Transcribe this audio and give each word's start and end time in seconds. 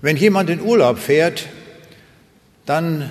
Wenn 0.00 0.16
jemand 0.16 0.48
in 0.48 0.60
Urlaub 0.60 1.00
fährt, 1.00 1.46
dann 2.66 3.10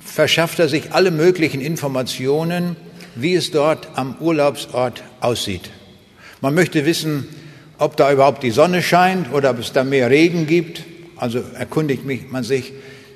verschafft 0.00 0.58
er 0.58 0.68
sich 0.68 0.92
alle 0.92 1.12
möglichen 1.12 1.60
Informationen, 1.60 2.74
wie 3.14 3.36
es 3.36 3.52
dort 3.52 3.88
am 3.94 4.16
Urlaubsort 4.18 5.04
aussieht. 5.20 5.70
Man 6.40 6.54
möchte 6.54 6.84
wissen, 6.84 7.28
ob 7.78 7.96
da 7.96 8.12
überhaupt 8.12 8.42
die 8.42 8.50
Sonne 8.50 8.82
scheint 8.82 9.32
oder 9.32 9.50
ob 9.50 9.60
es 9.60 9.72
da 9.72 9.84
mehr 9.84 10.10
Regen 10.10 10.48
gibt. 10.48 10.82
Also 11.16 11.40
erkundigt 11.54 12.02
man 12.32 12.42
sich, 12.42 12.72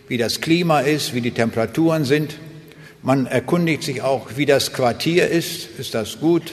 wie 0.07 0.17
das 0.17 0.41
Klima 0.41 0.81
ist, 0.81 1.13
wie 1.13 1.21
die 1.21 1.33
Temperaturen 1.33 2.05
sind. 2.05 2.39
Man 3.03 3.27
erkundigt 3.27 3.83
sich 3.83 4.03
auch, 4.03 4.29
wie 4.37 4.47
das 4.47 4.73
Quartier 4.73 5.29
ist. 5.29 5.69
Ist 5.77 5.95
das 5.95 6.21
gut? 6.21 6.53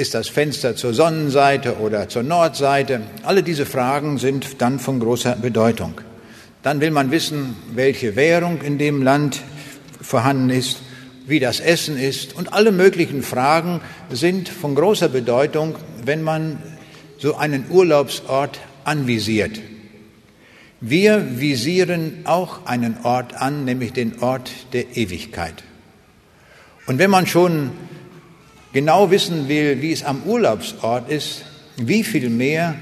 Ist 0.00 0.14
das 0.14 0.30
Fenster 0.30 0.76
zur 0.76 0.94
Sonnenseite 0.94 1.76
oder 1.76 2.08
zur 2.08 2.22
Nordseite? 2.22 3.02
Alle 3.22 3.42
diese 3.42 3.66
Fragen 3.66 4.16
sind 4.16 4.62
dann 4.62 4.78
von 4.78 4.98
großer 4.98 5.36
Bedeutung. 5.36 5.92
Dann 6.62 6.80
will 6.80 6.90
man 6.90 7.10
wissen, 7.10 7.54
welche 7.74 8.16
Währung 8.16 8.62
in 8.62 8.78
dem 8.78 9.02
Land 9.02 9.42
vorhanden 10.00 10.48
ist, 10.48 10.78
wie 11.26 11.38
das 11.38 11.60
Essen 11.60 11.98
ist. 11.98 12.34
Und 12.34 12.54
alle 12.54 12.72
möglichen 12.72 13.22
Fragen 13.22 13.82
sind 14.08 14.48
von 14.48 14.74
großer 14.74 15.10
Bedeutung, 15.10 15.74
wenn 16.02 16.22
man 16.22 16.62
so 17.18 17.36
einen 17.36 17.66
Urlaubsort 17.68 18.58
anvisiert. 18.84 19.60
Wir 20.80 21.38
visieren 21.38 22.20
auch 22.24 22.64
einen 22.64 22.96
Ort 23.02 23.34
an, 23.34 23.66
nämlich 23.66 23.92
den 23.92 24.22
Ort 24.22 24.50
der 24.72 24.96
Ewigkeit. 24.96 25.62
Und 26.86 26.98
wenn 26.98 27.10
man 27.10 27.26
schon 27.26 27.72
genau 28.72 29.10
wissen 29.10 29.48
will, 29.48 29.82
wie 29.82 29.92
es 29.92 30.04
am 30.04 30.22
Urlaubsort 30.24 31.10
ist, 31.10 31.42
wie 31.76 32.04
viel 32.04 32.30
mehr, 32.30 32.74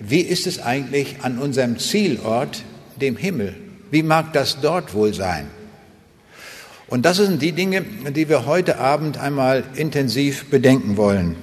wie 0.00 0.20
ist 0.20 0.46
es 0.46 0.60
eigentlich 0.60 1.16
an 1.22 1.38
unserem 1.38 1.78
Zielort, 1.78 2.62
dem 3.00 3.16
Himmel? 3.16 3.54
Wie 3.90 4.02
mag 4.02 4.32
das 4.32 4.60
dort 4.60 4.94
wohl 4.94 5.14
sein? 5.14 5.46
Und 6.88 7.04
das 7.04 7.16
sind 7.16 7.40
die 7.40 7.52
Dinge, 7.52 7.82
die 7.82 8.28
wir 8.28 8.46
heute 8.46 8.78
Abend 8.78 9.18
einmal 9.18 9.64
intensiv 9.74 10.46
bedenken 10.46 10.96
wollen. 10.96 11.36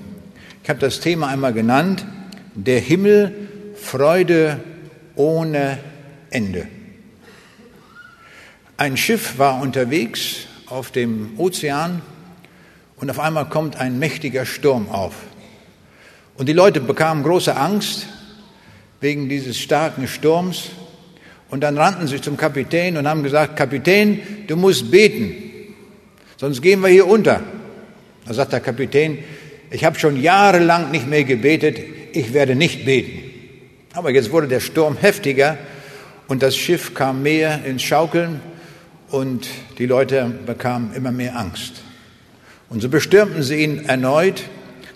Ich 0.63 0.69
habe 0.69 0.79
das 0.79 0.99
Thema 0.99 1.27
einmal 1.27 1.53
genannt, 1.53 2.05
der 2.53 2.79
Himmel, 2.79 3.49
Freude 3.75 4.59
ohne 5.15 5.79
Ende. 6.29 6.67
Ein 8.77 8.97
Schiff 8.97 9.37
war 9.37 9.61
unterwegs 9.61 10.47
auf 10.67 10.91
dem 10.91 11.31
Ozean 11.37 12.01
und 13.01 13.09
auf 13.09 13.19
einmal 13.19 13.49
kommt 13.49 13.77
ein 13.77 13.97
mächtiger 13.97 14.45
Sturm 14.45 14.87
auf. 14.89 15.15
Und 16.37 16.47
die 16.47 16.53
Leute 16.53 16.79
bekamen 16.79 17.23
große 17.23 17.57
Angst 17.57 18.05
wegen 19.01 19.27
dieses 19.27 19.59
starken 19.59 20.07
Sturms. 20.07 20.69
Und 21.49 21.61
dann 21.61 21.77
rannten 21.77 22.07
sie 22.07 22.21
zum 22.21 22.37
Kapitän 22.37 22.95
und 22.97 23.07
haben 23.07 23.23
gesagt, 23.23 23.57
Kapitän, 23.57 24.45
du 24.47 24.55
musst 24.55 24.89
beten, 24.91 25.33
sonst 26.37 26.61
gehen 26.61 26.79
wir 26.81 26.89
hier 26.89 27.07
unter. 27.07 27.41
Da 28.25 28.33
sagt 28.33 28.53
der 28.53 28.59
Kapitän, 28.61 29.17
ich 29.71 29.83
habe 29.83 29.99
schon 29.99 30.21
jahrelang 30.21 30.91
nicht 30.91 31.07
mehr 31.07 31.23
gebetet, 31.23 31.79
ich 32.13 32.33
werde 32.33 32.55
nicht 32.55 32.85
beten. 32.85 33.23
Aber 33.93 34.11
jetzt 34.11 34.31
wurde 34.31 34.47
der 34.47 34.59
Sturm 34.59 34.95
heftiger 34.95 35.57
und 36.27 36.43
das 36.43 36.55
Schiff 36.55 36.93
kam 36.93 37.23
mehr 37.23 37.65
ins 37.65 37.81
Schaukeln 37.81 38.41
und 39.09 39.47
die 39.79 39.87
Leute 39.87 40.31
bekamen 40.45 40.93
immer 40.93 41.11
mehr 41.11 41.35
Angst. 41.35 41.81
Und 42.71 42.81
so 42.81 42.87
bestürmten 42.87 43.43
sie 43.43 43.63
ihn 43.63 43.85
erneut, 43.85 44.43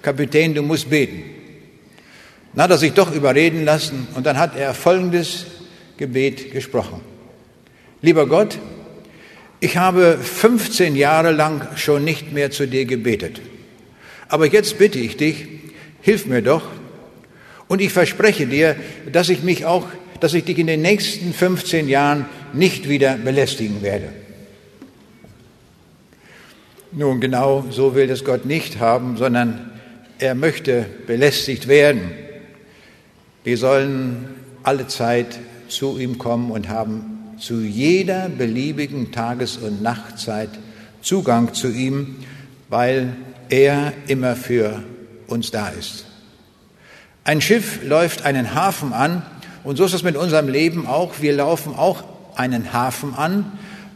Kapitän, 0.02 0.54
du 0.54 0.62
musst 0.62 0.90
beten. 0.90 1.24
Dann 2.54 2.64
hat 2.64 2.72
er 2.72 2.78
sich 2.78 2.94
doch 2.94 3.14
überreden 3.14 3.66
lassen 3.66 4.08
und 4.16 4.26
dann 4.26 4.40
hat 4.40 4.56
er 4.56 4.74
folgendes 4.74 5.46
Gebet 5.98 6.54
gesprochen. 6.54 7.02
Lieber 8.02 8.28
Gott, 8.28 8.58
ich 9.60 9.76
habe 9.76 10.18
15 10.18 10.96
Jahre 10.96 11.32
lang 11.32 11.68
schon 11.76 12.06
nicht 12.06 12.32
mehr 12.32 12.50
zu 12.50 12.66
dir 12.66 12.86
gebetet. 12.86 13.42
Aber 14.30 14.46
jetzt 14.46 14.78
bitte 14.78 15.00
ich 15.00 15.18
dich, 15.18 15.46
hilf 16.02 16.28
mir 16.28 16.42
doch. 16.42 16.64
Und 17.68 17.82
ich 17.82 17.92
verspreche 17.92 18.48
dir, 18.48 18.78
dass 19.12 19.28
ich 19.28 19.44
mich 19.44 19.66
auch, 19.66 19.86
dass 20.22 20.34
ich 20.34 20.46
dich 20.46 20.60
in 20.60 20.68
den 20.68 20.82
nächsten 20.82 21.34
15 21.34 21.90
Jahren 21.90 22.26
nicht 22.54 22.88
wieder 22.88 23.18
belästigen 23.18 23.82
werde. 23.82 24.14
Nun, 26.98 27.20
genau 27.20 27.66
so 27.72 27.94
will 27.94 28.08
das 28.08 28.24
Gott 28.24 28.46
nicht 28.46 28.80
haben, 28.80 29.18
sondern 29.18 29.70
er 30.18 30.34
möchte 30.34 30.86
belästigt 31.06 31.68
werden. 31.68 32.12
Wir 33.44 33.58
sollen 33.58 34.30
alle 34.64 34.88
Zeit 34.88 35.38
zu 35.68 36.00
ihm 36.00 36.18
kommen 36.18 36.52
und 36.52 36.70
haben 36.70 37.36
zu 37.38 37.60
jeder 37.60 38.30
beliebigen 38.30 39.12
Tages- 39.12 39.58
und 39.58 39.82
Nachtzeit 39.82 40.48
Zugang 41.02 41.54
zu 41.54 41.68
ihm, 41.68 42.16
weil 42.70 43.18
er 43.50 43.92
immer 44.08 44.38
für 44.38 44.82
uns 45.28 45.52
da 45.52 45.68
ist. 45.68 46.06
Ein 47.26 47.42
Schiff 47.42 47.84
läuft 47.84 48.24
einen 48.24 48.56
Hafen 48.56 48.94
an 48.94 49.22
und 49.66 49.76
so 49.76 49.84
ist 49.84 49.94
es 49.94 50.04
mit 50.04 50.16
unserem 50.16 50.48
Leben 50.48 50.88
auch. 50.88 51.16
Wir 51.20 51.34
laufen 51.34 51.76
auch 51.76 52.06
einen 52.38 52.72
Hafen 52.72 53.14
an, 53.16 53.52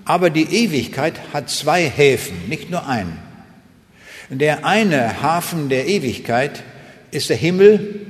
aber 0.10 0.32
die 0.32 0.64
Ewigkeit 0.64 1.34
hat 1.34 1.52
zwei 1.52 1.88
Häfen, 1.88 2.50
nicht 2.50 2.72
nur 2.72 2.88
einen. 2.88 3.20
Der 4.32 4.66
eine 4.66 5.22
Hafen 5.22 5.70
der 5.70 5.88
Ewigkeit 5.88 6.64
ist 7.12 7.30
der 7.30 7.38
Himmel 7.38 8.08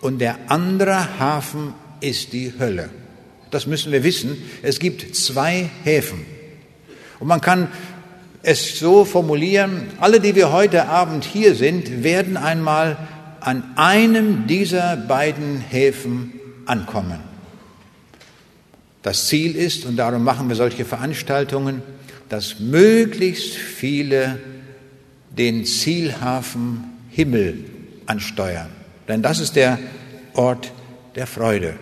und 0.00 0.20
der 0.20 0.38
andere 0.46 1.18
Hafen 1.18 1.74
ist 2.00 2.32
die 2.32 2.52
Hölle. 2.60 2.90
Das 3.50 3.66
müssen 3.66 3.90
wir 3.90 4.04
wissen. 4.04 4.40
Es 4.62 4.78
gibt 4.78 5.16
zwei 5.16 5.68
Häfen. 5.82 6.24
Und 7.18 7.26
man 7.26 7.40
kann 7.40 7.72
es 8.44 8.78
so 8.78 9.04
formulieren, 9.04 9.88
alle, 9.98 10.20
die 10.20 10.36
wir 10.36 10.52
heute 10.52 10.86
Abend 10.86 11.24
hier 11.24 11.56
sind, 11.56 12.04
werden 12.04 12.36
einmal 12.36 12.98
an 13.40 13.64
einem 13.74 14.46
dieser 14.46 14.96
beiden 14.96 15.60
Häfen 15.60 16.34
ankommen. 16.66 17.18
Das 19.06 19.28
Ziel 19.28 19.54
ist, 19.54 19.86
und 19.86 19.98
darum 19.98 20.24
machen 20.24 20.48
wir 20.48 20.56
solche 20.56 20.84
Veranstaltungen, 20.84 21.80
dass 22.28 22.58
möglichst 22.58 23.54
viele 23.54 24.40
den 25.30 25.64
Zielhafen 25.64 26.82
Himmel 27.10 27.66
ansteuern. 28.06 28.66
Denn 29.06 29.22
das 29.22 29.38
ist 29.38 29.54
der 29.54 29.78
Ort 30.34 30.72
der 31.14 31.28
Freude. 31.28 31.74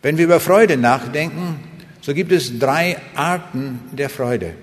Wenn 0.00 0.16
wir 0.16 0.24
über 0.24 0.40
Freude 0.40 0.78
nachdenken, 0.78 1.60
so 2.00 2.14
gibt 2.14 2.32
es 2.32 2.58
drei 2.58 2.96
Arten 3.14 3.80
der 3.92 4.08
Freude. 4.08 4.54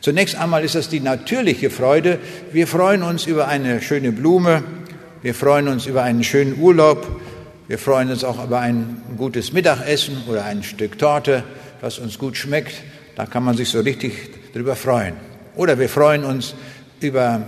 Zunächst 0.00 0.36
einmal 0.36 0.64
ist 0.64 0.74
das 0.74 0.88
die 0.88 1.00
natürliche 1.00 1.68
Freude. 1.68 2.18
Wir 2.50 2.66
freuen 2.66 3.02
uns 3.02 3.26
über 3.26 3.46
eine 3.46 3.82
schöne 3.82 4.10
Blume, 4.10 4.64
wir 5.20 5.34
freuen 5.34 5.68
uns 5.68 5.84
über 5.84 6.02
einen 6.02 6.24
schönen 6.24 6.58
Urlaub, 6.58 7.20
wir 7.72 7.78
freuen 7.78 8.10
uns 8.10 8.22
auch 8.22 8.44
über 8.44 8.60
ein 8.60 9.00
gutes 9.16 9.54
Mittagessen 9.54 10.24
oder 10.28 10.44
ein 10.44 10.62
Stück 10.62 10.98
Torte, 10.98 11.42
was 11.80 11.98
uns 11.98 12.18
gut 12.18 12.36
schmeckt. 12.36 12.74
Da 13.16 13.24
kann 13.24 13.42
man 13.44 13.56
sich 13.56 13.70
so 13.70 13.80
richtig 13.80 14.12
drüber 14.52 14.76
freuen. 14.76 15.14
Oder 15.56 15.78
wir 15.78 15.88
freuen 15.88 16.24
uns 16.24 16.54
über 17.00 17.40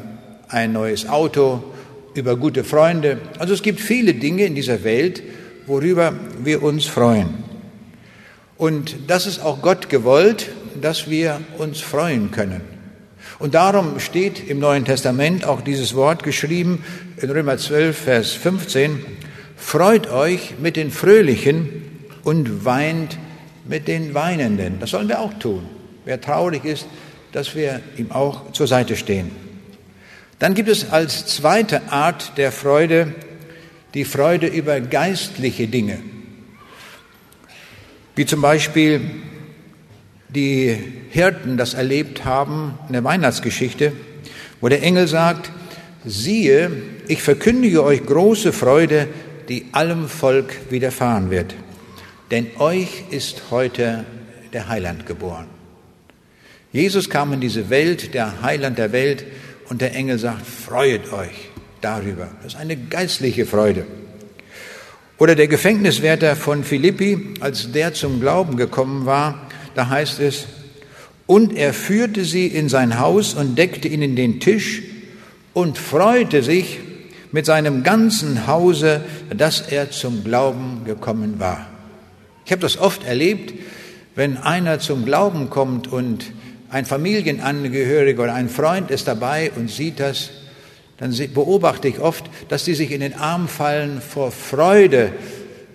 ein 0.48 0.72
neues 0.72 1.06
Auto, 1.06 1.62
über 2.14 2.38
gute 2.38 2.64
Freunde. 2.64 3.18
Also 3.38 3.52
es 3.52 3.60
gibt 3.60 3.80
viele 3.80 4.14
Dinge 4.14 4.46
in 4.46 4.54
dieser 4.54 4.82
Welt, 4.82 5.22
worüber 5.66 6.14
wir 6.42 6.62
uns 6.62 6.86
freuen. 6.86 7.44
Und 8.56 8.96
das 9.08 9.26
ist 9.26 9.44
auch 9.44 9.60
Gott 9.60 9.90
gewollt, 9.90 10.48
dass 10.80 11.10
wir 11.10 11.42
uns 11.58 11.82
freuen 11.82 12.30
können. 12.30 12.62
Und 13.38 13.52
darum 13.54 14.00
steht 14.00 14.48
im 14.48 14.58
Neuen 14.58 14.86
Testament 14.86 15.44
auch 15.44 15.60
dieses 15.60 15.94
Wort 15.94 16.22
geschrieben 16.22 16.82
in 17.18 17.30
Römer 17.30 17.58
12, 17.58 17.94
Vers 17.94 18.32
15, 18.32 19.04
Freut 19.64 20.08
euch 20.08 20.54
mit 20.60 20.76
den 20.76 20.92
Fröhlichen 20.92 21.82
und 22.22 22.64
weint 22.64 23.18
mit 23.66 23.88
den 23.88 24.14
Weinenden. 24.14 24.78
Das 24.78 24.90
sollen 24.90 25.08
wir 25.08 25.18
auch 25.18 25.34
tun. 25.34 25.66
Wer 26.04 26.20
traurig 26.20 26.64
ist, 26.64 26.86
dass 27.32 27.56
wir 27.56 27.80
ihm 27.96 28.12
auch 28.12 28.52
zur 28.52 28.68
Seite 28.68 28.94
stehen. 28.94 29.32
Dann 30.38 30.54
gibt 30.54 30.68
es 30.68 30.90
als 30.92 31.26
zweite 31.26 31.90
Art 31.90 32.36
der 32.36 32.52
Freude 32.52 33.14
die 33.94 34.04
Freude 34.04 34.46
über 34.46 34.80
geistliche 34.80 35.66
Dinge, 35.66 35.98
wie 38.14 38.26
zum 38.26 38.42
Beispiel 38.42 39.00
die 40.28 40.78
Hirten 41.10 41.56
das 41.56 41.74
erlebt 41.74 42.24
haben 42.24 42.78
in 42.86 42.92
der 42.92 43.02
Weihnachtsgeschichte, 43.02 43.92
wo 44.60 44.68
der 44.68 44.82
Engel 44.82 45.08
sagt, 45.08 45.50
siehe, 46.04 46.70
ich 47.08 47.22
verkündige 47.22 47.82
euch 47.82 48.04
große 48.04 48.52
Freude, 48.52 49.08
die 49.48 49.66
allem 49.72 50.08
Volk 50.08 50.70
widerfahren 50.70 51.30
wird. 51.30 51.54
Denn 52.30 52.48
euch 52.58 53.04
ist 53.10 53.44
heute 53.50 54.04
der 54.52 54.68
Heiland 54.68 55.06
geboren. 55.06 55.46
Jesus 56.72 57.08
kam 57.08 57.32
in 57.32 57.40
diese 57.40 57.70
Welt, 57.70 58.14
der 58.14 58.42
Heiland 58.42 58.78
der 58.78 58.92
Welt, 58.92 59.24
und 59.68 59.80
der 59.80 59.94
Engel 59.94 60.18
sagt, 60.18 60.46
freuet 60.46 61.12
euch 61.12 61.50
darüber. 61.80 62.28
Das 62.42 62.54
ist 62.54 62.60
eine 62.60 62.76
geistliche 62.76 63.46
Freude. 63.46 63.86
Oder 65.18 65.36
der 65.36 65.48
Gefängniswärter 65.48 66.34
von 66.34 66.64
Philippi, 66.64 67.34
als 67.40 67.70
der 67.72 67.94
zum 67.94 68.20
Glauben 68.20 68.56
gekommen 68.56 69.06
war, 69.06 69.48
da 69.74 69.88
heißt 69.88 70.20
es, 70.20 70.46
und 71.26 71.56
er 71.56 71.72
führte 71.72 72.24
sie 72.24 72.46
in 72.46 72.68
sein 72.68 72.98
Haus 72.98 73.34
und 73.34 73.56
deckte 73.56 73.88
ihnen 73.88 74.16
den 74.16 74.40
Tisch 74.40 74.82
und 75.54 75.78
freute 75.78 76.42
sich 76.42 76.80
mit 77.34 77.46
seinem 77.46 77.82
ganzen 77.82 78.46
Hause, 78.46 79.00
dass 79.36 79.60
er 79.60 79.90
zum 79.90 80.22
Glauben 80.22 80.82
gekommen 80.84 81.40
war. 81.40 81.66
Ich 82.44 82.52
habe 82.52 82.62
das 82.62 82.78
oft 82.78 83.02
erlebt, 83.02 83.52
wenn 84.14 84.36
einer 84.36 84.78
zum 84.78 85.04
Glauben 85.04 85.50
kommt 85.50 85.88
und 85.88 86.26
ein 86.70 86.84
Familienangehöriger 86.84 88.22
oder 88.22 88.34
ein 88.34 88.48
Freund 88.48 88.92
ist 88.92 89.08
dabei 89.08 89.50
und 89.56 89.68
sieht 89.68 89.98
das, 89.98 90.30
dann 90.98 91.12
beobachte 91.34 91.88
ich 91.88 91.98
oft, 91.98 92.24
dass 92.50 92.62
die 92.62 92.74
sich 92.74 92.92
in 92.92 93.00
den 93.00 93.14
Arm 93.14 93.48
fallen 93.48 94.00
vor 94.00 94.30
Freude, 94.30 95.10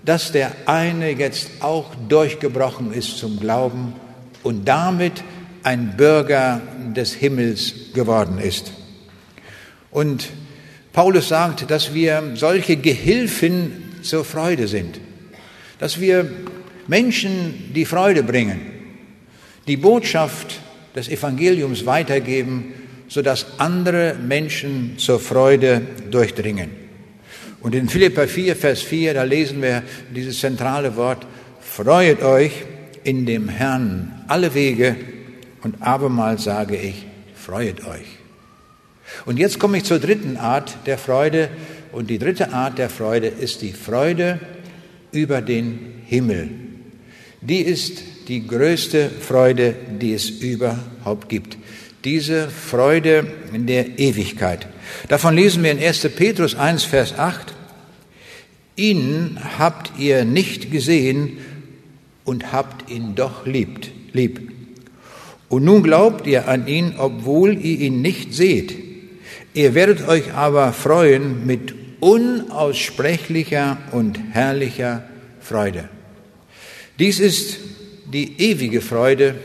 dass 0.05 0.31
der 0.31 0.53
eine 0.65 1.09
jetzt 1.11 1.49
auch 1.59 1.93
durchgebrochen 2.07 2.93
ist 2.93 3.17
zum 3.17 3.37
Glauben 3.37 3.95
und 4.43 4.65
damit 4.65 5.25
ein 5.63 5.97
Bürger 5.97 6.61
des 6.95 7.11
Himmels 7.15 7.73
geworden 7.93 8.39
ist. 8.39 8.71
Und 9.91 10.29
Paulus 10.93 11.27
sagt, 11.27 11.69
dass 11.69 11.93
wir 11.93 12.31
solche 12.35 12.77
Gehilfen 12.77 14.01
zur 14.01 14.25
Freude 14.25 14.67
sind, 14.67 14.99
dass 15.79 15.99
wir 15.99 16.29
Menschen 16.87 17.71
die 17.75 17.85
Freude 17.85 18.23
bringen, 18.23 18.59
die 19.67 19.77
Botschaft 19.77 20.59
des 20.95 21.09
Evangeliums 21.09 21.85
weitergeben, 21.85 22.73
sodass 23.07 23.59
andere 23.59 24.15
Menschen 24.15 24.95
zur 24.97 25.19
Freude 25.19 25.81
durchdringen. 26.09 26.71
Und 27.61 27.75
in 27.75 27.89
Philippa 27.89 28.25
4, 28.25 28.55
Vers 28.55 28.81
4, 28.81 29.13
da 29.13 29.23
lesen 29.23 29.61
wir 29.61 29.83
dieses 30.13 30.39
zentrale 30.39 30.95
Wort, 30.95 31.25
Freuet 31.61 32.23
euch 32.23 32.51
in 33.03 33.25
dem 33.25 33.47
Herrn 33.47 34.23
alle 34.27 34.53
Wege 34.53 34.95
und 35.61 35.81
abermals 35.81 36.43
sage 36.43 36.75
ich, 36.75 37.05
freuet 37.35 37.85
euch. 37.85 38.18
Und 39.25 39.37
jetzt 39.37 39.59
komme 39.59 39.77
ich 39.77 39.83
zur 39.83 39.99
dritten 39.99 40.37
Art 40.37 40.77
der 40.85 40.97
Freude. 40.97 41.49
Und 41.91 42.09
die 42.09 42.19
dritte 42.19 42.53
Art 42.53 42.77
der 42.77 42.89
Freude 42.89 43.27
ist 43.27 43.61
die 43.61 43.73
Freude 43.73 44.39
über 45.11 45.41
den 45.41 46.03
Himmel. 46.05 46.49
Die 47.41 47.61
ist 47.61 48.03
die 48.27 48.45
größte 48.45 49.09
Freude, 49.09 49.75
die 49.99 50.13
es 50.13 50.29
überhaupt 50.29 51.29
gibt. 51.29 51.57
Diese 52.05 52.49
Freude 52.49 53.27
in 53.53 53.65
der 53.65 53.99
Ewigkeit. 53.99 54.67
Davon 55.07 55.35
lesen 55.35 55.63
wir 55.63 55.71
in 55.71 55.79
1. 55.79 56.09
Petrus 56.15 56.55
1, 56.55 56.83
Vers 56.83 57.17
8. 57.17 57.53
Ihn 58.75 59.39
habt 59.57 59.99
ihr 59.99 60.23
nicht 60.23 60.71
gesehen 60.71 61.37
und 62.23 62.53
habt 62.53 62.89
ihn 62.89 63.15
doch 63.15 63.45
liebt, 63.45 63.91
lieb. 64.13 64.51
Und 65.49 65.65
nun 65.65 65.83
glaubt 65.83 66.27
ihr 66.27 66.47
an 66.47 66.67
ihn, 66.67 66.93
obwohl 66.97 67.57
ihr 67.57 67.79
ihn 67.79 68.01
nicht 68.01 68.33
seht. 68.33 68.88
Ihr 69.53 69.75
werdet 69.75 70.07
euch 70.07 70.33
aber 70.33 70.73
freuen 70.73 71.45
mit 71.45 71.73
unaussprechlicher 71.99 73.77
und 73.91 74.19
herrlicher 74.31 75.03
Freude. 75.41 75.89
Dies 76.97 77.19
ist 77.19 77.57
die 78.05 78.39
ewige 78.39 78.81
Freude, 78.81 79.35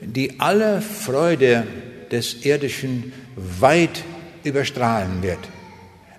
die 0.00 0.40
alle 0.40 0.80
Freude 0.80 1.66
des 2.10 2.44
Irdischen 2.44 3.12
weit 3.36 4.02
überstrahlen 4.44 5.22
wird. 5.22 5.38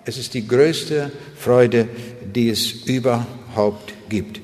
Es 0.06 0.18
ist 0.18 0.34
die 0.34 0.48
größte 0.48 1.12
Freude, 1.36 1.88
die 2.34 2.50
es 2.50 2.72
überhaupt 2.72 3.94
gibt. 4.10 4.42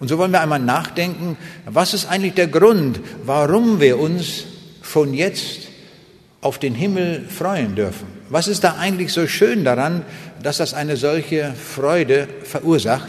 Und 0.00 0.08
so 0.08 0.18
wollen 0.18 0.30
wir 0.30 0.40
einmal 0.40 0.60
nachdenken, 0.60 1.36
was 1.66 1.94
ist 1.94 2.06
eigentlich 2.06 2.34
der 2.34 2.46
Grund, 2.46 3.00
warum 3.24 3.80
wir 3.80 3.98
uns 3.98 4.44
schon 4.82 5.14
jetzt 5.14 5.67
auf 6.40 6.58
den 6.58 6.74
Himmel 6.74 7.24
freuen 7.28 7.74
dürfen. 7.74 8.06
Was 8.28 8.48
ist 8.48 8.64
da 8.64 8.76
eigentlich 8.78 9.12
so 9.12 9.26
schön 9.26 9.64
daran, 9.64 10.02
dass 10.42 10.58
das 10.58 10.74
eine 10.74 10.96
solche 10.96 11.52
Freude 11.54 12.28
verursacht? 12.44 13.08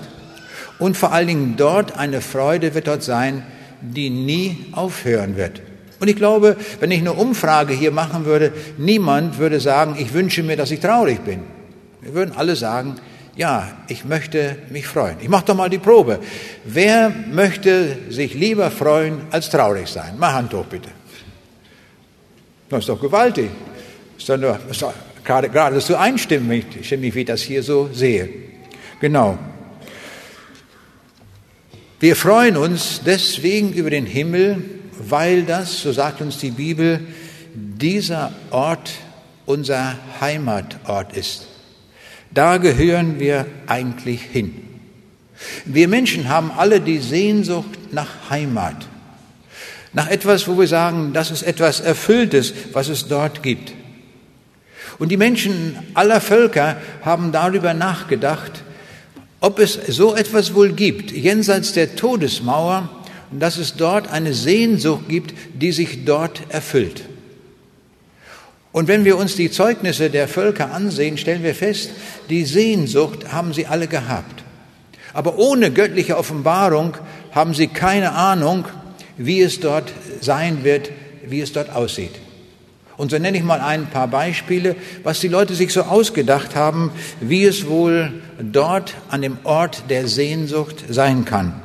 Und 0.79 0.97
vor 0.97 1.11
allen 1.11 1.27
Dingen 1.27 1.53
dort 1.57 1.97
eine 1.97 2.21
Freude 2.21 2.73
wird 2.73 2.87
dort 2.87 3.03
sein, 3.03 3.43
die 3.81 4.09
nie 4.09 4.65
aufhören 4.71 5.35
wird. 5.35 5.61
Und 5.99 6.07
ich 6.07 6.15
glaube, 6.15 6.55
wenn 6.79 6.91
ich 6.91 6.99
eine 6.99 7.13
Umfrage 7.13 7.73
hier 7.73 7.91
machen 7.91 8.25
würde, 8.25 8.53
niemand 8.77 9.37
würde 9.37 9.59
sagen, 9.59 9.97
ich 9.99 10.13
wünsche 10.13 10.43
mir, 10.43 10.55
dass 10.55 10.71
ich 10.71 10.79
traurig 10.79 11.19
bin. 11.19 11.41
Wir 12.01 12.13
würden 12.13 12.33
alle 12.35 12.55
sagen, 12.55 12.95
ja, 13.35 13.69
ich 13.89 14.05
möchte 14.05 14.57
mich 14.69 14.87
freuen. 14.87 15.17
Ich 15.21 15.29
mache 15.29 15.45
doch 15.45 15.55
mal 15.55 15.69
die 15.69 15.77
Probe. 15.77 16.19
Wer 16.63 17.13
möchte 17.31 17.97
sich 18.09 18.33
lieber 18.33 18.71
freuen 18.71 19.21
als 19.31 19.49
traurig 19.49 19.87
sein? 19.87 20.15
Mach 20.17 20.33
Hand 20.33 20.53
hoch, 20.53 20.65
bitte. 20.65 20.89
Das 22.69 22.79
ist 22.79 22.89
doch 22.89 23.01
gewaltig. 23.01 23.49
Ist 24.17 24.29
doch 24.29 24.37
nur, 24.37 24.59
ist 24.69 24.81
doch 24.81 24.93
gerade, 25.23 25.49
gerade 25.49 25.79
so 25.79 25.95
einstimmig, 25.95 26.65
stimmig, 26.83 27.15
wie 27.15 27.21
ich 27.21 27.25
das 27.25 27.41
hier 27.41 27.63
so 27.63 27.89
sehe. 27.93 28.29
Genau. 28.99 29.37
Wir 31.99 32.15
freuen 32.15 32.57
uns 32.57 33.01
deswegen 33.05 33.73
über 33.73 33.89
den 33.89 34.05
Himmel, 34.05 34.63
weil 34.99 35.43
das, 35.43 35.81
so 35.81 35.91
sagt 35.91 36.21
uns 36.21 36.37
die 36.37 36.51
Bibel, 36.51 37.01
dieser 37.53 38.31
Ort 38.51 38.91
unser 39.45 39.97
Heimatort 40.21 41.15
ist. 41.15 41.47
Da 42.31 42.57
gehören 42.57 43.19
wir 43.19 43.45
eigentlich 43.67 44.21
hin. 44.21 44.53
Wir 45.65 45.87
Menschen 45.87 46.29
haben 46.29 46.51
alle 46.51 46.81
die 46.81 46.99
Sehnsucht 46.99 47.91
nach 47.91 48.29
Heimat, 48.29 48.87
nach 49.93 50.09
etwas, 50.09 50.47
wo 50.47 50.57
wir 50.57 50.67
sagen, 50.67 51.13
das 51.13 51.31
ist 51.31 51.43
etwas 51.43 51.79
Erfülltes, 51.79 52.53
was 52.73 52.89
es 52.89 53.07
dort 53.07 53.41
gibt. 53.43 53.73
Und 54.99 55.09
die 55.09 55.17
Menschen 55.17 55.77
aller 55.93 56.21
Völker 56.21 56.77
haben 57.03 57.31
darüber 57.31 57.73
nachgedacht, 57.73 58.63
ob 59.39 59.59
es 59.59 59.79
so 59.87 60.15
etwas 60.15 60.53
wohl 60.53 60.73
gibt, 60.73 61.11
jenseits 61.11 61.73
der 61.73 61.95
Todesmauer, 61.95 62.89
dass 63.31 63.57
es 63.57 63.75
dort 63.75 64.11
eine 64.11 64.33
Sehnsucht 64.33 65.07
gibt, 65.07 65.33
die 65.53 65.71
sich 65.71 66.03
dort 66.03 66.41
erfüllt. 66.49 67.03
Und 68.71 68.87
wenn 68.87 69.05
wir 69.05 69.17
uns 69.17 69.35
die 69.35 69.49
Zeugnisse 69.49 70.09
der 70.09 70.27
Völker 70.27 70.71
ansehen, 70.71 71.17
stellen 71.17 71.43
wir 71.43 71.55
fest, 71.55 71.91
die 72.29 72.45
Sehnsucht 72.45 73.31
haben 73.31 73.53
sie 73.53 73.65
alle 73.65 73.87
gehabt. 73.87 74.43
Aber 75.13 75.39
ohne 75.39 75.71
göttliche 75.71 76.17
Offenbarung 76.17 76.95
haben 77.31 77.53
sie 77.53 77.67
keine 77.67 78.11
Ahnung, 78.11 78.65
wie 79.19 79.41
es 79.41 79.59
dort 79.59 79.93
sein 80.21 80.63
wird, 80.63 80.89
wie 81.27 81.41
es 81.41 81.53
dort 81.53 81.69
aussieht. 81.69 82.13
Und 82.97 83.11
so 83.11 83.17
nenne 83.17 83.37
ich 83.37 83.43
mal 83.43 83.61
ein 83.61 83.89
paar 83.89 84.07
Beispiele, 84.07 84.75
was 85.03 85.19
die 85.19 85.27
Leute 85.27 85.55
sich 85.55 85.71
so 85.71 85.83
ausgedacht 85.83 86.55
haben, 86.55 86.91
wie 87.21 87.45
es 87.45 87.67
wohl 87.67 88.11
dort 88.41 88.95
an 89.09 89.21
dem 89.21 89.37
Ort 89.43 89.83
der 89.89 90.07
Sehnsucht 90.07 90.85
sein 90.89 91.23
kann. 91.23 91.61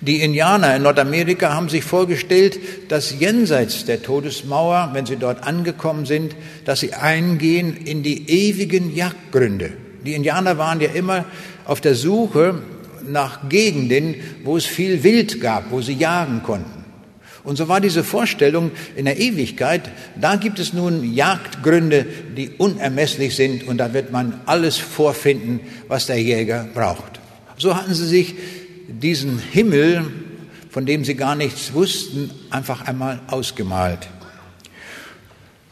Die 0.00 0.22
Indianer 0.22 0.76
in 0.76 0.82
Nordamerika 0.82 1.52
haben 1.54 1.68
sich 1.68 1.82
vorgestellt, 1.82 2.60
dass 2.88 3.18
jenseits 3.18 3.84
der 3.84 4.00
Todesmauer, 4.00 4.90
wenn 4.92 5.06
sie 5.06 5.16
dort 5.16 5.42
angekommen 5.42 6.06
sind, 6.06 6.36
dass 6.64 6.78
sie 6.78 6.94
eingehen 6.94 7.76
in 7.76 8.04
die 8.04 8.30
ewigen 8.30 8.94
Jagdgründe. 8.94 9.72
Die 10.06 10.14
Indianer 10.14 10.56
waren 10.56 10.80
ja 10.80 10.90
immer 10.90 11.24
auf 11.64 11.80
der 11.80 11.96
Suche 11.96 12.62
nach 13.08 13.48
Gegenden, 13.48 14.14
wo 14.44 14.56
es 14.56 14.66
viel 14.66 15.02
Wild 15.02 15.40
gab, 15.40 15.70
wo 15.70 15.80
sie 15.80 15.94
jagen 15.94 16.42
konnten. 16.42 16.78
Und 17.48 17.56
so 17.56 17.66
war 17.66 17.80
diese 17.80 18.04
Vorstellung 18.04 18.72
in 18.94 19.06
der 19.06 19.18
Ewigkeit, 19.18 19.90
da 20.20 20.36
gibt 20.36 20.58
es 20.58 20.74
nun 20.74 21.14
Jagdgründe, 21.14 22.04
die 22.36 22.50
unermesslich 22.58 23.34
sind 23.36 23.66
und 23.66 23.78
da 23.78 23.94
wird 23.94 24.12
man 24.12 24.40
alles 24.44 24.76
vorfinden, 24.76 25.60
was 25.88 26.04
der 26.04 26.20
Jäger 26.20 26.68
braucht. 26.74 27.20
So 27.56 27.74
hatten 27.74 27.94
sie 27.94 28.06
sich 28.06 28.34
diesen 28.86 29.38
Himmel, 29.38 30.04
von 30.68 30.84
dem 30.84 31.04
sie 31.04 31.14
gar 31.14 31.36
nichts 31.36 31.72
wussten, 31.72 32.30
einfach 32.50 32.86
einmal 32.86 33.20
ausgemalt. 33.28 34.08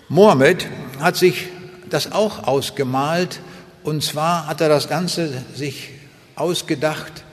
Mohammed 0.08 0.66
hat 0.98 1.16
sich 1.16 1.48
das 1.90 2.10
auch 2.10 2.46
ausgemalt 2.46 3.40
und 3.82 4.02
zwar 4.02 4.46
hat 4.46 4.62
er 4.62 4.70
das 4.70 4.88
Ganze 4.88 5.44
sich 5.54 5.90
ausgedacht 6.36 7.25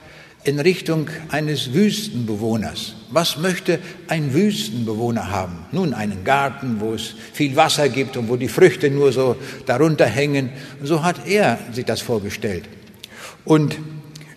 in 0.43 0.59
Richtung 0.59 1.09
eines 1.29 1.73
Wüstenbewohners. 1.73 2.95
Was 3.09 3.37
möchte 3.37 3.79
ein 4.07 4.33
Wüstenbewohner 4.33 5.31
haben? 5.31 5.65
Nun, 5.71 5.93
einen 5.93 6.23
Garten, 6.23 6.77
wo 6.79 6.93
es 6.93 7.15
viel 7.31 7.55
Wasser 7.55 7.89
gibt 7.89 8.17
und 8.17 8.29
wo 8.29 8.35
die 8.35 8.47
Früchte 8.47 8.89
nur 8.89 9.11
so 9.11 9.35
darunter 9.65 10.05
hängen. 10.05 10.49
so 10.81 11.03
hat 11.03 11.27
er 11.27 11.59
sich 11.71 11.85
das 11.85 12.01
vorgestellt. 12.01 12.65
Und 13.45 13.77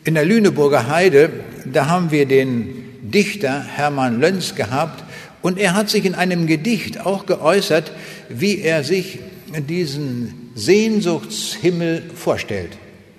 in 0.04 0.14
der 0.14 0.24
Lüneburger 0.24 0.88
Heide, 0.88 1.30
da 1.64 1.88
haben 1.88 2.10
wir 2.10 2.26
den 2.26 2.84
Dichter 3.02 3.62
Hermann 3.62 4.20
Lönz 4.20 4.54
gehabt 4.54 5.04
und 5.42 5.58
er 5.58 5.74
hat 5.74 5.90
sich 5.90 6.04
in 6.04 6.14
einem 6.14 6.46
Gedicht 6.46 7.04
auch 7.04 7.26
geäußert, 7.26 7.92
wie 8.28 8.60
er 8.60 8.84
sich 8.84 9.20
diesen 9.68 10.50
Sehnsuchtshimmel 10.54 12.02
vorstellt. 12.14 12.76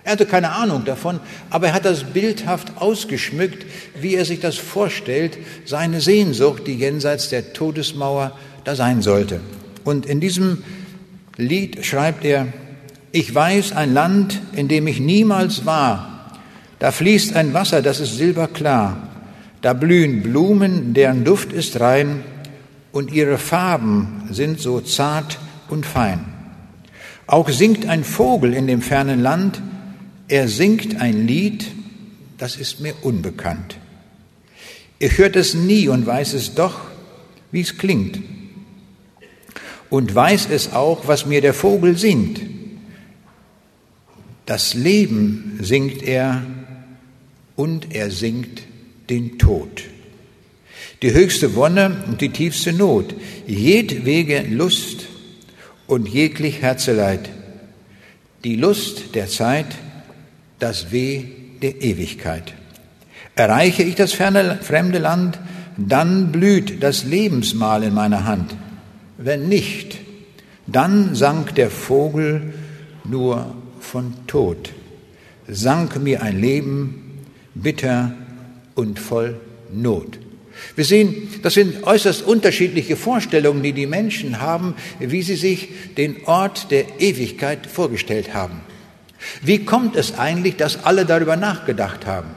Er 0.08 0.14
hatte 0.14 0.26
keine 0.26 0.54
Ahnung 0.54 0.86
davon, 0.86 1.20
aber 1.50 1.68
er 1.68 1.74
hat 1.74 1.84
das 1.84 2.06
bildhaft 2.06 2.78
ausgeschmückt, 2.78 3.66
wie 4.00 4.16
er 4.16 4.24
sich 4.24 4.40
das 4.40 4.56
vorstellt, 4.56 5.38
seine 5.66 6.00
Sehnsucht, 6.00 6.66
die 6.66 6.76
jenseits 6.76 7.28
der 7.28 7.52
Todesmauer 7.52 8.32
da 8.64 8.74
sein 8.74 9.02
sollte. 9.02 9.42
Und 9.84 10.06
in 10.06 10.22
diesem 10.22 10.64
Lied 11.36 11.86
schreibt 11.86 12.24
er, 12.24 12.48
ich 13.12 13.36
weiß 13.36 13.74
ein 13.74 13.94
Land, 13.94 14.40
in 14.54 14.70
dem 14.70 14.88
ich 14.88 15.02
niemals 15.02 15.66
war. 15.66 16.38
Da 16.80 16.92
fließt 16.92 17.36
ein 17.36 17.54
Wasser, 17.54 17.82
das 17.82 18.00
ist 18.00 18.16
silberklar. 18.16 19.10
Da 19.62 19.74
blühen 19.74 20.24
Blumen, 20.24 20.94
deren 20.94 21.26
Duft 21.26 21.52
ist 21.52 21.82
rein 21.82 22.24
und 22.94 23.12
ihre 23.12 23.38
Farben 23.38 24.30
sind 24.32 24.62
so 24.62 24.80
zart 24.80 25.38
und 25.68 25.86
fein. 25.86 26.24
Auch 27.28 27.50
singt 27.50 27.90
ein 27.90 28.06
Vogel 28.06 28.54
in 28.54 28.68
dem 28.68 28.82
fernen 28.82 29.22
Land, 29.22 29.62
er 30.28 30.48
singt 30.48 31.00
ein 31.00 31.28
Lied, 31.28 31.68
das 32.38 32.56
ist 32.56 32.80
mir 32.80 32.94
unbekannt. 33.02 33.78
Ich 35.00 35.18
hört 35.18 35.36
es 35.36 35.54
nie 35.54 35.88
und 35.88 36.06
weiß 36.06 36.34
es 36.34 36.56
doch, 36.56 36.80
wie 37.52 37.62
es 37.62 37.78
klingt. 37.78 38.20
Und 39.90 40.14
weiß 40.14 40.50
es 40.52 40.74
auch, 40.74 41.08
was 41.08 41.26
mir 41.26 41.42
der 41.42 41.54
Vogel 41.54 41.98
singt. 41.98 42.42
Das 44.46 44.74
Leben 44.74 45.60
singt 45.62 46.04
er 46.04 46.46
und 47.56 47.94
er 47.94 48.12
singt 48.12 48.64
den 49.10 49.38
Tod. 49.38 49.84
Die 51.02 51.14
höchste 51.14 51.56
Wonne 51.56 52.04
und 52.08 52.22
die 52.22 52.30
tiefste 52.30 52.74
Not, 52.74 53.14
jedwege 53.46 54.42
Lust 54.50 55.06
und 55.86 56.10
jeglich 56.10 56.62
Herzeleid, 56.62 57.30
die 58.44 58.56
Lust 58.56 59.16
der 59.16 59.28
Zeit, 59.28 59.68
das 60.60 60.92
Weh 60.92 61.24
der 61.62 61.82
Ewigkeit. 61.82 62.54
Erreiche 63.36 63.84
ich 63.84 63.96
das 63.96 64.14
ferne, 64.14 64.60
fremde 64.62 65.00
Land, 65.00 65.40
dann 65.78 66.32
blüht 66.32 66.82
das 66.82 67.04
Lebensmahl 67.04 67.84
in 67.84 67.94
meiner 67.94 68.26
Hand. 68.26 68.56
Wenn 69.18 69.48
nicht, 69.48 70.00
dann 70.66 71.16
sank 71.16 71.56
der 71.56 71.70
Vogel 71.70 72.54
nur 73.04 73.56
von 73.80 74.14
Tod, 74.28 74.74
sank 75.48 76.02
mir 76.02 76.22
ein 76.22 76.42
Leben 76.42 77.24
bitter 77.54 78.14
und 78.76 79.00
voll 79.00 79.40
Not. 79.72 80.20
Wir 80.76 80.86
sehen, 80.86 81.30
das 81.44 81.54
sind 81.54 81.84
äußerst 81.84 82.24
unterschiedliche 82.24 82.96
Vorstellungen, 82.96 83.64
die 83.64 83.74
die 83.74 83.86
Menschen 83.86 84.42
haben, 84.42 84.76
wie 85.00 85.22
sie 85.22 85.36
sich 85.36 85.70
den 85.96 86.26
Ort 86.26 86.72
der 86.72 87.00
Ewigkeit 87.00 87.68
vorgestellt 87.68 88.34
haben. 88.34 88.62
Wie 89.42 89.66
kommt 89.66 89.96
es 89.96 90.18
eigentlich, 90.18 90.56
dass 90.56 90.84
alle 90.84 91.06
darüber 91.06 91.36
nachgedacht 91.36 92.06
haben? 92.06 92.30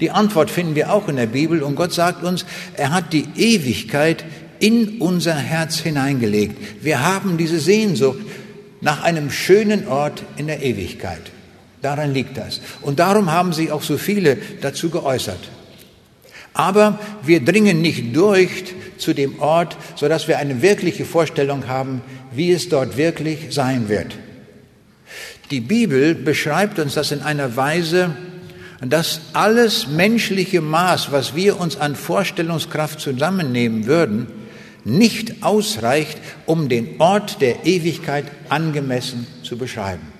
Die 0.00 0.10
Antwort 0.10 0.50
finden 0.50 0.74
wir 0.74 0.92
auch 0.92 1.08
in 1.08 1.16
der 1.16 1.26
Bibel 1.26 1.62
und 1.62 1.76
Gott 1.76 1.92
sagt 1.92 2.24
uns, 2.24 2.44
er 2.76 2.92
hat 2.92 3.12
die 3.12 3.26
Ewigkeit 3.36 4.24
in 4.58 4.98
unser 5.00 5.34
Herz 5.34 5.78
hineingelegt. 5.78 6.84
Wir 6.84 7.02
haben 7.02 7.36
diese 7.36 7.60
Sehnsucht 7.60 8.20
nach 8.80 9.02
einem 9.02 9.30
schönen 9.30 9.86
Ort 9.86 10.22
in 10.36 10.46
der 10.46 10.62
Ewigkeit. 10.62 11.30
Daran 11.80 12.12
liegt 12.12 12.36
das. 12.36 12.60
Und 12.82 12.98
darum 12.98 13.30
haben 13.30 13.52
sich 13.52 13.70
auch 13.70 13.82
so 13.82 13.98
viele 13.98 14.38
dazu 14.62 14.90
geäußert. 14.90 15.50
Aber 16.54 16.98
wir 17.22 17.44
dringen 17.44 17.82
nicht 17.82 18.16
durch 18.16 18.74
zu 18.96 19.12
dem 19.12 19.40
Ort, 19.40 19.76
sodass 19.96 20.28
wir 20.28 20.38
eine 20.38 20.62
wirkliche 20.62 21.04
Vorstellung 21.04 21.68
haben, 21.68 22.00
wie 22.32 22.52
es 22.52 22.68
dort 22.68 22.96
wirklich 22.96 23.48
sein 23.50 23.88
wird. 23.88 24.16
Die 25.50 25.60
Bibel 25.60 26.14
beschreibt 26.14 26.78
uns 26.78 26.94
das 26.94 27.12
in 27.12 27.20
einer 27.20 27.54
Weise, 27.56 28.16
dass 28.80 29.20
alles 29.34 29.86
menschliche 29.86 30.60
Maß, 30.60 31.12
was 31.12 31.34
wir 31.34 31.60
uns 31.60 31.76
an 31.76 31.96
Vorstellungskraft 31.96 32.98
zusammennehmen 32.98 33.86
würden, 33.86 34.26
nicht 34.84 35.42
ausreicht, 35.42 36.18
um 36.46 36.68
den 36.68 36.98
Ort 37.00 37.40
der 37.40 37.66
Ewigkeit 37.66 38.24
angemessen 38.48 39.26
zu 39.42 39.56
beschreiben. 39.56 40.12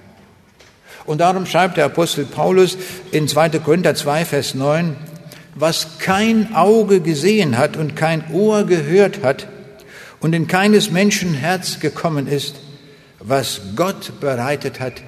Und 1.06 1.20
darum 1.20 1.46
schreibt 1.46 1.76
der 1.76 1.86
Apostel 1.86 2.24
Paulus 2.24 2.78
in 3.10 3.28
2. 3.28 3.50
Korinther 3.60 3.94
2, 3.94 4.24
Vers 4.24 4.54
9, 4.54 4.96
was 5.54 5.98
kein 5.98 6.54
Auge 6.54 7.00
gesehen 7.00 7.58
hat 7.58 7.76
und 7.76 7.96
kein 7.96 8.30
Ohr 8.32 8.64
gehört 8.64 9.22
hat 9.22 9.46
und 10.20 10.34
in 10.34 10.46
keines 10.46 10.90
Menschen 10.90 11.34
Herz 11.34 11.80
gekommen 11.80 12.26
ist, 12.26 12.56
was 13.20 13.60
Gott 13.76 14.20
bereitet 14.20 14.80
hat 14.80 15.02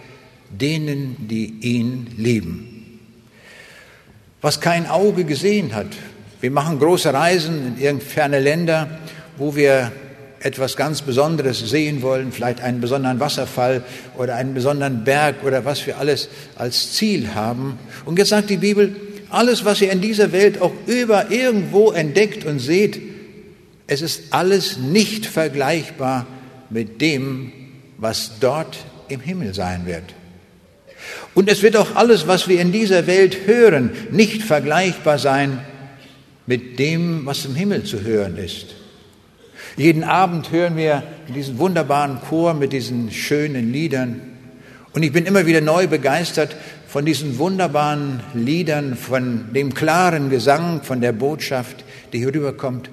denen, 0.51 1.29
die 1.29 1.55
ihn 1.61 2.09
lieben. 2.17 3.01
Was 4.41 4.61
kein 4.61 4.87
Auge 4.87 5.25
gesehen 5.25 5.75
hat. 5.75 5.89
Wir 6.41 6.51
machen 6.51 6.79
große 6.79 7.13
Reisen 7.13 7.77
in 7.77 7.83
irgendferne 7.83 8.41
Länder, 8.41 9.01
wo 9.37 9.57
wir 9.57 9.93
etwas 10.41 10.77
ganz 10.77 11.03
Besonderes 11.03 11.59
sehen 11.59 12.03
wollen, 12.03 12.31
vielleicht 12.31 12.61
einen 12.61 12.81
besonderen 12.81 13.19
Wasserfall 13.21 13.83
oder 14.17 14.37
einen 14.37 14.55
besonderen 14.55 15.03
Berg 15.03 15.43
oder 15.45 15.65
was 15.65 15.87
wir 15.87 15.99
alles 15.99 16.29
als 16.57 16.93
Ziel 16.93 17.35
haben. 17.35 17.79
Und 18.05 18.19
jetzt 18.19 18.29
sagt 18.29 18.51
die 18.51 18.59
Bibel, 18.59 18.95
alles, 19.31 19.65
was 19.65 19.81
ihr 19.81 19.91
in 19.91 20.01
dieser 20.01 20.33
Welt 20.33 20.61
auch 20.61 20.73
über 20.87 21.31
irgendwo 21.31 21.91
entdeckt 21.91 22.45
und 22.45 22.61
seht, 22.61 23.01
es 23.87 24.03
ist 24.03 24.25
alles 24.31 24.77
nicht 24.77 25.27
vergleichbar 25.27 26.27
mit 26.71 27.01
dem, 27.01 27.53
was 27.99 28.33
dort 28.41 28.79
im 29.09 29.21
Himmel 29.21 29.55
sein 29.55 29.87
wird. 29.87 30.15
Und 31.35 31.51
es 31.51 31.63
wird 31.63 31.77
auch 31.77 31.95
alles, 31.97 32.27
was 32.27 32.49
wir 32.49 32.61
in 32.61 32.73
dieser 32.73 33.07
Welt 33.07 33.47
hören, 33.47 33.91
nicht 34.11 34.43
vergleichbar 34.43 35.19
sein 35.19 35.61
mit 36.47 36.79
dem, 36.79 37.27
was 37.27 37.45
im 37.45 37.55
Himmel 37.55 37.85
zu 37.85 38.03
hören 38.03 38.37
ist. 38.37 38.75
Jeden 39.77 40.05
Abend 40.05 40.51
hören 40.53 40.77
wir 40.77 41.03
diesen 41.35 41.59
wunderbaren 41.59 42.21
Chor 42.29 42.55
mit 42.55 42.73
diesen 42.73 43.11
schönen 43.11 43.73
Liedern. 43.73 44.23
Und 44.93 45.03
ich 45.03 45.13
bin 45.13 45.27
immer 45.27 45.45
wieder 45.45 45.61
neu 45.61 45.87
begeistert 45.87 46.57
von 46.89 47.05
diesen 47.05 47.39
wunderbaren 47.39 48.21
Liedern, 48.33 48.97
von 48.97 49.53
dem 49.53 49.75
klaren 49.75 50.31
Gesang, 50.31 50.83
von 50.83 51.03
der 51.03 51.13
Botschaft, 51.13 51.85
die 52.13 52.19
hier 52.19 52.35
rüberkommt. 52.35 52.89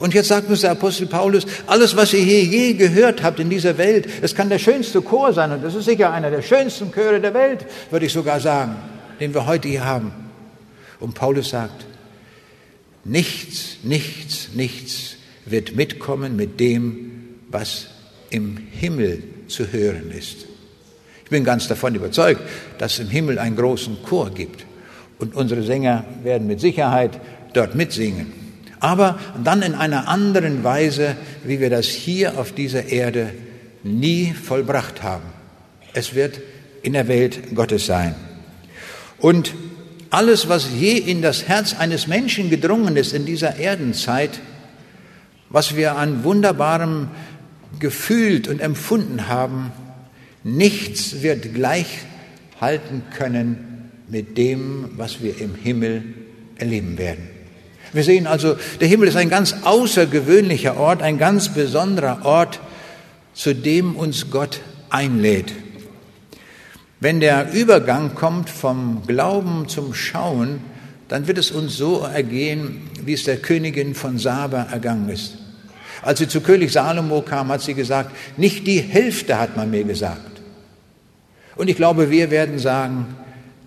Und 0.00 0.14
jetzt 0.14 0.28
sagt 0.28 0.48
uns 0.48 0.62
der 0.62 0.70
Apostel 0.70 1.06
Paulus, 1.06 1.44
alles, 1.66 1.94
was 1.94 2.14
ihr 2.14 2.24
hier 2.24 2.42
je 2.42 2.72
gehört 2.72 3.22
habt 3.22 3.38
in 3.38 3.50
dieser 3.50 3.76
Welt, 3.76 4.08
es 4.22 4.34
kann 4.34 4.48
der 4.48 4.58
schönste 4.58 5.02
Chor 5.02 5.34
sein 5.34 5.52
und 5.52 5.62
das 5.62 5.74
ist 5.74 5.84
sicher 5.84 6.10
einer 6.10 6.30
der 6.30 6.40
schönsten 6.40 6.90
Chöre 6.90 7.20
der 7.20 7.34
Welt, 7.34 7.66
würde 7.90 8.06
ich 8.06 8.12
sogar 8.12 8.40
sagen, 8.40 8.76
den 9.20 9.34
wir 9.34 9.46
heute 9.46 9.68
hier 9.68 9.84
haben. 9.84 10.12
Und 11.00 11.14
Paulus 11.14 11.50
sagt, 11.50 11.84
nichts, 13.04 13.76
nichts, 13.82 14.48
nichts 14.54 15.16
wird 15.44 15.76
mitkommen 15.76 16.34
mit 16.34 16.58
dem, 16.60 17.36
was 17.50 17.88
im 18.30 18.56
Himmel 18.56 19.22
zu 19.48 19.70
hören 19.70 20.10
ist. 20.18 20.46
Ich 21.24 21.30
bin 21.30 21.44
ganz 21.44 21.68
davon 21.68 21.94
überzeugt, 21.94 22.40
dass 22.78 22.94
es 22.94 23.00
im 23.00 23.08
Himmel 23.10 23.38
einen 23.38 23.54
großen 23.54 24.02
Chor 24.02 24.30
gibt. 24.30 24.64
Und 25.18 25.34
unsere 25.34 25.62
Sänger 25.62 26.04
werden 26.22 26.46
mit 26.46 26.60
Sicherheit 26.60 27.20
dort 27.52 27.74
mitsingen 27.74 28.39
aber 28.80 29.18
dann 29.44 29.62
in 29.62 29.74
einer 29.74 30.08
anderen 30.08 30.64
Weise, 30.64 31.16
wie 31.44 31.60
wir 31.60 31.70
das 31.70 31.86
hier 31.86 32.38
auf 32.38 32.52
dieser 32.52 32.86
Erde 32.86 33.32
nie 33.82 34.32
vollbracht 34.32 35.02
haben. 35.02 35.26
Es 35.92 36.14
wird 36.14 36.40
in 36.82 36.94
der 36.94 37.08
Welt 37.08 37.54
Gottes 37.54 37.86
sein. 37.86 38.14
Und 39.18 39.54
alles, 40.08 40.48
was 40.48 40.70
je 40.76 40.96
in 40.96 41.22
das 41.22 41.46
Herz 41.46 41.74
eines 41.78 42.06
Menschen 42.06 42.50
gedrungen 42.50 42.96
ist 42.96 43.12
in 43.12 43.26
dieser 43.26 43.56
Erdenzeit, 43.56 44.40
was 45.50 45.76
wir 45.76 45.96
an 45.96 46.24
wunderbarem 46.24 47.08
gefühlt 47.78 48.48
und 48.48 48.60
empfunden 48.60 49.28
haben, 49.28 49.72
nichts 50.42 51.22
wird 51.22 51.54
gleich 51.54 51.86
halten 52.60 53.02
können 53.16 53.90
mit 54.08 54.38
dem, 54.38 54.90
was 54.96 55.22
wir 55.22 55.38
im 55.38 55.54
Himmel 55.54 56.02
erleben 56.56 56.98
werden. 56.98 57.39
Wir 57.92 58.04
sehen 58.04 58.26
also, 58.26 58.56
der 58.80 58.88
Himmel 58.88 59.08
ist 59.08 59.16
ein 59.16 59.30
ganz 59.30 59.54
außergewöhnlicher 59.64 60.76
Ort, 60.76 61.02
ein 61.02 61.18
ganz 61.18 61.48
besonderer 61.48 62.24
Ort, 62.24 62.60
zu 63.34 63.54
dem 63.54 63.96
uns 63.96 64.30
Gott 64.30 64.60
einlädt. 64.90 65.52
Wenn 67.00 67.20
der 67.20 67.52
Übergang 67.52 68.14
kommt 68.14 68.50
vom 68.50 69.02
Glauben 69.06 69.68
zum 69.68 69.94
Schauen, 69.94 70.60
dann 71.08 71.26
wird 71.26 71.38
es 71.38 71.50
uns 71.50 71.76
so 71.76 72.02
ergehen, 72.02 72.82
wie 73.04 73.14
es 73.14 73.24
der 73.24 73.38
Königin 73.38 73.94
von 73.94 74.18
Saba 74.18 74.68
ergangen 74.70 75.08
ist. 75.08 75.38
Als 76.02 76.20
sie 76.20 76.28
zu 76.28 76.40
König 76.40 76.70
Salomo 76.70 77.22
kam, 77.22 77.48
hat 77.48 77.62
sie 77.62 77.74
gesagt, 77.74 78.14
nicht 78.36 78.66
die 78.66 78.80
Hälfte 78.80 79.38
hat 79.38 79.56
man 79.56 79.70
mir 79.70 79.84
gesagt. 79.84 80.40
Und 81.56 81.68
ich 81.68 81.76
glaube, 81.76 82.10
wir 82.10 82.30
werden 82.30 82.58
sagen, 82.58 83.06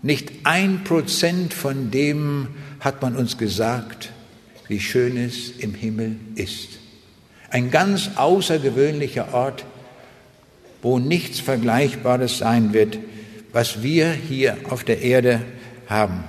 nicht 0.02 0.32
ein 0.44 0.84
Prozent 0.84 1.54
von 1.54 1.92
dem 1.92 2.48
hat 2.80 3.02
man 3.02 3.16
uns 3.16 3.38
gesagt, 3.38 4.13
wie 4.74 4.80
schön 4.82 5.16
es 5.16 5.52
im 5.60 5.74
Himmel 5.74 6.18
ist. 6.36 6.80
Ein 7.50 7.72
ganz 7.72 8.10
außergewöhnlicher 8.18 9.34
Ort, 9.34 9.64
wo 10.82 11.00
nichts 11.00 11.40
Vergleichbares 11.40 12.40
sein 12.40 12.74
wird 12.74 12.98
was 13.54 13.84
wir 13.84 14.12
hier 14.12 14.58
auf 14.70 14.84
der 14.84 15.02
Erde 15.02 15.42
haben. 15.88 16.26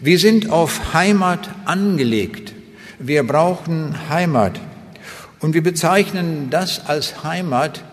Wir 0.00 0.18
sind 0.18 0.50
auf 0.50 0.94
Heimat 0.94 1.48
angelegt. 1.66 2.54
Wir 2.98 3.22
brauchen 3.22 4.08
Heimat. 4.08 4.58
Und 5.40 5.52
wir 5.52 5.62
bezeichnen 5.62 6.48
das 6.50 6.86
als 6.86 7.22
Heimat, 7.22 7.84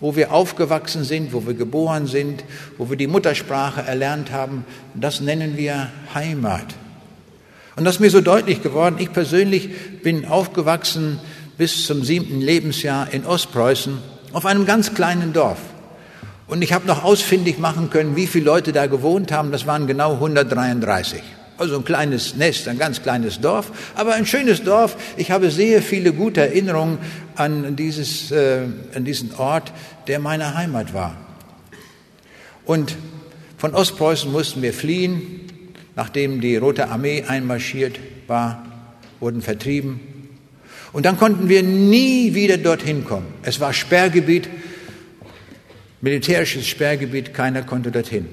wo 0.00 0.16
wir 0.16 0.32
aufgewachsen 0.32 1.04
sind, 1.04 1.32
wo 1.32 1.46
wir 1.46 1.54
geboren 1.54 2.06
sind, 2.06 2.44
wo 2.76 2.90
wir 2.90 2.96
die 2.96 3.06
Muttersprache 3.06 3.82
erlernt 3.82 4.32
haben. 4.32 4.64
Das 4.94 5.20
nennen 5.20 5.56
wir 5.56 5.90
Heimat. 6.12 6.74
Und 7.80 7.86
das 7.86 7.94
ist 7.94 8.00
mir 8.00 8.10
so 8.10 8.20
deutlich 8.20 8.62
geworden. 8.62 8.96
Ich 8.98 9.10
persönlich 9.10 10.02
bin 10.02 10.26
aufgewachsen 10.26 11.18
bis 11.56 11.86
zum 11.86 12.04
siebten 12.04 12.42
Lebensjahr 12.42 13.10
in 13.10 13.24
Ostpreußen 13.24 13.96
auf 14.34 14.44
einem 14.44 14.66
ganz 14.66 14.92
kleinen 14.92 15.32
Dorf. 15.32 15.56
Und 16.46 16.60
ich 16.60 16.74
habe 16.74 16.86
noch 16.86 17.04
ausfindig 17.04 17.58
machen 17.58 17.88
können, 17.88 18.16
wie 18.16 18.26
viele 18.26 18.44
Leute 18.44 18.72
da 18.72 18.84
gewohnt 18.84 19.32
haben. 19.32 19.50
Das 19.50 19.66
waren 19.66 19.86
genau 19.86 20.12
133. 20.12 21.22
Also 21.56 21.76
ein 21.76 21.84
kleines 21.86 22.36
Nest, 22.36 22.68
ein 22.68 22.76
ganz 22.76 23.00
kleines 23.00 23.40
Dorf, 23.40 23.72
aber 23.94 24.12
ein 24.12 24.26
schönes 24.26 24.62
Dorf. 24.62 24.94
Ich 25.16 25.30
habe 25.30 25.50
sehr 25.50 25.80
viele 25.80 26.12
gute 26.12 26.42
Erinnerungen 26.42 26.98
an, 27.34 27.76
dieses, 27.76 28.30
äh, 28.30 28.64
an 28.94 29.06
diesen 29.06 29.34
Ort, 29.36 29.72
der 30.06 30.18
meine 30.18 30.54
Heimat 30.54 30.92
war. 30.92 31.16
Und 32.66 32.94
von 33.56 33.74
Ostpreußen 33.74 34.30
mussten 34.30 34.60
wir 34.60 34.74
fliehen, 34.74 35.39
nachdem 35.96 36.40
die 36.40 36.56
Rote 36.56 36.88
Armee 36.88 37.24
einmarschiert 37.26 37.98
war, 38.26 38.64
wurden 39.20 39.42
vertrieben. 39.42 40.00
Und 40.92 41.06
dann 41.06 41.18
konnten 41.18 41.48
wir 41.48 41.62
nie 41.62 42.34
wieder 42.34 42.56
dorthin 42.56 43.04
kommen. 43.04 43.26
Es 43.42 43.60
war 43.60 43.72
Sperrgebiet, 43.72 44.48
militärisches 46.00 46.66
Sperrgebiet, 46.66 47.34
keiner 47.34 47.62
konnte 47.62 47.90
dorthin. 47.90 48.26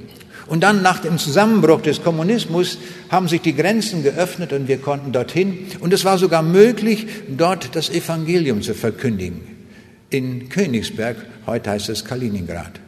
Und 0.47 0.61
dann 0.61 0.81
nach 0.81 0.99
dem 0.99 1.17
Zusammenbruch 1.17 1.81
des 1.81 2.01
Kommunismus 2.01 2.77
haben 3.09 3.27
sich 3.27 3.41
die 3.41 3.55
Grenzen 3.55 4.01
geöffnet 4.01 4.53
und 4.53 4.67
wir 4.67 4.77
konnten 4.77 5.11
dorthin. 5.11 5.67
Und 5.81 5.93
es 5.93 6.05
war 6.05 6.17
sogar 6.17 6.41
möglich, 6.41 7.05
dort 7.27 7.75
das 7.75 7.89
Evangelium 7.89 8.61
zu 8.61 8.73
verkündigen. 8.73 9.41
In 10.09 10.47
Königsberg, 10.47 11.17
heute 11.45 11.71
heißt 11.71 11.89
es 11.89 12.05
Kaliningrad. 12.05 12.79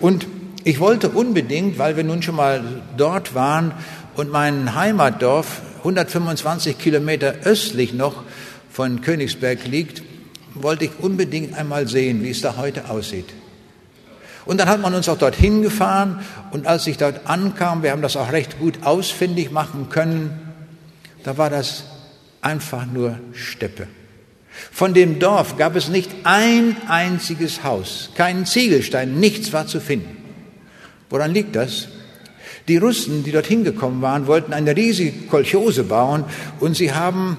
Und 0.00 0.26
ich 0.66 0.80
wollte 0.80 1.10
unbedingt, 1.10 1.78
weil 1.78 1.96
wir 1.96 2.02
nun 2.02 2.22
schon 2.22 2.34
mal 2.34 2.60
dort 2.96 3.36
waren 3.36 3.72
und 4.16 4.32
mein 4.32 4.74
Heimatdorf 4.74 5.62
125 5.78 6.76
Kilometer 6.76 7.36
östlich 7.44 7.92
noch 7.92 8.24
von 8.68 9.00
Königsberg 9.00 9.64
liegt, 9.64 10.02
wollte 10.54 10.86
ich 10.86 10.90
unbedingt 10.98 11.56
einmal 11.56 11.86
sehen, 11.86 12.24
wie 12.24 12.30
es 12.30 12.40
da 12.40 12.56
heute 12.56 12.90
aussieht. 12.90 13.26
Und 14.44 14.58
dann 14.58 14.68
hat 14.68 14.80
man 14.80 14.92
uns 14.92 15.08
auch 15.08 15.18
dorthin 15.18 15.62
gefahren 15.62 16.18
und 16.50 16.66
als 16.66 16.88
ich 16.88 16.98
dort 16.98 17.28
ankam, 17.28 17.84
wir 17.84 17.92
haben 17.92 18.02
das 18.02 18.16
auch 18.16 18.32
recht 18.32 18.58
gut 18.58 18.82
ausfindig 18.82 19.52
machen 19.52 19.88
können, 19.88 20.52
da 21.22 21.38
war 21.38 21.48
das 21.48 21.84
einfach 22.40 22.86
nur 22.86 23.20
Steppe. 23.34 23.86
Von 24.72 24.94
dem 24.94 25.20
Dorf 25.20 25.56
gab 25.56 25.76
es 25.76 25.86
nicht 25.86 26.10
ein 26.24 26.76
einziges 26.88 27.62
Haus, 27.62 28.10
keinen 28.16 28.46
Ziegelstein, 28.46 29.20
nichts 29.20 29.52
war 29.52 29.68
zu 29.68 29.78
finden. 29.78 30.15
Woran 31.10 31.32
liegt 31.32 31.56
das? 31.56 31.88
Die 32.68 32.76
Russen, 32.76 33.22
die 33.24 33.32
dorthin 33.32 33.64
gekommen 33.64 34.02
waren, 34.02 34.26
wollten 34.26 34.52
eine 34.52 34.76
riesige 34.76 35.26
Kolchose 35.26 35.84
bauen 35.84 36.24
und 36.60 36.76
sie 36.76 36.92
haben 36.92 37.36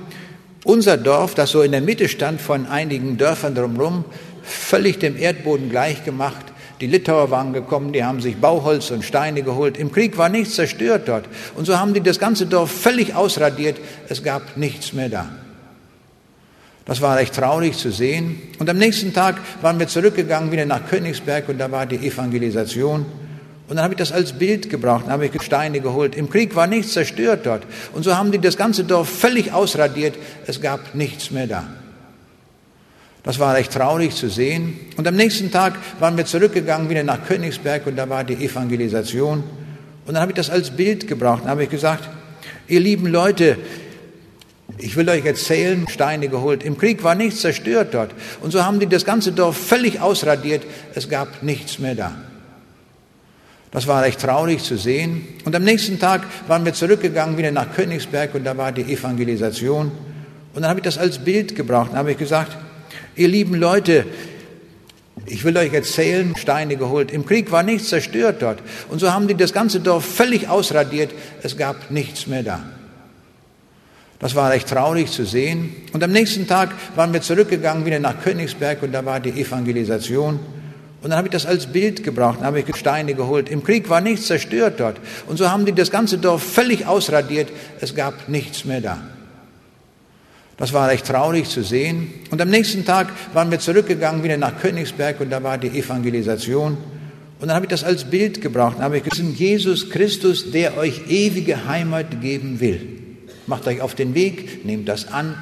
unser 0.63 0.97
Dorf, 0.97 1.36
das 1.36 1.51
so 1.51 1.62
in 1.62 1.71
der 1.71 1.81
Mitte 1.81 2.07
stand 2.07 2.41
von 2.41 2.65
einigen 2.65 3.17
Dörfern 3.17 3.55
drumherum, 3.55 4.05
völlig 4.43 5.00
dem 5.00 5.17
Erdboden 5.17 5.69
gleichgemacht 5.69 6.47
die 6.79 6.88
Litauer 6.88 7.31
waren 7.31 7.53
gekommen, 7.53 7.91
die 7.91 8.03
haben 8.03 8.21
sich 8.21 8.38
Bauholz 8.38 8.91
und 8.91 9.03
Steine 9.03 9.41
geholt. 9.41 9.77
Im 9.77 9.91
Krieg 9.91 10.17
war 10.17 10.29
nichts 10.29 10.55
zerstört 10.55 11.07
dort. 11.07 11.25
Und 11.55 11.65
so 11.65 11.79
haben 11.79 11.93
die 11.93 12.01
das 12.01 12.19
ganze 12.19 12.45
Dorf 12.45 12.71
völlig 12.71 13.15
ausradiert. 13.15 13.77
Es 14.09 14.24
gab 14.24 14.57
nichts 14.57 14.94
mehr 14.94 15.09
da. 15.09 15.27
Das 16.85 17.01
war 17.01 17.18
recht 17.18 17.33
traurig 17.33 17.77
zu 17.77 17.92
sehen. 17.92 18.39
Und 18.59 18.70
am 18.70 18.77
nächsten 18.77 19.11
Tag 19.11 19.37
waren 19.61 19.79
wir 19.79 19.87
zurückgegangen 19.87 20.51
wieder 20.51 20.65
nach 20.65 20.87
Königsberg 20.87 21.50
und 21.50 21.57
da 21.57 21.72
war 21.72 21.85
die 21.85 21.98
Evangelisation. 21.98 23.05
Und 23.68 23.75
dann 23.75 23.84
habe 23.84 23.96
ich 23.96 23.98
das 23.98 24.14
als 24.14 24.34
Bild 24.34 24.70
gebraucht, 24.70 25.06
dann 25.06 25.12
habe 25.12 25.25
ich 25.25 25.42
Steine 25.42 25.82
geholt. 25.82 26.16
Im 26.16 26.30
Krieg 26.30 26.56
war 26.56 26.68
nichts 26.68 26.94
zerstört 26.94 27.46
dort. 27.46 27.64
Und 27.94 28.03
so 28.03 28.16
haben 28.16 28.32
die 28.32 28.40
das 28.40 28.56
ganze 28.56 28.86
Dorf 28.86 29.10
völlig 29.10 29.51
ausradiert. 29.51 30.16
Es 30.46 30.62
gab 30.62 30.96
nichts 30.96 31.32
mehr 31.32 31.48
da. 31.48 31.66
Das 33.24 33.40
war 33.40 33.56
recht 33.56 33.74
traurig 33.74 34.16
zu 34.16 34.30
sehen. 34.30 34.80
Und 34.96 35.06
am 35.06 35.16
nächsten 35.16 35.51
Tag 35.51 35.74
waren 36.00 36.16
wir 36.16 36.25
zurückgegangen 36.25 36.90
wieder 36.90 37.03
nach 37.03 37.25
Königsberg 37.27 37.86
und 37.86 37.98
da 37.98 38.08
war 38.08 38.24
die 38.24 38.36
Evangelisation. 38.36 39.44
Und 40.06 40.14
dann 40.14 40.22
habe 40.22 40.32
ich 40.32 40.38
das 40.38 40.50
als 40.50 40.72
Bild 40.72 41.06
gebraucht. 41.06 41.42
Dann 41.42 41.50
habe 41.50 41.64
ich 41.64 41.70
gesagt, 41.70 42.08
ihr 42.70 42.80
lieben 42.80 43.08
Leute, 43.08 43.58
ich 44.77 44.96
will 44.96 45.10
euch 45.10 45.25
erzählen, 45.25 45.86
Steine 45.90 46.30
geholt. 46.30 46.64
Im 46.64 46.77
Krieg 46.77 47.03
war 47.03 47.16
nichts 47.16 47.42
zerstört 47.42 47.94
dort. 47.94 48.12
Und 48.42 48.51
so 48.51 48.64
haben 48.64 48.80
die 48.80 48.88
das 48.88 49.03
ganze 49.03 49.34
Dorf 49.34 49.58
völlig 49.58 50.00
ausradiert. 50.00 50.64
Es 50.96 51.10
gab 51.10 51.44
nichts 51.44 51.80
mehr 51.80 51.96
da. 51.96 52.16
Das 53.77 53.85
war 53.85 54.01
recht 54.01 54.20
traurig 54.20 54.63
zu 54.63 54.75
sehen. 54.75 55.22
Und 55.46 55.55
am 55.55 55.63
nächsten 55.63 56.00
Tag 56.00 56.25
waren 56.48 56.66
wir 56.66 56.74
zurückgegangen 56.74 57.37
wieder 57.37 57.51
nach 57.51 57.75
Königsberg 57.75 58.33
und 58.33 58.44
da 58.44 58.57
war 58.57 58.72
die 58.72 58.81
Evangelisation. 58.81 59.92
Und 60.55 60.61
dann 60.63 60.68
habe 60.68 60.79
ich 60.79 60.83
das 60.83 60.98
als 60.98 61.20
Bild 61.20 61.55
gebraucht. 61.55 61.90
Dann 61.92 62.00
habe 62.00 62.09
ich 62.09 62.18
gesagt, 62.18 62.57
Ihr 63.16 63.27
lieben 63.27 63.53
Leute, 63.53 64.07
ich 65.27 65.44
will 65.44 65.55
euch 65.57 65.72
erzählen, 65.72 66.35
Steine 66.35 66.75
geholt. 66.75 67.11
Im 67.11 67.24
Krieg 67.24 67.51
war 67.51 67.61
nichts 67.61 67.90
zerstört 67.90 68.42
dort. 68.42 68.63
Und 68.90 68.98
so 68.98 69.13
haben 69.13 69.27
die 69.27 69.35
das 69.35 69.53
ganze 69.53 69.79
Dorf 69.79 70.03
völlig 70.03 70.50
ausradiert. 70.50 71.11
Es 71.44 71.55
gab 71.55 71.92
nichts 71.92 72.25
mehr 72.25 72.42
da. 72.42 72.63
Das 74.18 74.33
war 74.33 74.50
recht 74.50 74.68
traurig 74.68 75.11
zu 75.11 75.24
sehen. 75.24 75.75
Und 75.94 76.03
am 76.03 76.11
nächsten 76.11 76.48
Tag 76.48 76.72
waren 76.96 77.13
wir 77.13 77.22
zurückgegangen 77.22 77.85
wieder 77.85 78.00
nach 78.00 78.24
Königsberg 78.24 78.81
und 78.81 78.92
da 78.92 79.05
war 79.05 79.20
die 79.20 79.40
Evangelisation. 79.40 80.40
Und 81.07 81.11
dann 81.11 81.20
habe 81.20 81.29
ich 81.29 81.31
das 81.31 81.46
als 81.46 81.67
Bild 81.67 82.03
gebraucht, 82.03 82.39
dann 82.39 82.48
habe 82.48 82.59
ich 82.59 82.75
Steine 82.75 83.13
geholt. 83.13 83.48
Im 83.48 83.63
Krieg 83.63 83.89
war 83.89 84.01
nichts 84.01 84.27
zerstört 84.27 84.81
dort. 84.81 84.98
Und 85.27 85.37
so 85.37 85.50
haben 85.50 85.65
die 85.65 85.72
das 85.72 85.89
ganze 85.89 86.17
Dorf 86.17 86.43
völlig 86.43 86.85
ausradiert. 86.85 87.48
Es 87.79 87.96
gab 87.96 88.27
nichts 88.27 88.65
mehr 88.65 88.81
da. 88.81 88.98
Das 90.57 90.74
war 90.74 90.89
recht 90.89 91.07
traurig 91.07 91.48
zu 91.48 91.63
sehen. 91.63 92.09
Und 92.29 92.41
am 92.41 92.50
nächsten 92.50 92.83
Tag 92.83 93.07
waren 93.31 93.50
wir 93.50 93.59
zurückgegangen 93.59 94.22
wieder 94.22 94.35
nach 94.35 94.59
Königsberg 94.59 95.22
und 95.22 95.29
da 95.29 95.41
war 95.41 95.57
die 95.57 95.70
Evangelisation. 95.79 96.72
Und 97.39 97.48
dann 97.48 97.55
habe 97.55 97.67
ich 97.67 97.70
das 97.70 97.85
als 97.85 98.03
Bild 98.03 98.41
gebraucht. 98.41 98.75
Dann 98.75 98.83
habe 98.83 98.98
ich 98.98 99.03
gesagt, 99.03 99.29
Jesus 99.37 99.89
Christus, 99.89 100.51
der 100.51 100.75
euch 100.75 101.03
ewige 101.07 101.70
Heimat 101.70 102.20
geben 102.20 102.59
will. 102.59 102.81
Macht 103.46 103.65
euch 103.65 103.79
auf 103.79 103.96
den 103.96 104.13
Weg, 104.13 104.65
nehmt 104.65 104.89
das 104.89 105.07
an. 105.07 105.35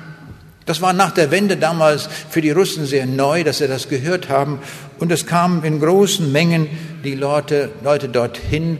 Das 0.66 0.82
war 0.82 0.94
nach 0.94 1.12
der 1.12 1.30
Wende 1.30 1.58
damals 1.58 2.10
für 2.30 2.42
die 2.42 2.52
Russen 2.52 2.86
sehr 2.86 3.06
neu, 3.06 3.44
dass 3.44 3.60
sie 3.60 3.68
das 3.68 3.88
gehört 3.88 4.30
haben. 4.30 4.60
Und 4.98 5.12
es 5.12 5.28
kamen 5.28 5.64
in 5.64 5.80
großen 5.80 6.32
Mengen 6.32 6.68
die 7.04 7.14
Leute, 7.14 7.70
Leute 7.84 8.10
dorthin 8.10 8.80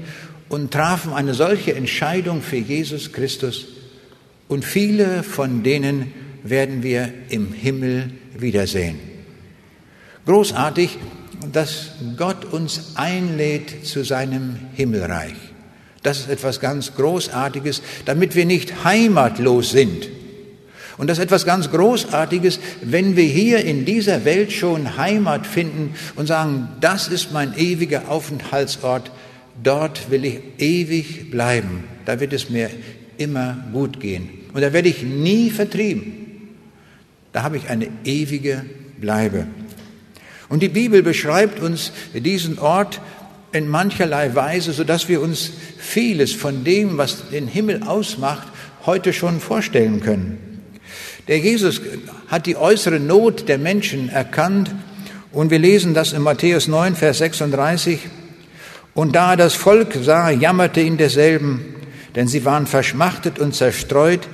und 0.50 0.72
trafen 0.72 1.14
eine 1.14 1.36
solche 1.36 1.76
Entscheidung 1.76 2.42
für 2.42 2.58
Jesus 2.58 3.12
Christus. 3.12 3.68
Und 4.48 4.66
viele 4.66 5.22
von 5.24 5.62
denen 5.62 6.12
werden 6.44 6.82
wir 6.82 7.12
im 7.30 7.54
Himmel 7.54 8.12
wiedersehen. 8.38 9.00
Großartig, 10.26 10.98
dass 11.52 11.92
Gott 12.18 12.46
uns 12.46 12.94
einlädt 12.96 13.86
zu 13.86 14.04
seinem 14.04 14.58
Himmelreich. 14.74 15.36
Das 16.02 16.20
ist 16.20 16.30
etwas 16.30 16.60
ganz 16.60 16.96
Großartiges, 16.96 17.82
damit 18.06 18.36
wir 18.36 18.46
nicht 18.46 18.84
heimatlos 18.84 19.72
sind. 19.72 20.08
Und 20.98 21.08
das 21.08 21.18
ist 21.18 21.26
etwas 21.26 21.46
ganz 21.46 21.72
Großartiges, 21.72 22.60
wenn 22.82 23.16
wir 23.16 23.26
hier 23.26 23.64
in 23.66 23.86
dieser 23.86 24.24
Welt 24.24 24.54
schon 24.54 24.98
Heimat 24.98 25.46
finden 25.46 25.94
und 26.16 26.28
sagen, 26.28 26.70
das 26.80 27.08
ist 27.08 27.34
mein 27.34 27.58
ewiger 27.58 28.10
Aufenthaltsort, 28.10 29.12
dort 29.62 30.10
will 30.10 30.24
ich 30.26 30.40
ewig 30.58 31.32
bleiben, 31.32 31.84
da 32.06 32.20
wird 32.20 32.34
es 32.34 32.50
mir 32.50 32.70
immer 33.18 33.58
gut 33.74 34.00
gehen. 34.00 34.30
Und 34.54 34.62
da 34.62 34.72
werde 34.72 34.90
ich 34.90 35.04
nie 35.04 35.50
vertrieben. 35.50 36.14
Da 37.34 37.44
habe 37.44 37.58
ich 37.58 37.70
eine 37.70 37.90
ewige 38.06 38.64
Bleibe. 39.00 39.48
Und 40.48 40.64
die 40.64 40.70
Bibel 40.70 41.04
beschreibt 41.04 41.60
uns 41.60 41.92
diesen 42.14 42.60
Ort 42.60 43.02
in 43.52 43.68
mancherlei 43.68 44.34
Weise, 44.36 44.72
sodass 44.72 45.10
wir 45.10 45.22
uns 45.22 45.52
vieles 45.78 46.34
von 46.34 46.64
dem, 46.64 46.98
was 46.98 47.30
den 47.30 47.48
Himmel 47.48 47.84
ausmacht, 47.84 48.48
heute 48.86 49.12
schon 49.12 49.40
vorstellen 49.40 50.02
können. 50.02 50.45
Der 51.28 51.40
Jesus 51.40 51.82
hat 52.28 52.46
die 52.46 52.56
äußere 52.56 53.00
Not 53.00 53.48
der 53.50 53.58
Menschen 53.58 54.10
erkannt 54.10 54.74
und 55.32 55.50
wir 55.50 55.60
lesen 55.60 55.94
das 55.94 56.14
in 56.14 56.22
Matthäus 56.22 56.68
9, 56.68 56.96
Vers 56.96 57.18
36. 57.18 58.00
Und 58.94 59.16
da 59.16 59.32
er 59.32 59.38
das 59.38 59.56
Volk 59.56 59.98
sah, 60.02 60.30
jammerte 60.30 60.82
ihn 60.82 60.98
derselben, 60.98 61.76
denn 62.16 62.28
sie 62.28 62.46
waren 62.46 62.68
verschmachtet 62.68 63.40
und 63.40 63.56
zerstreut 63.56 64.28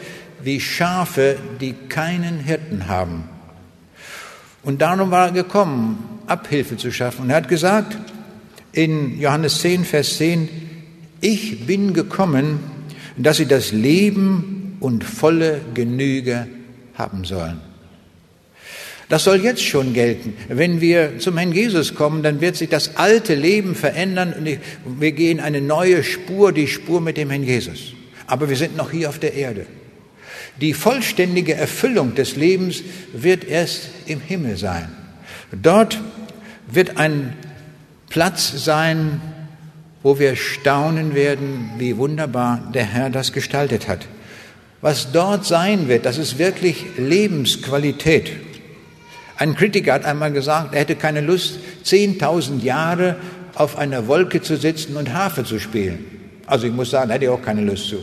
wie 0.43 0.59
Schafe, 0.59 1.37
die 1.59 1.73
keinen 1.89 2.39
Hirten 2.39 2.87
haben. 2.87 3.23
Und 4.63 4.81
darum 4.81 5.11
war 5.11 5.27
er 5.27 5.31
gekommen, 5.31 6.19
Abhilfe 6.27 6.77
zu 6.77 6.91
schaffen. 6.91 7.23
Und 7.23 7.29
er 7.31 7.37
hat 7.37 7.47
gesagt, 7.47 7.97
in 8.73 9.19
Johannes 9.19 9.61
10, 9.61 9.85
Vers 9.85 10.17
10, 10.17 10.49
ich 11.21 11.65
bin 11.65 11.93
gekommen, 11.93 12.59
dass 13.17 13.37
sie 13.37 13.45
das 13.45 13.71
Leben 13.71 14.77
und 14.79 15.03
volle 15.03 15.61
Genüge 15.73 16.47
haben 16.97 17.25
sollen. 17.25 17.61
Das 19.09 19.25
soll 19.25 19.43
jetzt 19.43 19.63
schon 19.63 19.93
gelten. 19.93 20.35
Wenn 20.47 20.79
wir 20.79 21.19
zum 21.19 21.37
Herrn 21.37 21.51
Jesus 21.51 21.95
kommen, 21.95 22.23
dann 22.23 22.39
wird 22.39 22.55
sich 22.55 22.69
das 22.69 22.95
alte 22.95 23.35
Leben 23.35 23.75
verändern 23.75 24.33
und 24.33 24.47
wir 25.01 25.11
gehen 25.11 25.41
eine 25.41 25.59
neue 25.59 26.03
Spur, 26.03 26.53
die 26.53 26.67
Spur 26.67 27.01
mit 27.01 27.17
dem 27.17 27.29
Herrn 27.29 27.43
Jesus. 27.43 27.93
Aber 28.25 28.47
wir 28.47 28.55
sind 28.55 28.77
noch 28.77 28.91
hier 28.91 29.09
auf 29.09 29.19
der 29.19 29.33
Erde. 29.33 29.65
Die 30.61 30.73
vollständige 30.73 31.55
Erfüllung 31.55 32.15
des 32.15 32.37
Lebens 32.37 32.83
wird 33.11 33.43
erst 33.43 33.89
im 34.05 34.21
Himmel 34.21 34.55
sein. 34.55 34.89
Dort 35.51 35.99
wird 36.67 36.95
ein 36.95 37.33
Platz 38.07 38.63
sein, 38.63 39.19
wo 40.03 40.19
wir 40.19 40.37
staunen 40.37 41.15
werden, 41.15 41.71
wie 41.77 41.97
wunderbar 41.97 42.71
der 42.73 42.85
Herr 42.85 43.09
das 43.09 43.33
gestaltet 43.33 43.87
hat. 43.87 44.07
Was 44.81 45.11
dort 45.11 45.45
sein 45.45 45.87
wird, 45.87 46.05
das 46.05 46.17
ist 46.17 46.39
wirklich 46.39 46.85
Lebensqualität. 46.97 48.31
Ein 49.37 49.55
Kritiker 49.55 49.93
hat 49.93 50.05
einmal 50.05 50.31
gesagt, 50.31 50.73
er 50.73 50.81
hätte 50.81 50.95
keine 50.95 51.21
Lust, 51.21 51.59
10.000 51.85 52.63
Jahre 52.63 53.15
auf 53.55 53.77
einer 53.77 54.07
Wolke 54.07 54.41
zu 54.41 54.57
sitzen 54.57 54.97
und 54.97 55.13
Harfe 55.13 55.43
zu 55.43 55.59
spielen. 55.59 56.05
Also 56.47 56.67
ich 56.67 56.73
muss 56.73 56.89
sagen, 56.89 57.09
da 57.09 57.15
hätte 57.15 57.25
ich 57.25 57.31
auch 57.31 57.41
keine 57.41 57.61
Lust 57.61 57.89
zu. 57.89 57.97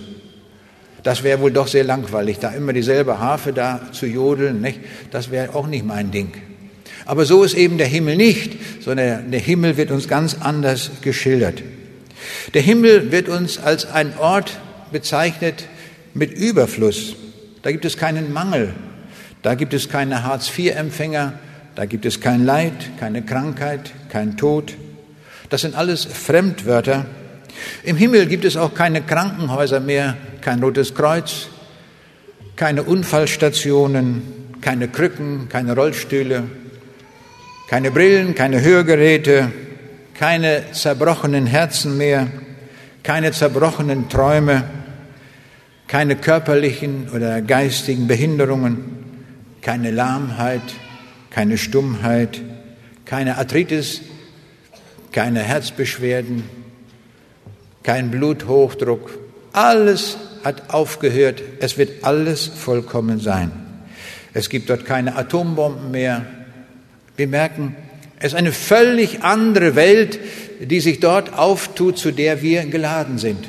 Das 1.02 1.22
wäre 1.22 1.40
wohl 1.40 1.52
doch 1.52 1.68
sehr 1.68 1.84
langweilig, 1.84 2.38
da 2.38 2.50
immer 2.50 2.72
dieselbe 2.72 3.18
Harfe 3.18 3.52
da 3.52 3.80
zu 3.92 4.06
jodeln. 4.06 4.60
Nicht? 4.60 4.80
Das 5.10 5.30
wäre 5.30 5.54
auch 5.54 5.66
nicht 5.66 5.84
mein 5.84 6.10
Ding. 6.10 6.32
Aber 7.06 7.24
so 7.24 7.42
ist 7.42 7.54
eben 7.54 7.78
der 7.78 7.86
Himmel 7.86 8.16
nicht, 8.16 8.52
sondern 8.82 9.30
der 9.30 9.40
Himmel 9.40 9.76
wird 9.76 9.90
uns 9.90 10.08
ganz 10.08 10.36
anders 10.40 10.90
geschildert. 11.02 11.62
Der 12.54 12.62
Himmel 12.62 13.12
wird 13.12 13.28
uns 13.28 13.58
als 13.58 13.86
ein 13.86 14.12
Ort 14.18 14.58
bezeichnet 14.92 15.64
mit 16.18 16.32
Überfluss. 16.32 17.14
Da 17.62 17.70
gibt 17.70 17.84
es 17.84 17.96
keinen 17.96 18.32
Mangel, 18.32 18.74
da 19.42 19.54
gibt 19.54 19.72
es 19.72 19.88
keine 19.88 20.24
Hartz-IV-Empfänger, 20.24 21.34
da 21.74 21.86
gibt 21.86 22.04
es 22.06 22.20
kein 22.20 22.44
Leid, 22.44 22.98
keine 22.98 23.22
Krankheit, 23.22 23.92
kein 24.08 24.36
Tod. 24.36 24.74
Das 25.48 25.62
sind 25.62 25.76
alles 25.76 26.04
Fremdwörter. 26.04 27.06
Im 27.84 27.96
Himmel 27.96 28.26
gibt 28.26 28.44
es 28.44 28.56
auch 28.56 28.74
keine 28.74 29.00
Krankenhäuser 29.02 29.80
mehr, 29.80 30.16
kein 30.40 30.62
Rotes 30.62 30.94
Kreuz, 30.94 31.48
keine 32.56 32.82
Unfallstationen, 32.82 34.22
keine 34.60 34.88
Krücken, 34.88 35.48
keine 35.48 35.74
Rollstühle, 35.74 36.44
keine 37.68 37.90
Brillen, 37.90 38.34
keine 38.34 38.60
Hörgeräte, 38.60 39.52
keine 40.14 40.64
zerbrochenen 40.72 41.46
Herzen 41.46 41.96
mehr, 41.96 42.26
keine 43.02 43.30
zerbrochenen 43.32 44.08
Träume, 44.08 44.64
keine 45.88 46.16
körperlichen 46.16 47.08
oder 47.08 47.40
geistigen 47.40 48.06
Behinderungen, 48.06 48.78
keine 49.62 49.90
Lahmheit, 49.90 50.62
keine 51.30 51.58
Stummheit, 51.58 52.40
keine 53.04 53.38
Arthritis, 53.38 54.02
keine 55.12 55.40
Herzbeschwerden, 55.40 56.44
kein 57.82 58.10
Bluthochdruck. 58.10 59.18
Alles 59.52 60.18
hat 60.44 60.70
aufgehört. 60.70 61.42
Es 61.60 61.78
wird 61.78 62.04
alles 62.04 62.46
vollkommen 62.46 63.18
sein. 63.18 63.50
Es 64.34 64.50
gibt 64.50 64.70
dort 64.70 64.84
keine 64.84 65.16
Atombomben 65.16 65.90
mehr. 65.90 66.26
Wir 67.16 67.26
merken, 67.26 67.74
es 68.20 68.32
ist 68.32 68.34
eine 68.34 68.52
völlig 68.52 69.22
andere 69.22 69.74
Welt, 69.74 70.20
die 70.60 70.80
sich 70.80 71.00
dort 71.00 71.32
auftut, 71.34 71.98
zu 71.98 72.10
der 72.10 72.42
wir 72.42 72.66
geladen 72.66 73.18
sind, 73.18 73.48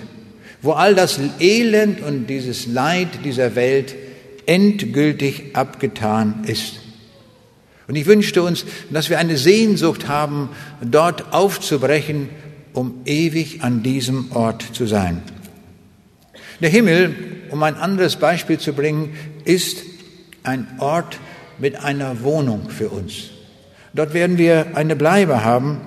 wo 0.62 0.74
all 0.74 0.96
das 0.96 1.20
Elend 1.40 2.02
und 2.02 2.28
dieses 2.28 2.68
Leid 2.68 3.08
dieser 3.24 3.56
Welt 3.56 3.96
endgültig 4.46 5.56
abgetan 5.56 6.44
ist. 6.48 6.80
Und 7.88 7.96
ich 7.96 8.06
wünschte 8.06 8.44
uns, 8.44 8.66
dass 8.92 9.10
wir 9.10 9.18
eine 9.18 9.38
Sehnsucht 9.38 10.08
haben, 10.08 10.50
dort 10.82 11.34
aufzubrechen, 11.34 12.30
um 12.74 13.02
ewig 13.06 13.64
an 13.64 13.82
diesem 13.84 14.32
Ort 14.32 14.64
zu 14.74 14.86
sein. 14.86 15.24
Der 16.62 16.70
Himmel, 16.70 17.16
um 17.50 17.64
ein 17.64 17.76
anderes 17.76 18.18
Beispiel 18.18 18.60
zu 18.60 18.74
bringen, 18.74 19.16
ist 19.46 19.84
ein 20.44 20.68
Ort 20.80 21.20
mit 21.58 21.84
einer 21.84 22.22
Wohnung 22.22 22.70
für 22.70 22.90
uns. 22.90 23.30
Dort 23.94 24.14
werden 24.14 24.38
wir 24.38 24.68
eine 24.76 24.96
Bleibe 24.96 25.44
haben. 25.44 25.82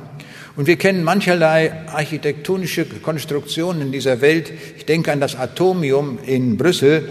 Und 0.54 0.66
wir 0.66 0.76
kennen 0.76 1.02
mancherlei 1.02 1.72
architektonische 1.86 2.84
Konstruktionen 2.84 3.80
in 3.80 3.92
dieser 3.92 4.20
Welt. 4.20 4.52
Ich 4.76 4.84
denke 4.84 5.10
an 5.10 5.20
das 5.20 5.34
Atomium 5.34 6.18
in 6.26 6.58
Brüssel. 6.58 7.08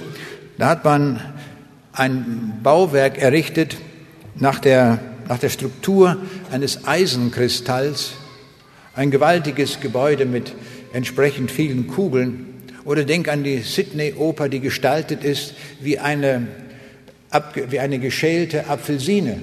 Da 0.59 0.69
hat 0.69 0.85
man 0.85 1.19
ein 1.91 2.59
Bauwerk 2.61 3.17
errichtet 3.17 3.77
nach 4.35 4.59
der, 4.59 4.99
nach 5.27 5.39
der 5.39 5.49
Struktur 5.49 6.17
eines 6.51 6.85
Eisenkristalls, 6.85 8.11
ein 8.93 9.09
gewaltiges 9.09 9.79
Gebäude 9.79 10.25
mit 10.25 10.53
entsprechend 10.93 11.49
vielen 11.49 11.87
Kugeln. 11.87 12.45
Oder 12.85 13.05
denk 13.05 13.27
an 13.27 13.43
die 13.43 13.59
Sydney-Oper, 13.59 14.49
die 14.49 14.59
gestaltet 14.59 15.23
ist 15.23 15.55
wie 15.79 15.97
eine, 15.97 16.47
wie 17.69 17.79
eine 17.79 17.97
geschälte 17.97 18.67
Apfelsine. 18.67 19.41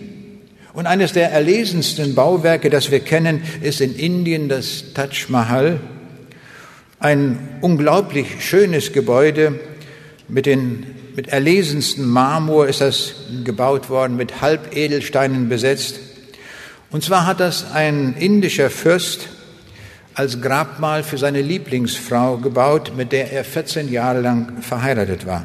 Und 0.78 0.86
eines 0.86 1.12
der 1.12 1.32
erlesensten 1.32 2.14
Bauwerke, 2.14 2.70
das 2.70 2.92
wir 2.92 3.00
kennen, 3.00 3.42
ist 3.62 3.80
in 3.80 3.96
Indien 3.96 4.48
das 4.48 4.84
Taj 4.94 5.26
Mahal. 5.26 5.80
Ein 7.00 7.58
unglaublich 7.62 8.44
schönes 8.44 8.92
Gebäude 8.92 9.58
mit 10.28 10.46
den 10.46 10.86
mit 11.16 11.26
erlesensten 11.26 12.06
Marmor 12.06 12.68
ist 12.68 12.80
das 12.80 13.14
gebaut 13.42 13.90
worden, 13.90 14.16
mit 14.16 14.40
Halbedelsteinen 14.40 15.48
besetzt. 15.48 15.98
Und 16.92 17.02
zwar 17.02 17.26
hat 17.26 17.40
das 17.40 17.72
ein 17.72 18.14
indischer 18.16 18.70
Fürst 18.70 19.30
als 20.14 20.40
Grabmal 20.40 21.02
für 21.02 21.18
seine 21.18 21.42
Lieblingsfrau 21.42 22.36
gebaut, 22.36 22.92
mit 22.96 23.10
der 23.10 23.32
er 23.32 23.42
14 23.42 23.90
Jahre 23.90 24.20
lang 24.20 24.62
verheiratet 24.62 25.26
war. 25.26 25.44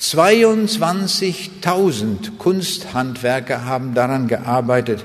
22.000 0.00 2.38
Kunsthandwerker 2.38 3.64
haben 3.64 3.94
daran 3.94 4.28
gearbeitet, 4.28 5.04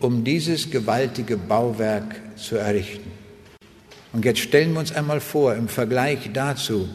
um 0.00 0.24
dieses 0.24 0.70
gewaltige 0.70 1.36
Bauwerk 1.36 2.16
zu 2.36 2.56
errichten. 2.56 3.10
Und 4.12 4.24
jetzt 4.24 4.40
stellen 4.40 4.72
wir 4.72 4.80
uns 4.80 4.90
einmal 4.92 5.20
vor, 5.20 5.54
im 5.54 5.68
Vergleich 5.68 6.30
dazu, 6.32 6.88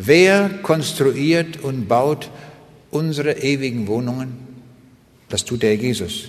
Wer 0.00 0.48
konstruiert 0.62 1.60
und 1.60 1.88
baut 1.88 2.30
unsere 2.92 3.38
ewigen 3.38 3.88
Wohnungen? 3.88 4.36
Das 5.28 5.44
tut 5.44 5.64
der 5.64 5.74
Jesus. 5.74 6.28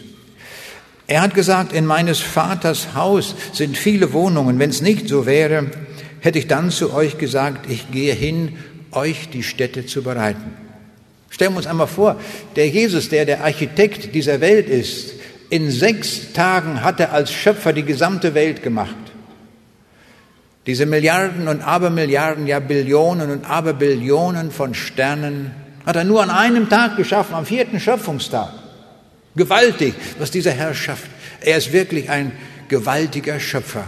Er 1.06 1.22
hat 1.22 1.36
gesagt, 1.36 1.72
in 1.72 1.86
meines 1.86 2.20
Vaters 2.20 2.96
Haus 2.96 3.36
sind 3.54 3.78
viele 3.78 4.12
Wohnungen. 4.12 4.58
Wenn 4.58 4.72
es 4.72 4.82
nicht 4.82 5.08
so 5.08 5.28
wäre, 5.28 5.70
hätte 6.22 6.40
ich 6.40 6.48
dann 6.48 6.72
zu 6.72 6.96
euch 6.96 7.20
gesagt, 7.20 7.70
ich 7.70 7.92
gehe 7.92 8.16
hin, 8.16 8.58
euch 8.92 9.30
die 9.30 9.44
Städte 9.44 9.86
zu 9.86 10.04
bereiten. 10.04 10.54
Stellen 11.30 11.54
wir 11.54 11.58
uns 11.58 11.68
einmal 11.68 11.88
vor, 11.88 12.20
der 12.56 12.68
Jesus, 12.68 13.10
der 13.10 13.26
der 13.26 13.44
Architekt 13.44 14.16
dieser 14.16 14.42
Welt 14.42 14.68
ist, 14.68 15.14
in 15.50 15.72
sechs 15.72 16.34
Tagen 16.34 16.84
hat 16.84 17.00
er 17.00 17.14
als 17.14 17.32
Schöpfer 17.32 17.74
die 17.74 17.84
gesamte 17.84 18.34
Welt 18.34 18.62
gemacht. 18.62 18.96
Diese 20.68 20.86
Milliarden 20.86 21.48
und 21.48 21.62
Abermilliarden, 21.62 22.46
ja 22.46 22.60
Billionen 22.60 23.32
und 23.32 23.50
Aberbillionen 23.50 24.52
von 24.52 24.76
Sternen 24.76 25.52
hat 25.86 25.96
er 25.96 26.04
nur 26.04 26.22
an 26.22 26.30
einem 26.30 26.70
Tag 26.70 26.98
geschaffen, 26.98 27.34
am 27.34 27.46
vierten 27.46 27.80
Schöpfungstag. 27.80 28.54
Gewaltig, 29.36 29.96
was 30.20 30.30
dieser 30.30 30.52
Herr 30.52 30.74
schafft. 30.76 31.10
Er 31.42 31.58
ist 31.58 31.74
wirklich 31.74 32.10
ein 32.10 32.32
gewaltiger 32.68 33.40
Schöpfer. 33.40 33.86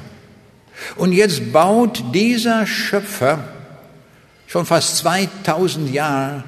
Und 0.96 1.12
jetzt 1.14 1.52
baut 1.54 2.04
dieser 2.14 2.66
Schöpfer 2.66 3.44
schon 4.52 4.66
fast 4.66 4.98
2000 4.98 5.94
Jahre 5.94 6.44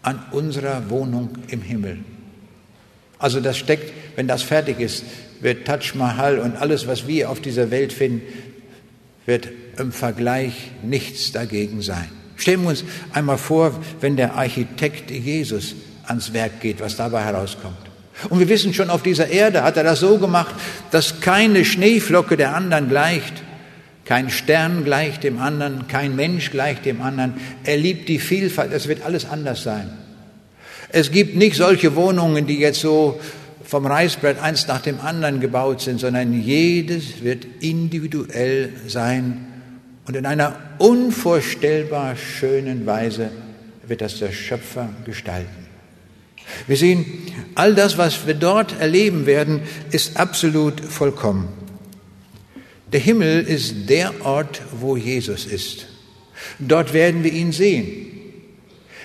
an 0.00 0.22
unserer 0.30 0.88
Wohnung 0.88 1.28
im 1.48 1.60
Himmel. 1.60 1.98
Also 3.18 3.40
das 3.40 3.58
steckt, 3.58 3.92
wenn 4.16 4.26
das 4.26 4.42
fertig 4.42 4.80
ist, 4.80 5.04
wird 5.40 5.66
Taj 5.66 5.92
Mahal 5.96 6.38
und 6.38 6.56
alles, 6.56 6.86
was 6.86 7.06
wir 7.06 7.28
auf 7.28 7.40
dieser 7.40 7.70
Welt 7.70 7.92
finden, 7.92 8.22
wird 9.26 9.48
im 9.76 9.92
Vergleich 9.92 10.70
nichts 10.82 11.30
dagegen 11.30 11.82
sein. 11.82 12.08
Stellen 12.36 12.62
wir 12.62 12.70
uns 12.70 12.84
einmal 13.12 13.36
vor, 13.36 13.78
wenn 14.00 14.16
der 14.16 14.36
Architekt 14.36 15.10
Jesus 15.10 15.74
ans 16.06 16.32
Werk 16.32 16.60
geht, 16.60 16.80
was 16.80 16.96
dabei 16.96 17.22
herauskommt. 17.22 17.76
Und 18.30 18.38
wir 18.38 18.48
wissen 18.48 18.72
schon, 18.72 18.88
auf 18.88 19.02
dieser 19.02 19.28
Erde 19.28 19.62
hat 19.62 19.76
er 19.76 19.84
das 19.84 20.00
so 20.00 20.16
gemacht, 20.16 20.54
dass 20.90 21.20
keine 21.20 21.66
Schneeflocke 21.66 22.38
der 22.38 22.54
anderen 22.54 22.88
gleicht, 22.88 23.43
kein 24.04 24.30
Stern 24.30 24.84
gleicht 24.84 25.24
dem 25.24 25.38
anderen, 25.38 25.88
kein 25.88 26.14
Mensch 26.14 26.50
gleicht 26.50 26.84
dem 26.84 27.00
anderen. 27.00 27.34
Er 27.64 27.76
liebt 27.76 28.08
die 28.08 28.18
Vielfalt, 28.18 28.72
es 28.72 28.88
wird 28.88 29.04
alles 29.04 29.24
anders 29.24 29.62
sein. 29.62 29.90
Es 30.90 31.10
gibt 31.10 31.36
nicht 31.36 31.56
solche 31.56 31.96
Wohnungen, 31.96 32.46
die 32.46 32.58
jetzt 32.58 32.80
so 32.80 33.18
vom 33.64 33.86
Reißbrett 33.86 34.40
eins 34.40 34.68
nach 34.68 34.82
dem 34.82 35.00
anderen 35.00 35.40
gebaut 35.40 35.80
sind, 35.80 35.98
sondern 35.98 36.40
jedes 36.40 37.24
wird 37.24 37.46
individuell 37.60 38.72
sein 38.86 39.46
und 40.06 40.16
in 40.16 40.26
einer 40.26 40.56
unvorstellbar 40.78 42.14
schönen 42.16 42.84
Weise 42.86 43.30
wird 43.86 44.02
das 44.02 44.18
der 44.18 44.32
Schöpfer 44.32 44.90
gestalten. 45.04 45.64
Wir 46.66 46.76
sehen, 46.76 47.06
all 47.54 47.74
das, 47.74 47.96
was 47.96 48.26
wir 48.26 48.34
dort 48.34 48.78
erleben 48.78 49.24
werden, 49.24 49.62
ist 49.90 50.18
absolut 50.18 50.80
vollkommen. 50.80 51.48
Der 52.94 53.00
Himmel 53.00 53.40
ist 53.40 53.90
der 53.90 54.24
Ort, 54.24 54.62
wo 54.78 54.96
Jesus 54.96 55.46
ist. 55.46 55.86
Dort 56.60 56.92
werden 56.92 57.24
wir 57.24 57.32
ihn 57.32 57.50
sehen. 57.50 58.06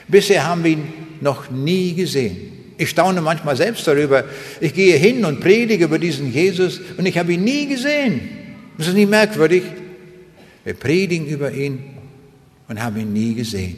Bisher 0.08 0.46
haben 0.46 0.64
wir 0.64 0.74
ihn 0.74 0.94
noch 1.22 1.50
nie 1.50 1.96
gesehen. 1.96 2.52
Ich 2.78 2.92
staune 2.92 3.20
manchmal 3.22 3.56
selbst 3.56 3.88
darüber. 3.88 4.26
Ich 4.62 4.76
gehe 4.76 4.96
hin 4.96 5.26
und 5.26 5.40
predige 5.40 5.86
über 5.86 5.98
diesen 5.98 6.32
Jesus 6.32 6.80
und 6.98 7.08
ich 7.08 7.18
habe 7.18 7.34
ihn 7.34 7.44
nie 7.44 7.66
gesehen. 7.66 8.30
Das 8.78 8.90
ist 8.90 8.94
nicht 8.94 9.10
merkwürdig. 9.10 9.64
Wir 10.64 10.76
predigen 10.76 11.26
über 11.26 11.52
ihn 11.52 11.80
und 12.68 12.84
haben 12.84 12.96
ihn 12.98 13.12
nie 13.12 13.34
gesehen. 13.34 13.76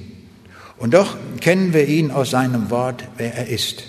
Und 0.77 0.93
doch 0.93 1.15
kennen 1.39 1.73
wir 1.73 1.87
ihn 1.87 2.11
aus 2.11 2.31
seinem 2.31 2.69
Wort, 2.69 3.05
wer 3.15 3.33
er 3.33 3.47
ist. 3.47 3.85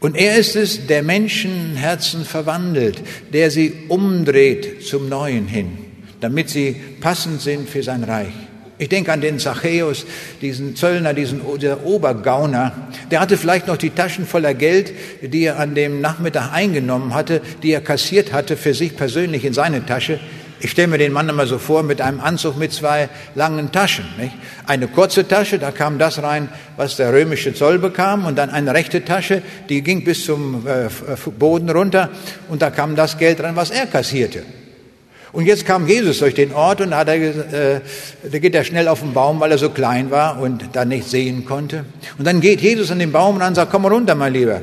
Und 0.00 0.16
er 0.16 0.38
ist 0.38 0.56
es, 0.56 0.86
der 0.86 1.02
Menschenherzen 1.02 2.24
verwandelt, 2.24 3.02
der 3.34 3.50
sie 3.50 3.74
umdreht 3.88 4.82
zum 4.82 5.10
Neuen 5.10 5.46
hin, 5.46 5.78
damit 6.20 6.48
sie 6.48 6.74
passend 7.00 7.42
sind 7.42 7.68
für 7.68 7.82
sein 7.82 8.02
Reich. 8.04 8.32
Ich 8.78 8.88
denke 8.88 9.12
an 9.12 9.20
den 9.20 9.38
Zachäus, 9.38 10.06
diesen 10.40 10.74
Zöllner, 10.74 11.12
diesen 11.12 11.42
der 11.60 11.84
Obergauner. 11.84 12.88
Der 13.10 13.20
hatte 13.20 13.36
vielleicht 13.36 13.66
noch 13.66 13.76
die 13.76 13.90
Taschen 13.90 14.24
voller 14.24 14.54
Geld, 14.54 14.94
die 15.20 15.42
er 15.44 15.58
an 15.58 15.74
dem 15.74 16.00
Nachmittag 16.00 16.50
eingenommen 16.54 17.12
hatte, 17.12 17.42
die 17.62 17.72
er 17.72 17.82
kassiert 17.82 18.32
hatte 18.32 18.56
für 18.56 18.72
sich 18.72 18.96
persönlich 18.96 19.44
in 19.44 19.52
seine 19.52 19.84
Tasche. 19.84 20.18
Ich 20.62 20.72
stelle 20.72 20.88
mir 20.88 20.98
den 20.98 21.12
Mann 21.12 21.26
immer 21.28 21.46
so 21.46 21.58
vor 21.58 21.82
mit 21.82 22.02
einem 22.02 22.20
Anzug 22.20 22.58
mit 22.58 22.70
zwei 22.72 23.08
langen 23.34 23.72
Taschen. 23.72 24.04
Nicht? 24.18 24.34
Eine 24.66 24.88
kurze 24.88 25.26
Tasche, 25.26 25.58
da 25.58 25.70
kam 25.70 25.98
das 25.98 26.22
rein, 26.22 26.50
was 26.76 26.96
der 26.96 27.14
römische 27.14 27.54
Zoll 27.54 27.78
bekam, 27.78 28.26
und 28.26 28.36
dann 28.36 28.50
eine 28.50 28.74
rechte 28.74 29.02
Tasche, 29.02 29.40
die 29.70 29.80
ging 29.80 30.04
bis 30.04 30.26
zum 30.26 30.66
äh, 30.66 30.88
Boden 31.38 31.70
runter, 31.70 32.10
und 32.48 32.60
da 32.60 32.68
kam 32.68 32.94
das 32.94 33.16
Geld 33.16 33.42
rein, 33.42 33.56
was 33.56 33.70
er 33.70 33.86
kassierte. 33.86 34.42
Und 35.32 35.46
jetzt 35.46 35.64
kam 35.64 35.86
Jesus 35.86 36.18
durch 36.18 36.34
den 36.34 36.52
Ort 36.52 36.80
und 36.80 36.94
hat 36.94 37.08
er, 37.08 37.14
äh, 37.14 37.80
da 38.30 38.38
geht 38.38 38.54
er 38.54 38.64
schnell 38.64 38.88
auf 38.88 39.00
den 39.00 39.14
Baum, 39.14 39.40
weil 39.40 39.52
er 39.52 39.58
so 39.58 39.70
klein 39.70 40.10
war 40.10 40.40
und 40.40 40.70
da 40.72 40.84
nicht 40.84 41.08
sehen 41.08 41.44
konnte. 41.46 41.84
Und 42.18 42.26
dann 42.26 42.40
geht 42.40 42.60
Jesus 42.60 42.90
an 42.90 42.98
den 42.98 43.12
Baum 43.12 43.40
und 43.40 43.54
sagt, 43.54 43.70
komm 43.70 43.86
runter, 43.86 44.14
mein 44.14 44.34
Lieber. 44.34 44.60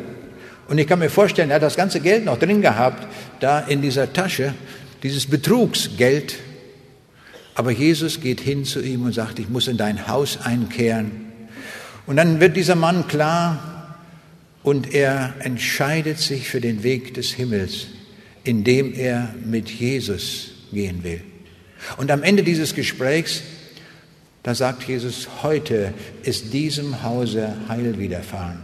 Und 0.67 0.77
ich 0.77 0.85
kann 0.85 0.99
mir 0.99 1.09
vorstellen, 1.09 1.49
er 1.49 1.55
hat 1.55 1.63
das 1.63 1.77
ganze 1.77 2.01
Geld 2.01 2.25
noch 2.25 2.37
drin 2.37 2.61
gehabt, 2.61 3.07
da 3.39 3.61
in 3.61 3.81
dieser 3.81 4.11
Tasche 4.11 4.53
dieses 5.07 5.27
Betrugsgeld. 5.27 6.35
Aber 7.55 7.71
Jesus 7.71 8.19
geht 8.19 8.41
hin 8.41 8.65
zu 8.65 8.81
ihm 8.81 9.03
und 9.03 9.13
sagt, 9.13 9.39
ich 9.39 9.47
muss 9.47 9.69
in 9.69 9.77
dein 9.77 10.09
Haus 10.09 10.39
einkehren. 10.41 11.11
Und 12.05 12.17
dann 12.17 12.41
wird 12.41 12.57
dieser 12.57 12.75
Mann 12.75 13.07
klar 13.07 13.97
und 14.63 14.93
er 14.93 15.33
entscheidet 15.39 16.19
sich 16.19 16.49
für 16.49 16.59
den 16.59 16.83
Weg 16.83 17.13
des 17.13 17.31
Himmels, 17.31 17.87
indem 18.43 18.93
er 18.93 19.33
mit 19.45 19.69
Jesus 19.69 20.51
gehen 20.73 21.03
will. 21.03 21.21
Und 21.95 22.11
am 22.11 22.21
Ende 22.21 22.43
dieses 22.43 22.75
Gesprächs, 22.75 23.43
da 24.43 24.55
sagt 24.55 24.83
Jesus, 24.83 25.29
heute 25.41 25.93
ist 26.23 26.53
diesem 26.53 27.01
Hause 27.03 27.55
Heil 27.69 27.97
widerfahren. 27.97 28.59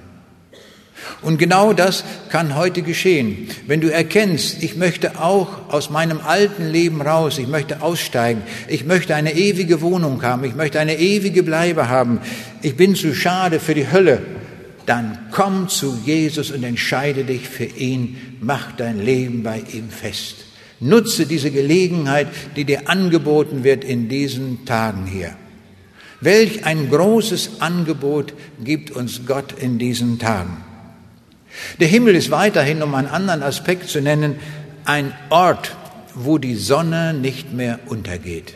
Und 1.21 1.37
genau 1.37 1.73
das 1.73 2.03
kann 2.29 2.55
heute 2.55 2.81
geschehen. 2.81 3.47
Wenn 3.67 3.81
du 3.81 3.91
erkennst, 3.91 4.61
ich 4.63 4.75
möchte 4.75 5.19
auch 5.19 5.69
aus 5.69 5.89
meinem 5.89 6.19
alten 6.21 6.69
Leben 6.69 7.01
raus, 7.01 7.37
ich 7.37 7.47
möchte 7.47 7.81
aussteigen, 7.81 8.41
ich 8.67 8.85
möchte 8.85 9.15
eine 9.15 9.33
ewige 9.33 9.81
Wohnung 9.81 10.21
haben, 10.23 10.43
ich 10.43 10.55
möchte 10.55 10.79
eine 10.79 10.97
ewige 10.97 11.43
Bleibe 11.43 11.89
haben, 11.89 12.19
ich 12.61 12.75
bin 12.75 12.95
zu 12.95 13.13
schade 13.13 13.59
für 13.59 13.73
die 13.73 13.91
Hölle, 13.91 14.21
dann 14.85 15.17
komm 15.31 15.69
zu 15.69 15.97
Jesus 16.05 16.51
und 16.51 16.63
entscheide 16.63 17.23
dich 17.23 17.47
für 17.47 17.65
ihn, 17.65 18.37
mach 18.41 18.73
dein 18.73 19.03
Leben 19.03 19.43
bei 19.43 19.63
ihm 19.71 19.89
fest. 19.89 20.35
Nutze 20.79 21.25
diese 21.25 21.51
Gelegenheit, 21.51 22.27
die 22.57 22.65
dir 22.65 22.89
angeboten 22.89 23.63
wird 23.63 23.85
in 23.85 24.09
diesen 24.09 24.65
Tagen 24.65 25.05
hier. 25.05 25.35
Welch 26.19 26.65
ein 26.65 26.89
großes 26.89 27.61
Angebot 27.61 28.33
gibt 28.63 28.91
uns 28.91 29.25
Gott 29.25 29.53
in 29.53 29.77
diesen 29.77 30.19
Tagen. 30.19 30.57
Der 31.79 31.87
Himmel 31.87 32.15
ist 32.15 32.31
weiterhin, 32.31 32.81
um 32.81 32.93
einen 32.95 33.07
anderen 33.07 33.43
Aspekt 33.43 33.89
zu 33.89 34.01
nennen, 34.01 34.39
ein 34.85 35.13
Ort, 35.29 35.75
wo 36.15 36.37
die 36.37 36.55
Sonne 36.55 37.13
nicht 37.13 37.53
mehr 37.53 37.79
untergeht. 37.85 38.55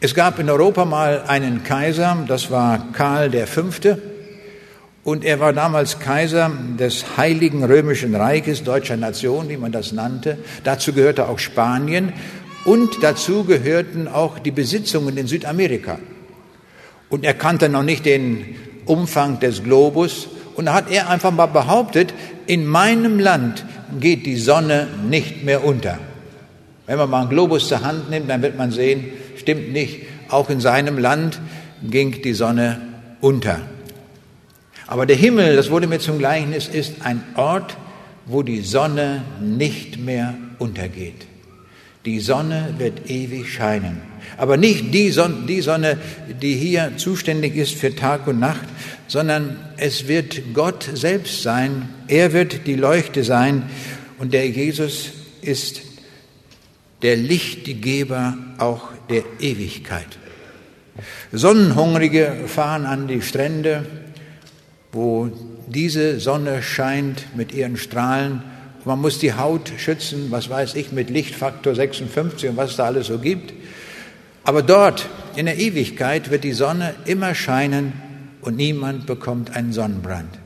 Es 0.00 0.14
gab 0.14 0.38
in 0.38 0.50
Europa 0.50 0.84
mal 0.84 1.24
einen 1.26 1.64
Kaiser, 1.64 2.24
das 2.28 2.50
war 2.50 2.92
Karl 2.92 3.30
V. 3.46 3.62
Und 5.02 5.24
er 5.24 5.38
war 5.38 5.52
damals 5.52 5.98
Kaiser 5.98 6.50
des 6.78 7.16
Heiligen 7.16 7.64
Römischen 7.64 8.14
Reiches, 8.14 8.64
deutscher 8.64 8.96
Nation, 8.96 9.48
wie 9.50 9.56
man 9.58 9.72
das 9.72 9.92
nannte. 9.92 10.38
Dazu 10.62 10.92
gehörte 10.92 11.28
auch 11.28 11.38
Spanien 11.38 12.14
und 12.64 13.02
dazu 13.02 13.44
gehörten 13.44 14.08
auch 14.08 14.38
die 14.38 14.50
Besitzungen 14.50 15.16
in 15.18 15.26
Südamerika. 15.26 15.98
Und 17.10 17.24
er 17.24 17.34
kannte 17.34 17.68
noch 17.68 17.82
nicht 17.82 18.06
den 18.06 18.56
Umfang 18.86 19.40
des 19.40 19.62
Globus, 19.62 20.28
und 20.56 20.66
da 20.66 20.74
hat 20.74 20.90
er 20.90 21.10
einfach 21.10 21.30
mal 21.30 21.46
behauptet, 21.46 22.14
in 22.46 22.66
meinem 22.66 23.18
Land 23.18 23.64
geht 24.00 24.26
die 24.26 24.36
Sonne 24.36 24.88
nicht 25.08 25.44
mehr 25.44 25.64
unter. 25.64 25.98
Wenn 26.86 26.98
man 26.98 27.10
mal 27.10 27.20
einen 27.22 27.30
Globus 27.30 27.68
zur 27.68 27.82
Hand 27.82 28.10
nimmt, 28.10 28.28
dann 28.28 28.42
wird 28.42 28.58
man 28.58 28.70
sehen, 28.70 29.04
stimmt 29.36 29.72
nicht. 29.72 30.02
Auch 30.28 30.50
in 30.50 30.60
seinem 30.60 30.98
Land 30.98 31.40
ging 31.82 32.22
die 32.22 32.34
Sonne 32.34 32.80
unter. 33.20 33.60
Aber 34.86 35.06
der 35.06 35.16
Himmel, 35.16 35.56
das 35.56 35.70
wurde 35.70 35.86
mir 35.86 35.98
zum 35.98 36.18
Gleichnis, 36.18 36.68
ist 36.68 36.96
ein 37.02 37.22
Ort, 37.36 37.76
wo 38.26 38.42
die 38.42 38.60
Sonne 38.60 39.22
nicht 39.40 39.98
mehr 39.98 40.34
untergeht. 40.58 41.26
Die 42.04 42.20
Sonne 42.20 42.74
wird 42.78 43.08
ewig 43.08 43.50
scheinen. 43.52 44.02
Aber 44.36 44.56
nicht 44.56 44.92
die 44.92 45.10
Sonne, 45.10 45.46
die 45.48 45.62
Sonne, 45.62 45.98
die 46.42 46.54
hier 46.54 46.92
zuständig 46.96 47.56
ist 47.56 47.74
für 47.74 47.94
Tag 47.94 48.26
und 48.26 48.40
Nacht, 48.40 48.66
sondern 49.06 49.56
es 49.76 50.06
wird 50.06 50.54
Gott 50.54 50.88
selbst 50.92 51.42
sein. 51.42 51.88
Er 52.08 52.32
wird 52.32 52.66
die 52.66 52.74
Leuchte 52.74 53.24
sein 53.24 53.64
und 54.18 54.34
der 54.34 54.48
Jesus 54.48 55.12
ist 55.40 55.82
der 57.02 57.16
Lichtgeber 57.16 58.36
auch 58.58 58.88
der 59.08 59.24
Ewigkeit. 59.40 60.18
Sonnenhungrige 61.32 62.44
fahren 62.46 62.86
an 62.86 63.08
die 63.08 63.22
Strände, 63.22 63.84
wo 64.92 65.30
diese 65.66 66.20
Sonne 66.20 66.62
scheint 66.62 67.36
mit 67.36 67.52
ihren 67.52 67.76
Strahlen 67.76 68.42
man 68.84 69.00
muss 69.00 69.18
die 69.18 69.34
Haut 69.34 69.72
schützen, 69.78 70.26
was 70.30 70.50
weiß 70.50 70.74
ich, 70.74 70.92
mit 70.92 71.10
Lichtfaktor 71.10 71.74
56 71.74 72.50
und 72.50 72.56
was 72.56 72.72
es 72.72 72.76
da 72.76 72.84
alles 72.84 73.06
so 73.06 73.18
gibt. 73.18 73.52
Aber 74.44 74.62
dort, 74.62 75.08
in 75.36 75.46
der 75.46 75.58
Ewigkeit, 75.58 76.30
wird 76.30 76.44
die 76.44 76.52
Sonne 76.52 76.94
immer 77.06 77.34
scheinen 77.34 77.94
und 78.42 78.56
niemand 78.56 79.06
bekommt 79.06 79.56
einen 79.56 79.72
Sonnenbrand, 79.72 80.38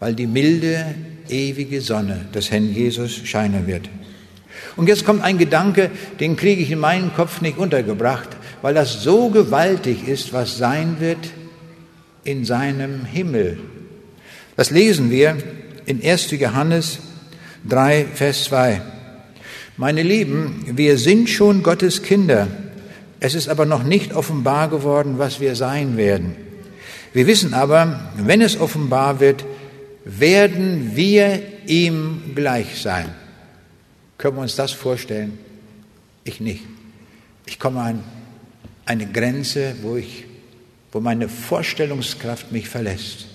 weil 0.00 0.14
die 0.14 0.26
milde, 0.26 0.94
ewige 1.28 1.80
Sonne 1.80 2.26
des 2.34 2.50
Herrn 2.50 2.74
Jesus 2.74 3.12
scheinen 3.24 3.66
wird. 3.66 3.88
Und 4.76 4.88
jetzt 4.88 5.04
kommt 5.04 5.22
ein 5.22 5.38
Gedanke, 5.38 5.90
den 6.20 6.36
kriege 6.36 6.62
ich 6.62 6.70
in 6.70 6.78
meinen 6.78 7.14
Kopf 7.14 7.40
nicht 7.40 7.58
untergebracht, 7.58 8.28
weil 8.60 8.74
das 8.74 9.02
so 9.02 9.28
gewaltig 9.30 10.06
ist, 10.06 10.32
was 10.32 10.58
sein 10.58 10.96
wird 11.00 11.30
in 12.24 12.44
seinem 12.44 13.04
Himmel. 13.04 13.58
Das 14.56 14.70
lesen 14.70 15.10
wir 15.10 15.36
in 15.86 16.02
1. 16.02 16.30
Johannes 16.32 16.98
3, 17.68 18.06
Vers 18.14 18.44
2. 18.44 18.82
Meine 19.76 20.02
Lieben, 20.02 20.64
wir 20.76 20.98
sind 20.98 21.28
schon 21.28 21.62
Gottes 21.62 22.02
Kinder. 22.02 22.48
Es 23.20 23.34
ist 23.34 23.48
aber 23.48 23.66
noch 23.66 23.84
nicht 23.84 24.14
offenbar 24.14 24.68
geworden, 24.68 25.18
was 25.18 25.40
wir 25.40 25.54
sein 25.54 25.96
werden. 25.96 26.34
Wir 27.12 27.26
wissen 27.26 27.54
aber, 27.54 28.10
wenn 28.16 28.40
es 28.40 28.58
offenbar 28.58 29.20
wird, 29.20 29.44
werden 30.04 30.96
wir 30.96 31.40
ihm 31.66 32.32
gleich 32.34 32.82
sein. 32.82 33.10
Können 34.18 34.36
wir 34.36 34.42
uns 34.42 34.56
das 34.56 34.72
vorstellen? 34.72 35.38
Ich 36.24 36.40
nicht. 36.40 36.64
Ich 37.46 37.58
komme 37.58 37.80
an 37.80 38.04
eine 38.86 39.06
Grenze, 39.06 39.76
wo 39.82 39.96
ich, 39.96 40.24
wo 40.90 41.00
meine 41.00 41.28
Vorstellungskraft 41.28 42.50
mich 42.50 42.68
verlässt. 42.68 43.26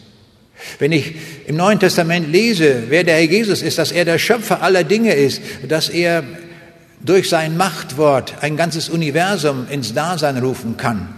Wenn 0.79 0.91
ich 0.91 1.15
im 1.45 1.55
Neuen 1.55 1.79
Testament 1.79 2.31
lese, 2.31 2.83
wer 2.89 3.03
der 3.03 3.15
Herr 3.15 3.23
Jesus 3.23 3.61
ist, 3.61 3.77
dass 3.77 3.91
er 3.91 4.05
der 4.05 4.17
Schöpfer 4.17 4.61
aller 4.61 4.83
Dinge 4.83 5.13
ist, 5.13 5.41
dass 5.67 5.89
er 5.89 6.23
durch 6.99 7.29
sein 7.29 7.57
Machtwort 7.57 8.35
ein 8.41 8.57
ganzes 8.57 8.89
Universum 8.89 9.67
ins 9.69 9.93
Dasein 9.93 10.37
rufen 10.37 10.77
kann, 10.77 11.09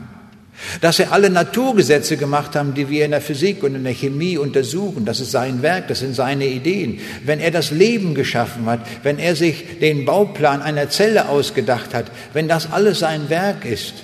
Dass 0.82 1.00
er 1.00 1.14
alle 1.14 1.30
Naturgesetze 1.30 2.18
gemacht 2.18 2.56
haben, 2.56 2.74
die 2.74 2.90
wir 2.90 3.06
in 3.06 3.12
der 3.12 3.22
Physik 3.22 3.64
und 3.64 3.76
in 3.76 3.84
der 3.84 3.94
Chemie 3.94 4.38
untersuchen, 4.38 5.06
das 5.06 5.20
ist 5.20 5.32
sein 5.32 5.62
Werk, 5.62 5.88
das 5.88 6.00
sind 6.00 6.16
seine 6.16 6.48
Ideen. 6.48 7.00
Wenn 7.26 7.40
er 7.40 7.52
das 7.52 7.72
Leben 7.72 8.14
geschaffen 8.14 8.66
hat, 8.66 8.82
wenn 9.04 9.20
er 9.20 9.36
sich 9.36 9.80
den 9.80 10.06
Bauplan 10.06 10.62
einer 10.62 10.90
Zelle 10.90 11.30
ausgedacht 11.30 11.94
hat, 11.94 12.12
wenn 12.34 12.48
das 12.48 12.72
alles 12.72 13.00
sein 13.00 13.30
Werk 13.30 13.66
ist. 13.66 13.96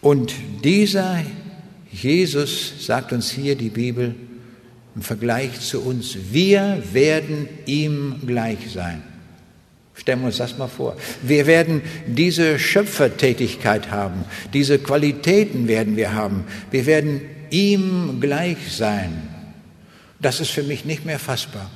Und 0.00 0.34
dieser 0.64 1.18
Jesus, 2.02 2.84
sagt 2.84 3.12
uns 3.12 3.30
hier 3.30 3.54
die 3.54 3.70
Bibel, 3.70 4.14
im 4.96 5.02
Vergleich 5.02 5.60
zu 5.60 5.80
uns, 5.80 6.16
wir 6.30 6.82
werden 6.92 7.48
ihm 7.66 8.16
gleich 8.26 8.58
sein. 8.72 9.02
Stellen 9.94 10.20
wir 10.20 10.26
uns 10.26 10.38
das 10.38 10.58
mal 10.58 10.68
vor. 10.68 10.96
Wir 11.22 11.46
werden 11.46 11.82
diese 12.06 12.58
Schöpfertätigkeit 12.58 13.90
haben, 13.90 14.24
diese 14.52 14.78
Qualitäten 14.78 15.68
werden 15.68 15.96
wir 15.96 16.14
haben. 16.14 16.44
Wir 16.70 16.86
werden 16.86 17.20
ihm 17.50 18.18
gleich 18.20 18.58
sein. 18.70 19.28
Das 20.20 20.40
ist 20.40 20.50
für 20.50 20.64
mich 20.64 20.84
nicht 20.84 21.04
mehr 21.04 21.18
fassbar. 21.18 21.70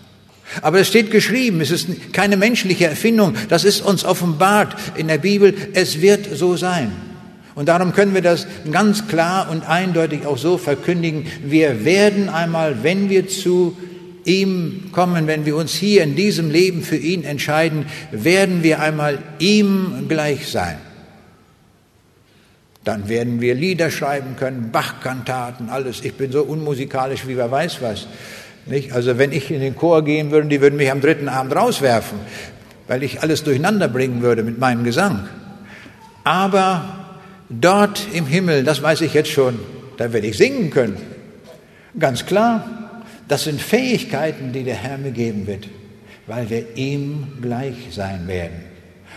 Aber 0.63 0.81
es 0.81 0.89
steht 0.89 1.11
geschrieben, 1.11 1.61
es 1.61 1.71
ist 1.71 2.13
keine 2.13 2.37
menschliche 2.37 2.87
Erfindung, 2.87 3.37
das 3.49 3.65
ist 3.65 3.83
uns 3.83 4.05
offenbart 4.05 4.75
in 4.97 5.09
der 5.09 5.19
Bibel, 5.19 5.55
es 5.75 6.01
wird 6.01 6.27
so 6.37 6.57
sein. 6.57 6.91
Und 7.59 7.67
darum 7.67 7.93
können 7.93 8.15
wir 8.15 8.23
das 8.23 8.47
ganz 8.71 9.09
klar 9.09 9.51
und 9.51 9.69
eindeutig 9.69 10.25
auch 10.27 10.39
so 10.39 10.59
verkündigen, 10.59 11.27
wir 11.43 11.85
werden 11.85 12.29
einmal, 12.29 12.85
wenn 12.85 13.11
wir 13.11 13.27
zu 13.27 13.77
ihm 14.23 14.91
kommen, 14.93 15.27
wenn 15.27 15.45
wir 15.45 15.57
uns 15.57 15.75
hier 15.75 16.05
in 16.05 16.15
diesem 16.15 16.53
Leben 16.53 16.83
für 16.83 16.95
ihn 16.95 17.25
entscheiden, 17.25 17.87
werden 18.13 18.63
wir 18.63 18.79
einmal 18.79 19.19
ihm 19.41 20.07
gleich 20.09 20.47
sein. 20.47 20.77
Dann 22.85 23.09
werden 23.09 23.41
wir 23.41 23.57
Lieder 23.57 23.91
schreiben 23.91 24.37
können, 24.37 24.71
Bachkantaten, 24.71 25.69
alles. 25.69 26.05
Ich 26.05 26.15
bin 26.15 26.31
so 26.31 26.45
unmusikalisch 26.45 27.27
wie 27.27 27.37
wer 27.37 27.51
weiß 27.51 27.83
was. 27.83 28.07
Nicht? 28.67 28.93
Also 28.93 29.19
wenn 29.19 29.33
ich 29.33 29.51
in 29.51 29.59
den 29.59 29.75
Chor 29.75 30.05
gehen 30.05 30.31
würde, 30.31 30.47
die 30.47 30.61
würden 30.61 30.77
mich 30.77 30.93
am 30.93 31.01
dritten 31.01 31.29
Abend 31.29 31.57
rauswerfen, 31.57 32.21
weil 32.87 33.03
ich 33.03 33.21
alles 33.21 33.43
durcheinander 33.43 33.89
bringen 33.89 34.23
würde 34.23 34.45
mit 34.45 34.61
meinem 34.61 34.85
Gesang. 34.85 35.27
Aber 36.23 36.98
dort 37.49 38.07
im 38.13 38.27
Himmel, 38.27 38.65
das 38.65 38.83
weiß 38.83 39.01
ich 39.03 39.15
jetzt 39.15 39.31
schon, 39.31 39.59
da 39.97 40.13
werde 40.13 40.27
ich 40.27 40.37
singen 40.37 40.71
können. 40.71 40.97
Ganz 41.99 42.27
klar. 42.27 42.75
Das 43.29 43.45
sind 43.45 43.61
Fähigkeiten, 43.61 44.53
die 44.53 44.65
der 44.65 44.75
Herr 44.75 44.97
mir 44.97 45.11
geben 45.11 45.47
wird, 45.47 45.69
weil 46.27 46.49
wir 46.49 46.77
ihm 46.77 47.27
gleich 47.43 47.75
sein 47.91 48.27
werden. 48.27 48.65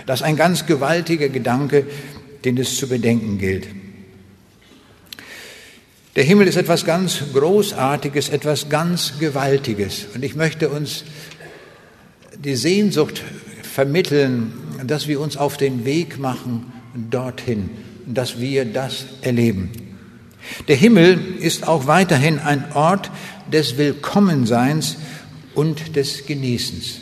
Das 0.05 0.19
ist 0.19 0.25
ein 0.25 0.35
ganz 0.35 0.65
gewaltiger 0.65 1.29
Gedanke, 1.29 1.85
den 2.43 2.57
es 2.57 2.75
zu 2.75 2.89
bedenken 2.89 3.37
gilt. 3.37 3.67
Der 6.17 6.25
Himmel 6.25 6.47
ist 6.47 6.57
etwas 6.57 6.83
ganz 6.83 7.23
Großartiges, 7.33 8.29
etwas 8.29 8.67
ganz 8.67 9.17
Gewaltiges. 9.19 10.07
Und 10.13 10.25
ich 10.25 10.35
möchte 10.35 10.67
uns 10.67 11.05
die 12.37 12.55
Sehnsucht 12.55 13.21
vermitteln, 13.63 14.51
dass 14.85 15.07
wir 15.07 15.21
uns 15.21 15.37
auf 15.37 15.55
den 15.55 15.85
Weg 15.85 16.19
machen 16.19 16.73
dorthin, 17.09 17.69
dass 18.05 18.39
wir 18.39 18.65
das 18.65 19.05
erleben. 19.21 19.71
Der 20.67 20.75
Himmel 20.75 21.19
ist 21.39 21.67
auch 21.67 21.87
weiterhin 21.87 22.39
ein 22.39 22.71
Ort 22.73 23.11
des 23.51 23.77
Willkommenseins 23.77 24.97
und 25.53 25.95
des 25.95 26.25
Genießens. 26.25 26.99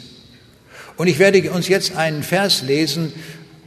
Und 0.98 1.08
ich 1.08 1.20
werde 1.20 1.52
uns 1.52 1.68
jetzt 1.68 1.96
einen 1.96 2.24
Vers 2.24 2.62
lesen 2.62 3.14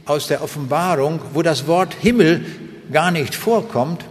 aus 0.05 0.27
der 0.27 0.43
Offenbarung, 0.43 1.19
wo 1.33 1.41
das 1.41 1.65
Wort 1.67 1.95
Himmel 1.99 2.45
gar 2.91 3.11
nicht 3.11 3.33
vorkommt. 3.33 4.05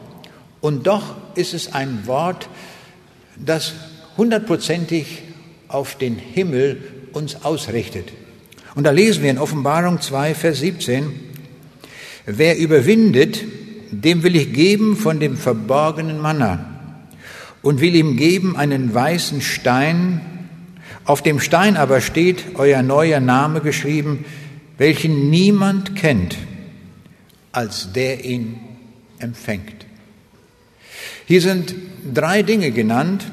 Und 0.60 0.86
doch 0.86 1.14
ist 1.34 1.54
es 1.54 1.72
ein 1.72 2.06
Wort, 2.06 2.48
das 3.36 3.74
hundertprozentig 4.16 5.22
auf 5.68 5.96
den 5.96 6.16
Himmel 6.16 6.82
uns 7.12 7.44
ausrichtet. 7.44 8.12
Und 8.74 8.84
da 8.84 8.90
lesen 8.90 9.22
wir 9.22 9.30
in 9.30 9.38
Offenbarung 9.38 10.00
2, 10.00 10.34
Vers 10.34 10.60
17, 10.60 11.31
wer 12.26 12.58
überwindet, 12.58 13.44
dem 13.90 14.22
will 14.22 14.36
ich 14.36 14.52
geben 14.52 14.96
von 14.96 15.20
dem 15.20 15.36
verborgenen 15.36 16.20
Manna 16.20 16.66
und 17.62 17.80
will 17.80 17.94
ihm 17.94 18.16
geben 18.16 18.56
einen 18.56 18.92
weißen 18.92 19.40
Stein. 19.40 20.20
Auf 21.04 21.22
dem 21.22 21.40
Stein 21.40 21.76
aber 21.76 22.00
steht 22.00 22.56
euer 22.56 22.82
neuer 22.82 23.20
Name 23.20 23.60
geschrieben, 23.60 24.24
welchen 24.78 25.30
niemand 25.30 25.96
kennt, 25.96 26.36
als 27.52 27.92
der 27.92 28.24
ihn 28.24 28.58
empfängt. 29.18 29.86
Hier 31.26 31.40
sind 31.40 31.74
drei 32.12 32.42
Dinge 32.42 32.72
genannt, 32.72 33.24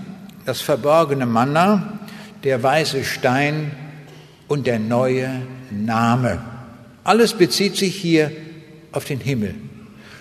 das 0.45 0.61
verborgene 0.61 1.25
Manna, 1.25 1.99
der 2.43 2.61
weiße 2.61 3.03
Stein 3.03 3.71
und 4.47 4.67
der 4.67 4.79
neue 4.79 5.41
Name. 5.71 6.39
Alles 7.03 7.33
bezieht 7.33 7.75
sich 7.75 7.95
hier 7.95 8.31
auf 8.91 9.05
den 9.05 9.19
Himmel. 9.19 9.55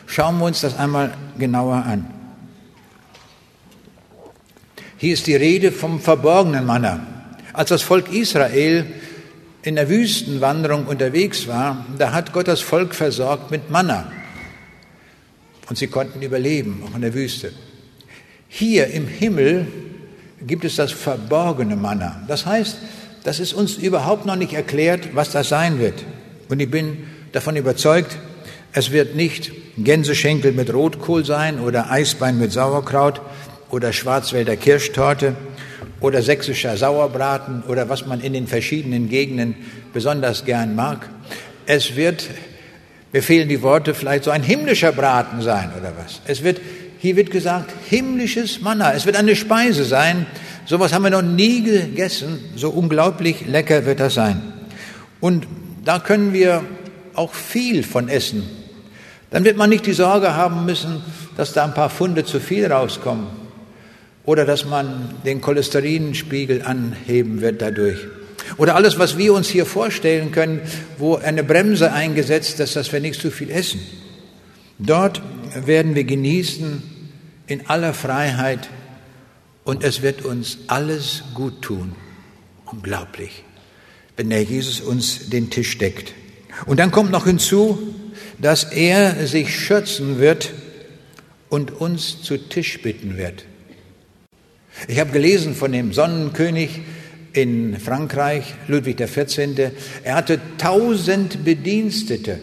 Schauen 0.07 0.39
wir 0.39 0.47
uns 0.47 0.61
das 0.61 0.77
einmal 0.79 1.13
genauer 1.39 1.77
an. 1.77 2.07
Hier 4.97 5.15
ist 5.15 5.27
die 5.27 5.37
Rede 5.37 5.71
vom 5.71 6.01
verborgenen 6.01 6.67
Manna. 6.67 7.07
Als 7.53 7.69
das 7.69 7.83
Volk 7.83 8.13
Israel 8.13 8.87
in 9.63 9.77
der 9.77 9.89
Wüstenwanderung 9.89 10.87
unterwegs 10.87 11.47
war, 11.47 11.85
da 11.99 12.13
hat 12.13 12.33
Gott 12.33 12.49
das 12.49 12.61
Volk 12.61 12.95
versorgt 12.95 13.51
mit 13.51 13.71
Manna. 13.71 14.11
Und 15.69 15.77
sie 15.77 15.89
konnten 15.89 16.23
überleben, 16.23 16.83
auch 16.85 16.95
in 16.95 17.03
der 17.03 17.15
Wüste. 17.15 17.53
Hier 18.49 18.89
im 18.89 19.07
Himmel 19.07 19.67
gibt 20.47 20.65
es 20.65 20.77
das 20.77 20.93
verborgene 20.93 21.77
Manna. 21.77 22.23
Das 22.27 22.47
heißt, 22.47 22.79
das 23.25 23.41
ist 23.41 23.53
uns 23.53 23.77
überhaupt 23.77 24.25
noch 24.25 24.37
nicht 24.37 24.55
erklärt, 24.55 25.15
was 25.15 25.31
das 25.31 25.49
sein 25.51 25.79
wird. 25.79 26.05
Und 26.49 26.61
ich 26.61 26.71
bin 26.71 27.07
davon 27.33 27.57
überzeugt, 27.57 28.17
es 28.73 28.93
wird 28.93 29.15
nicht 29.15 29.53
Gänseschenkel 29.77 30.53
mit 30.53 30.73
Rotkohl 30.73 31.25
sein 31.25 31.61
oder 31.61 31.91
Eisbein 31.91 32.39
mit 32.39 32.53
Sauerkraut, 32.53 33.21
oder 33.71 33.93
Schwarzwälder 33.93 34.57
Kirschtorte 34.57 35.35
oder 36.01 36.23
sächsischer 36.23 36.77
Sauerbraten 36.77 37.63
oder 37.69 37.89
was 37.89 38.07
man 38.07 38.21
in 38.21 38.33
den 38.33 38.47
verschiedenen 38.47 39.09
Gegenden 39.09 39.55
besonders 39.93 40.45
gern 40.45 40.75
mag. 40.75 41.09
Es 41.67 41.97
wird, 41.97 42.29
mir 43.13 43.23
fehlen 43.23 43.49
die 43.49 43.63
Worte, 43.63 43.95
vielleicht 43.95 44.25
so 44.25 44.31
ein 44.31 44.43
himmlischer 44.43 44.93
Braten 44.93 45.43
sein 45.43 45.71
oder 45.79 45.93
was. 45.99 46.21
Es 46.27 46.43
wird, 46.43 46.61
hier 46.99 47.17
wird 47.17 47.31
gesagt, 47.31 47.73
himmlisches 47.89 48.61
Manna. 48.61 48.93
Es 48.93 49.07
wird 49.07 49.17
eine 49.17 49.37
Speise 49.37 49.85
sein. 49.85 50.27
Sowas 50.65 50.93
haben 50.93 51.03
wir 51.03 51.11
noch 51.11 51.23
nie 51.23 51.63
gegessen. 51.63 52.39
So 52.57 52.71
unglaublich 52.71 53.47
lecker 53.47 53.85
wird 53.87 54.01
das 54.01 54.15
sein. 54.15 54.41
Und 55.21 55.47
da 55.85 55.99
können 55.99 56.33
wir 56.33 56.63
auch 57.15 57.35
viel 57.35 57.83
von 57.83 58.09
essen. 58.09 58.58
Dann 59.31 59.45
wird 59.45 59.57
man 59.57 59.71
nicht 59.71 59.87
die 59.87 59.93
Sorge 59.93 60.35
haben 60.35 60.65
müssen, 60.65 61.03
dass 61.37 61.53
da 61.53 61.65
ein 61.65 61.75
paar 61.75 61.91
Funde 61.91 62.25
zu 62.25 62.41
viel 62.41 62.71
rauskommen 62.71 63.27
oder 64.25 64.45
dass 64.45 64.65
man 64.65 65.15
den 65.25 65.41
Cholesterinspiegel 65.41 66.63
anheben 66.63 67.41
wird 67.41 67.63
dadurch. 67.63 67.99
Oder 68.57 68.77
alles, 68.77 68.99
was 68.99 69.19
wir 69.19 69.35
uns 69.35 69.49
hier 69.49 69.67
vorstellen 69.67 70.33
können, 70.33 70.61
wo 70.97 71.17
eine 71.17 71.45
Bremse 71.45 71.93
eingesetzt 71.93 72.61
ist, 72.61 72.77
dass 72.77 72.93
wir 72.93 73.01
nicht 73.01 73.21
zu 73.21 73.31
viel 73.31 73.51
essen. 73.51 73.81
Dort 74.79 75.21
werden 75.55 75.95
wir 75.95 76.05
genießen 76.05 76.83
in 77.47 77.67
aller 77.69 77.93
Freiheit 77.93 78.69
und 79.65 79.85
es 79.85 80.03
wird 80.03 80.25
uns 80.25 80.59
alles 80.67 81.25
gut 81.35 81.63
tun. 81.63 81.95
Unglaublich, 82.67 83.45
wenn 84.17 84.31
der 84.31 84.43
Jesus 84.43 84.81
uns 84.81 85.29
den 85.29 85.51
Tisch 85.51 85.77
deckt. 85.79 86.15
Und 86.67 86.81
dann 86.81 86.91
kommt 86.91 87.11
noch 87.11 87.27
hinzu, 87.27 87.79
dass 88.41 88.65
er 88.65 89.27
sich 89.27 89.55
schützen 89.55 90.19
wird 90.19 90.53
und 91.49 91.71
uns 91.71 92.23
zu 92.23 92.37
Tisch 92.37 92.81
bitten 92.83 93.17
wird. 93.17 93.45
Ich 94.87 95.01
habe 95.01 95.11
gelesen 95.11 95.55
von 95.55 95.73
dem 95.73 95.93
Sonnenkönig 95.93 96.81
in 97.33 97.79
Frankreich, 97.79 98.55
Ludwig 98.69 98.99
XIV. 98.99 99.73
Er 100.05 100.15
hatte 100.15 100.41
tausend 100.57 101.45
Bedienstete. 101.45 102.39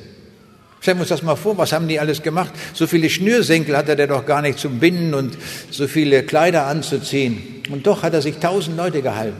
Stellen 0.82 0.98
wir 0.98 1.02
uns 1.02 1.10
das 1.10 1.24
mal 1.24 1.36
vor, 1.36 1.58
was 1.58 1.72
haben 1.72 1.88
die 1.88 2.00
alles 2.00 2.22
gemacht? 2.22 2.54
So 2.74 2.86
viele 2.86 3.10
Schnürsenkel 3.10 3.76
hatte 3.76 3.96
der 3.96 4.08
doch 4.08 4.26
gar 4.26 4.42
nicht 4.42 4.60
zum 4.60 4.80
Binden 4.80 5.14
und 5.14 5.38
so 5.72 5.88
viele 5.88 6.24
Kleider 6.24 6.68
anzuziehen. 6.68 7.64
Und 7.70 7.88
doch 7.88 8.04
hat 8.04 8.14
er 8.14 8.22
sich 8.22 8.38
tausend 8.38 8.78
Leute 8.78 9.02
gehalten. 9.02 9.38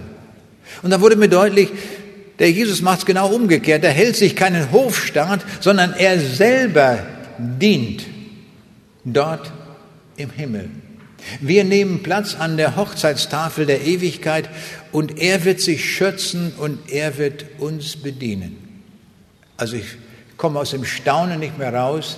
Und 0.82 0.90
da 0.90 1.02
wurde 1.02 1.16
mir 1.16 1.28
deutlich, 1.28 1.70
der 2.40 2.52
Jesus 2.52 2.82
macht 2.82 3.00
es 3.00 3.06
genau 3.06 3.30
umgekehrt. 3.30 3.84
Er 3.84 3.92
hält 3.92 4.16
sich 4.16 4.36
keinen 4.36 4.72
Hofstaat, 4.72 5.46
sondern 5.62 5.94
er 5.94 6.20
selber 6.20 7.06
dient 7.38 8.06
dort 9.04 9.52
im 10.18 10.30
Himmel. 10.30 10.70
Wir 11.40 11.64
nehmen 11.64 12.04
Platz 12.04 12.36
an 12.36 12.58
der 12.58 12.76
Hochzeitstafel 12.76 13.66
der 13.66 13.86
Ewigkeit 13.86 14.50
und 14.92 15.20
er 15.20 15.44
wird 15.44 15.60
sich 15.60 15.96
schützen 15.96 16.54
und 16.58 16.92
er 16.92 17.18
wird 17.18 17.46
uns 17.58 17.96
bedienen. 17.96 18.58
Also 19.58 19.78
ich 19.78 19.86
komme 20.38 20.60
aus 20.60 20.72
dem 20.72 20.86
Staunen 20.86 21.40
nicht 21.40 21.58
mehr 21.58 21.74
raus, 21.74 22.18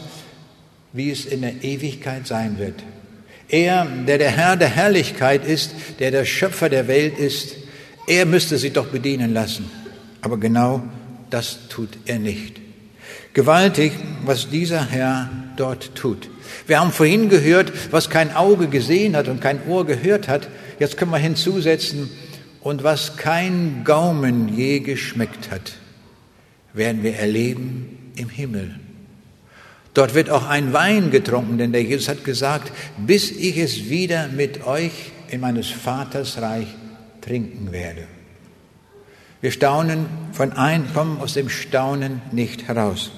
wie 0.94 1.12
es 1.12 1.26
in 1.26 1.42
der 1.42 1.64
Ewigkeit 1.64 2.28
sein 2.28 2.58
wird. 2.58 2.84
Er, 3.50 3.86
der 3.86 4.18
der 4.18 4.32
Herr 4.32 4.58
der 4.58 4.70
Herrlichkeit 4.70 5.46
ist, 5.46 5.72
der 6.00 6.12
der 6.12 6.26
Schöpfer 6.26 6.68
der 6.70 6.88
Welt 6.88 7.18
ist, 7.18 7.56
er 8.08 8.26
müsste 8.26 8.58
sie 8.58 8.72
doch 8.72 8.88
bedienen 8.88 9.34
lassen. 9.34 9.70
Aber 10.28 10.40
genau 10.40 10.84
das 11.30 11.70
tut 11.70 11.88
er 12.06 12.20
nicht. 12.20 12.60
Gewaltig, 13.34 13.94
was 14.26 14.50
dieser 14.50 14.86
Herr 14.86 15.30
dort 15.56 15.96
tut. 15.96 16.30
Wir 16.66 16.82
haben 16.82 16.92
vorhin 16.92 17.30
gehört, 17.30 17.72
was 17.92 18.10
kein 18.10 18.36
Auge 18.36 18.68
gesehen 18.68 19.16
hat 19.16 19.30
und 19.30 19.40
kein 19.40 19.66
Ohr 19.70 19.86
gehört 19.86 20.28
hat. 20.28 20.50
Jetzt 20.80 20.98
können 20.98 21.12
wir 21.12 21.18
hinzusetzen, 21.18 22.10
und 22.60 22.84
was 22.84 23.16
kein 23.16 23.84
Gaumen 23.86 24.54
je 24.54 24.82
geschmeckt 24.82 25.50
hat, 25.50 25.78
werden 26.74 27.04
wir 27.04 27.16
erleben 27.16 28.12
im 28.18 28.28
Himmel. 28.28 28.78
Dort 29.94 30.14
wird 30.14 30.30
auch 30.30 30.46
ein 30.46 30.74
Wein 30.74 31.10
getrunken, 31.10 31.58
denn 31.58 31.72
der 31.72 31.84
Jesus 31.84 32.10
hat 32.10 32.26
gesagt, 32.26 32.74
bis 32.98 33.32
ich 33.32 33.58
es 33.58 33.90
wieder 33.90 34.28
mit 34.28 34.68
euch 34.68 34.92
in 35.30 35.40
meines 35.40 35.70
Vaters 35.70 36.42
Reich 36.42 36.68
trinken 37.22 37.72
werde. 37.72 38.17
Wir 39.42 39.52
staunen 39.52 40.08
von 40.32 40.54
ein, 40.54 40.92
kommen 40.94 41.20
aus 41.22 41.34
dem 41.34 41.50
Staunen 41.50 42.22
nicht 42.32 42.68
heraus. 42.68 43.12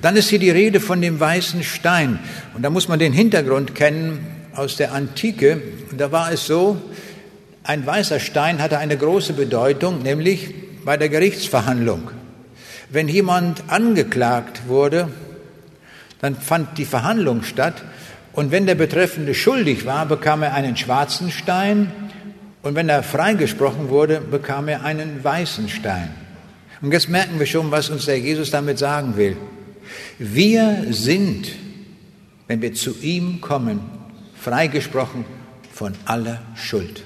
Dann 0.00 0.16
ist 0.16 0.28
hier 0.28 0.38
die 0.38 0.50
Rede 0.50 0.80
von 0.80 1.00
dem 1.00 1.18
weißen 1.18 1.62
Stein. 1.62 2.20
Und 2.54 2.62
da 2.62 2.70
muss 2.70 2.88
man 2.88 2.98
den 2.98 3.12
Hintergrund 3.12 3.74
kennen 3.74 4.26
aus 4.54 4.76
der 4.76 4.92
Antike. 4.92 5.60
Und 5.90 6.00
da 6.00 6.12
war 6.12 6.32
es 6.32 6.46
so, 6.46 6.80
ein 7.64 7.84
weißer 7.84 8.20
Stein 8.20 8.62
hatte 8.62 8.78
eine 8.78 8.96
große 8.96 9.34
Bedeutung, 9.34 10.02
nämlich 10.02 10.54
bei 10.84 10.96
der 10.96 11.08
Gerichtsverhandlung. 11.08 12.10
Wenn 12.88 13.08
jemand 13.08 13.64
angeklagt 13.68 14.68
wurde, 14.68 15.08
dann 16.20 16.36
fand 16.36 16.78
die 16.78 16.84
Verhandlung 16.84 17.42
statt 17.42 17.84
und 18.32 18.50
wenn 18.50 18.66
der 18.66 18.74
Betreffende 18.74 19.34
schuldig 19.34 19.86
war, 19.86 20.06
bekam 20.06 20.42
er 20.42 20.54
einen 20.54 20.76
schwarzen 20.76 21.30
Stein 21.30 21.92
und 22.62 22.74
wenn 22.74 22.88
er 22.88 23.02
freigesprochen 23.02 23.88
wurde, 23.88 24.20
bekam 24.20 24.68
er 24.68 24.84
einen 24.84 25.22
weißen 25.24 25.68
Stein. 25.68 26.10
Und 26.82 26.92
jetzt 26.92 27.08
merken 27.08 27.38
wir 27.38 27.46
schon, 27.46 27.70
was 27.70 27.90
uns 27.90 28.06
der 28.06 28.18
Jesus 28.18 28.50
damit 28.50 28.78
sagen 28.78 29.16
will. 29.16 29.36
Wir 30.18 30.86
sind, 30.90 31.48
wenn 32.48 32.60
wir 32.62 32.74
zu 32.74 32.94
ihm 33.00 33.40
kommen, 33.40 33.80
freigesprochen 34.34 35.24
von 35.72 35.94
aller 36.04 36.42
Schuld. 36.54 37.04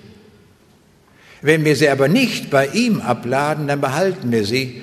Wenn 1.42 1.64
wir 1.64 1.76
sie 1.76 1.88
aber 1.88 2.08
nicht 2.08 2.50
bei 2.50 2.68
ihm 2.68 3.00
abladen, 3.00 3.68
dann 3.68 3.80
behalten 3.80 4.32
wir 4.32 4.44
sie, 4.44 4.82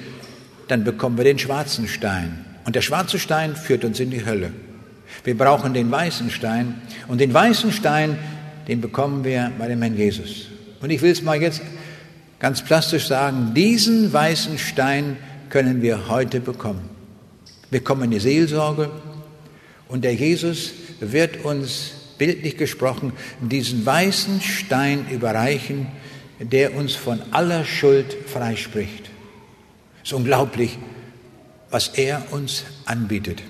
dann 0.67 0.83
bekommen 0.83 1.17
wir 1.17 1.23
den 1.23 1.39
schwarzen 1.39 1.87
Stein. 1.87 2.45
Und 2.65 2.75
der 2.75 2.81
schwarze 2.81 3.19
Stein 3.19 3.55
führt 3.55 3.83
uns 3.83 3.99
in 3.99 4.11
die 4.11 4.25
Hölle. 4.25 4.51
Wir 5.23 5.37
brauchen 5.37 5.73
den 5.73 5.91
weißen 5.91 6.29
Stein. 6.29 6.81
Und 7.07 7.19
den 7.19 7.33
weißen 7.33 7.71
Stein, 7.71 8.17
den 8.67 8.79
bekommen 8.79 9.23
wir 9.23 9.51
bei 9.57 9.67
dem 9.67 9.81
Herrn 9.81 9.97
Jesus. 9.97 10.50
Und 10.81 10.89
ich 10.89 11.01
will 11.01 11.11
es 11.11 11.21
mal 11.21 11.41
jetzt 11.41 11.61
ganz 12.39 12.63
plastisch 12.63 13.07
sagen, 13.07 13.53
diesen 13.53 14.11
weißen 14.11 14.57
Stein 14.57 15.17
können 15.49 15.81
wir 15.81 16.09
heute 16.09 16.39
bekommen. 16.39 16.89
Wir 17.69 17.83
kommen 17.83 18.03
in 18.03 18.11
die 18.11 18.19
Seelsorge 18.19 18.89
und 19.87 20.03
der 20.03 20.15
Jesus 20.15 20.71
wird 20.99 21.45
uns, 21.45 21.91
bildlich 22.17 22.57
gesprochen, 22.57 23.13
diesen 23.39 23.85
weißen 23.85 24.41
Stein 24.41 25.07
überreichen, 25.09 25.87
der 26.39 26.75
uns 26.75 26.95
von 26.95 27.21
aller 27.31 27.65
Schuld 27.65 28.15
freispricht. 28.27 29.09
Es 30.03 30.09
ist 30.09 30.13
unglaublich, 30.13 30.77
was 31.69 31.89
er 31.89 32.23
uns 32.31 32.63
anbietet. 32.85 33.41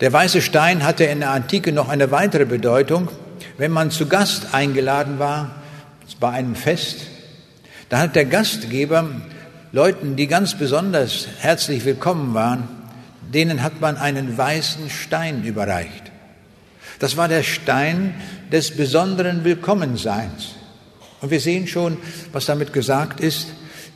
Der 0.00 0.12
weiße 0.12 0.42
Stein 0.42 0.84
hatte 0.84 1.04
in 1.04 1.20
der 1.20 1.30
Antike 1.30 1.72
noch 1.72 1.88
eine 1.88 2.10
weitere 2.10 2.44
Bedeutung. 2.44 3.08
Wenn 3.56 3.72
man 3.72 3.90
zu 3.90 4.06
Gast 4.06 4.54
eingeladen 4.54 5.18
war, 5.18 5.57
bei 6.14 6.30
einem 6.30 6.54
Fest, 6.54 7.06
da 7.88 7.98
hat 7.98 8.16
der 8.16 8.24
Gastgeber 8.24 9.08
Leuten, 9.72 10.16
die 10.16 10.26
ganz 10.26 10.54
besonders 10.54 11.28
herzlich 11.40 11.84
willkommen 11.84 12.34
waren, 12.34 12.68
denen 13.34 13.62
hat 13.62 13.80
man 13.80 13.96
einen 13.96 14.36
weißen 14.36 14.88
Stein 14.90 15.44
überreicht. 15.44 16.10
Das 16.98 17.16
war 17.16 17.28
der 17.28 17.42
Stein 17.42 18.14
des 18.50 18.76
besonderen 18.76 19.44
Willkommenseins. 19.44 20.54
Und 21.20 21.30
wir 21.30 21.40
sehen 21.40 21.66
schon, 21.66 21.98
was 22.32 22.46
damit 22.46 22.72
gesagt 22.72 23.20
ist. 23.20 23.48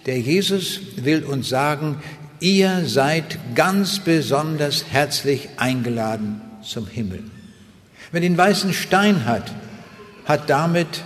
Der 0.06 0.18
Jesus 0.18 0.80
will 0.96 1.24
uns 1.24 1.48
sagen, 1.48 2.02
ihr 2.40 2.84
seid 2.86 3.38
ganz 3.54 4.00
besonders 4.00 4.84
herzlich 4.90 5.48
eingeladen 5.56 6.40
zum 6.62 6.86
Himmel. 6.86 7.22
Wer 8.10 8.20
den 8.20 8.36
weißen 8.36 8.72
Stein 8.72 9.24
hat, 9.24 9.52
hat 10.24 10.50
damit 10.50 11.02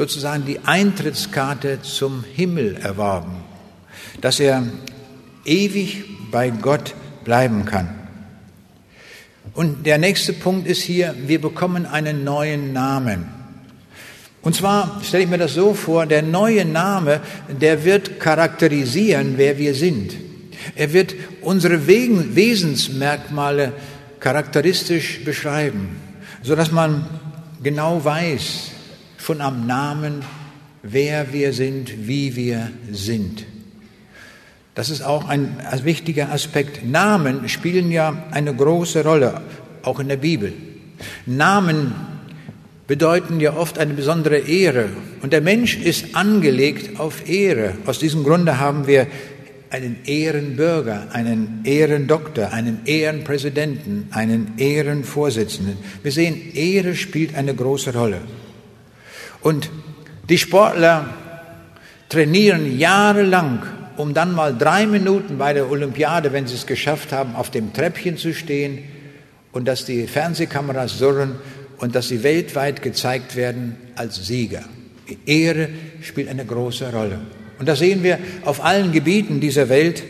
sozusagen 0.00 0.46
die 0.46 0.60
Eintrittskarte 0.60 1.82
zum 1.82 2.24
Himmel 2.32 2.76
erworben, 2.76 3.44
dass 4.22 4.40
er 4.40 4.62
ewig 5.44 6.04
bei 6.30 6.48
Gott 6.48 6.94
bleiben 7.22 7.66
kann. 7.66 7.90
Und 9.52 9.84
der 9.84 9.98
nächste 9.98 10.32
Punkt 10.32 10.66
ist 10.66 10.80
hier, 10.80 11.14
wir 11.26 11.38
bekommen 11.38 11.84
einen 11.84 12.24
neuen 12.24 12.72
Namen. 12.72 13.26
Und 14.40 14.56
zwar 14.56 15.02
stelle 15.04 15.24
ich 15.24 15.28
mir 15.28 15.36
das 15.36 15.52
so 15.52 15.74
vor, 15.74 16.06
der 16.06 16.22
neue 16.22 16.64
Name, 16.64 17.20
der 17.60 17.84
wird 17.84 18.18
charakterisieren, 18.20 19.34
wer 19.36 19.58
wir 19.58 19.74
sind. 19.74 20.14
Er 20.76 20.94
wird 20.94 21.14
unsere 21.42 21.86
Wesensmerkmale 21.86 23.74
charakteristisch 24.18 25.22
beschreiben, 25.26 26.00
sodass 26.42 26.72
man 26.72 27.04
genau 27.62 28.02
weiß, 28.02 28.79
schon 29.20 29.40
am 29.40 29.66
Namen, 29.66 30.22
wer 30.82 31.32
wir 31.32 31.52
sind, 31.52 32.08
wie 32.08 32.36
wir 32.36 32.70
sind. 32.90 33.44
Das 34.74 34.88
ist 34.88 35.02
auch 35.02 35.28
ein 35.28 35.56
wichtiger 35.84 36.32
Aspekt. 36.32 36.84
Namen 36.84 37.48
spielen 37.48 37.90
ja 37.90 38.24
eine 38.30 38.54
große 38.54 39.04
Rolle, 39.04 39.42
auch 39.82 40.00
in 40.00 40.08
der 40.08 40.16
Bibel. 40.16 40.52
Namen 41.26 41.94
bedeuten 42.86 43.40
ja 43.40 43.56
oft 43.56 43.78
eine 43.78 43.94
besondere 43.94 44.38
Ehre. 44.38 44.88
Und 45.22 45.32
der 45.32 45.42
Mensch 45.42 45.76
ist 45.76 46.14
angelegt 46.16 46.98
auf 46.98 47.28
Ehre. 47.28 47.74
Aus 47.86 47.98
diesem 47.98 48.24
Grunde 48.24 48.58
haben 48.58 48.86
wir 48.86 49.06
einen 49.70 49.98
Ehrenbürger, 50.04 51.08
einen 51.12 51.60
Ehrendoktor, 51.64 52.52
einen 52.52 52.80
Ehrenpräsidenten, 52.86 54.08
einen 54.10 54.54
Ehrenvorsitzenden. 54.56 55.76
Wir 56.02 56.10
sehen, 56.10 56.54
Ehre 56.54 56.96
spielt 56.96 57.36
eine 57.36 57.54
große 57.54 57.92
Rolle. 57.92 58.20
Und 59.42 59.70
die 60.28 60.38
Sportler 60.38 61.14
trainieren 62.08 62.78
jahrelang, 62.78 63.62
um 63.96 64.14
dann 64.14 64.32
mal 64.32 64.56
drei 64.56 64.86
Minuten 64.86 65.38
bei 65.38 65.52
der 65.52 65.70
Olympiade, 65.70 66.32
wenn 66.32 66.46
sie 66.46 66.54
es 66.54 66.66
geschafft 66.66 67.12
haben, 67.12 67.36
auf 67.36 67.50
dem 67.50 67.72
Treppchen 67.72 68.16
zu 68.16 68.34
stehen 68.34 68.78
und 69.52 69.66
dass 69.66 69.84
die 69.84 70.06
Fernsehkameras 70.06 70.98
surren 70.98 71.36
und 71.78 71.94
dass 71.94 72.08
sie 72.08 72.22
weltweit 72.22 72.82
gezeigt 72.82 73.36
werden 73.36 73.76
als 73.96 74.26
Sieger. 74.26 74.64
Die 75.08 75.18
Ehre 75.26 75.68
spielt 76.02 76.28
eine 76.28 76.44
große 76.44 76.92
Rolle. 76.92 77.20
Und 77.58 77.68
da 77.68 77.76
sehen 77.76 78.02
wir 78.02 78.18
auf 78.44 78.64
allen 78.64 78.92
Gebieten 78.92 79.40
dieser 79.40 79.68
Welt, 79.68 80.02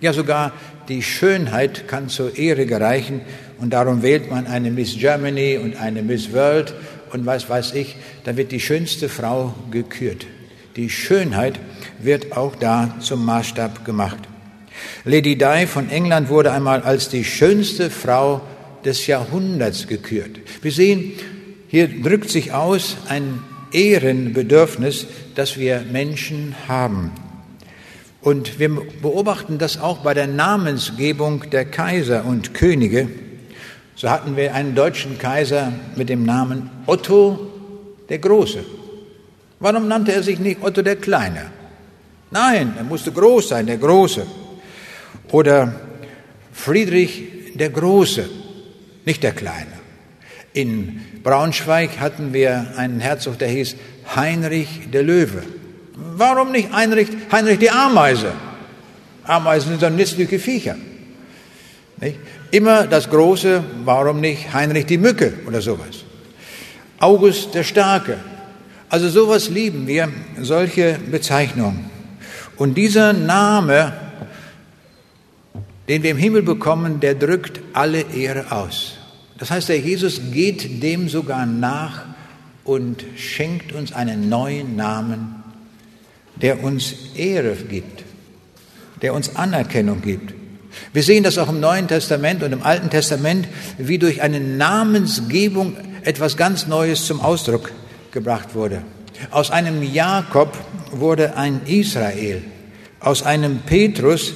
ja 0.00 0.12
sogar 0.12 0.52
die 0.88 1.02
Schönheit 1.02 1.86
kann 1.86 2.08
zur 2.08 2.36
Ehre 2.36 2.66
gereichen 2.66 3.20
und 3.58 3.72
darum 3.72 4.02
wählt 4.02 4.30
man 4.30 4.46
eine 4.46 4.70
Miss 4.70 4.96
Germany 4.98 5.58
und 5.58 5.76
eine 5.76 6.02
Miss 6.02 6.32
World 6.32 6.74
und 7.12 7.26
was 7.26 7.48
weiß 7.48 7.74
ich, 7.74 7.96
da 8.24 8.36
wird 8.36 8.52
die 8.52 8.60
schönste 8.60 9.08
Frau 9.08 9.54
gekürt. 9.70 10.26
Die 10.76 10.90
Schönheit 10.90 11.58
wird 12.00 12.36
auch 12.36 12.54
da 12.54 12.96
zum 13.00 13.24
Maßstab 13.24 13.84
gemacht. 13.84 14.18
Lady 15.04 15.36
Di 15.36 15.66
von 15.66 15.90
England 15.90 16.28
wurde 16.28 16.52
einmal 16.52 16.82
als 16.82 17.08
die 17.08 17.24
schönste 17.24 17.90
Frau 17.90 18.40
des 18.84 19.06
Jahrhunderts 19.06 19.86
gekürt. 19.86 20.38
Wir 20.62 20.70
sehen, 20.70 21.12
hier 21.68 21.88
drückt 21.88 22.30
sich 22.30 22.52
aus 22.52 22.96
ein 23.08 23.40
Ehrenbedürfnis, 23.72 25.06
das 25.34 25.58
wir 25.58 25.84
Menschen 25.90 26.54
haben. 26.68 27.12
Und 28.20 28.58
wir 28.58 28.70
beobachten 29.02 29.58
das 29.58 29.80
auch 29.80 29.98
bei 29.98 30.14
der 30.14 30.26
Namensgebung 30.26 31.50
der 31.50 31.64
Kaiser 31.64 32.24
und 32.24 32.54
Könige. 32.54 33.08
So 33.98 34.08
hatten 34.08 34.36
wir 34.36 34.54
einen 34.54 34.76
deutschen 34.76 35.18
Kaiser 35.18 35.72
mit 35.96 36.08
dem 36.08 36.22
Namen 36.22 36.70
Otto 36.86 37.50
der 38.08 38.20
Große. 38.20 38.64
Warum 39.58 39.88
nannte 39.88 40.12
er 40.12 40.22
sich 40.22 40.38
nicht 40.38 40.62
Otto 40.62 40.82
der 40.82 40.94
Kleine? 40.94 41.50
Nein, 42.30 42.74
er 42.76 42.84
musste 42.84 43.10
groß 43.10 43.48
sein, 43.48 43.66
der 43.66 43.78
Große. 43.78 44.24
Oder 45.32 45.74
Friedrich 46.52 47.24
der 47.56 47.70
Große, 47.70 48.28
nicht 49.04 49.24
der 49.24 49.32
Kleine. 49.32 49.72
In 50.52 51.00
Braunschweig 51.24 51.98
hatten 51.98 52.32
wir 52.32 52.74
einen 52.76 53.00
Herzog, 53.00 53.36
der 53.40 53.48
hieß 53.48 53.74
Heinrich 54.14 54.90
der 54.92 55.02
Löwe. 55.02 55.42
Warum 55.96 56.52
nicht 56.52 56.72
Heinrich, 56.72 57.08
Heinrich 57.32 57.58
die 57.58 57.70
Ameise? 57.70 58.30
Ameisen 59.24 59.70
sind 59.70 59.80
so 59.80 59.90
nützliche 59.90 60.38
Viecher. 60.38 60.76
Nicht? 62.00 62.20
Immer 62.50 62.86
das 62.86 63.10
Große, 63.10 63.62
warum 63.84 64.20
nicht 64.20 64.52
Heinrich 64.52 64.86
die 64.86 64.98
Mücke 64.98 65.34
oder 65.46 65.60
sowas? 65.60 66.04
August 66.98 67.54
der 67.54 67.62
Starke. 67.62 68.16
Also 68.88 69.08
sowas 69.08 69.50
lieben 69.50 69.86
wir, 69.86 70.08
solche 70.40 70.98
Bezeichnungen. 71.10 71.90
Und 72.56 72.74
dieser 72.74 73.12
Name, 73.12 73.92
den 75.88 76.02
wir 76.02 76.10
im 76.10 76.16
Himmel 76.16 76.42
bekommen, 76.42 77.00
der 77.00 77.14
drückt 77.14 77.60
alle 77.74 78.00
Ehre 78.00 78.50
aus. 78.50 78.94
Das 79.38 79.50
heißt, 79.50 79.68
der 79.68 79.78
Jesus 79.78 80.20
geht 80.32 80.82
dem 80.82 81.08
sogar 81.08 81.46
nach 81.46 82.06
und 82.64 83.04
schenkt 83.16 83.72
uns 83.72 83.92
einen 83.92 84.28
neuen 84.28 84.74
Namen, 84.74 85.42
der 86.36 86.64
uns 86.64 86.94
Ehre 87.14 87.54
gibt, 87.54 88.04
der 89.02 89.14
uns 89.14 89.36
Anerkennung 89.36 90.02
gibt. 90.02 90.37
Wir 90.92 91.02
sehen 91.02 91.24
das 91.24 91.38
auch 91.38 91.48
im 91.48 91.60
Neuen 91.60 91.88
Testament 91.88 92.42
und 92.42 92.52
im 92.52 92.62
Alten 92.62 92.90
Testament, 92.90 93.48
wie 93.78 93.98
durch 93.98 94.22
eine 94.22 94.40
Namensgebung 94.40 95.76
etwas 96.02 96.36
ganz 96.36 96.66
Neues 96.66 97.06
zum 97.06 97.20
Ausdruck 97.20 97.72
gebracht 98.12 98.54
wurde. 98.54 98.82
Aus 99.30 99.50
einem 99.50 99.82
Jakob 99.82 100.56
wurde 100.92 101.36
ein 101.36 101.62
Israel, 101.66 102.42
aus 103.00 103.22
einem 103.22 103.60
Petrus 103.60 104.32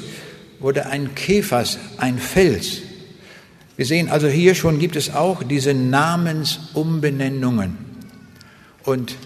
wurde 0.61 0.87
ein 0.87 1.15
Kephas, 1.15 1.79
ein 1.99 2.19
Fels. 2.19 2.79
Wir 3.77 3.87
sehen 3.87 4.11
also 4.11 4.29
hier 4.29 4.55
schon 4.55 4.79
gibt 4.79 4.97
es 4.97 5.15
auch 5.15 5.43
diese 5.43 5.75
Namensumbenennungen. 5.75 7.77
Und 8.85 9.17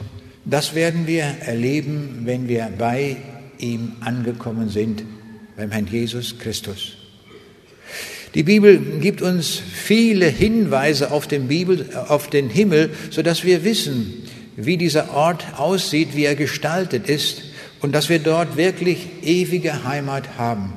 das 0.45 0.75
werden 0.75 1.07
wir 1.07 1.25
erleben, 1.25 2.23
wenn 2.25 2.49
wir 2.49 2.69
bei 2.79 3.17
ihm 3.59 3.93
angekommen 4.01 4.69
sind, 4.69 5.05
beim 5.57 5.71
Herrn 5.71 5.87
Jesus 5.87 6.39
Christus. 6.39 6.97
Die 8.37 8.43
Bibel 8.43 8.79
gibt 9.01 9.23
uns 9.23 9.59
viele 9.73 10.27
Hinweise 10.27 11.11
auf 11.11 11.27
den, 11.27 11.49
Bibel, 11.49 11.87
auf 12.09 12.29
den 12.29 12.51
Himmel, 12.51 12.91
sodass 13.09 13.45
wir 13.45 13.65
wissen, 13.65 14.13
wie 14.57 14.77
dieser 14.77 15.15
Ort 15.15 15.43
aussieht, 15.57 16.11
wie 16.13 16.27
er 16.27 16.35
gestaltet 16.35 17.09
ist 17.09 17.45
und 17.81 17.95
dass 17.95 18.11
wir 18.11 18.19
dort 18.19 18.59
wirklich 18.59 18.99
ewige 19.23 19.85
Heimat 19.85 20.37
haben. 20.37 20.75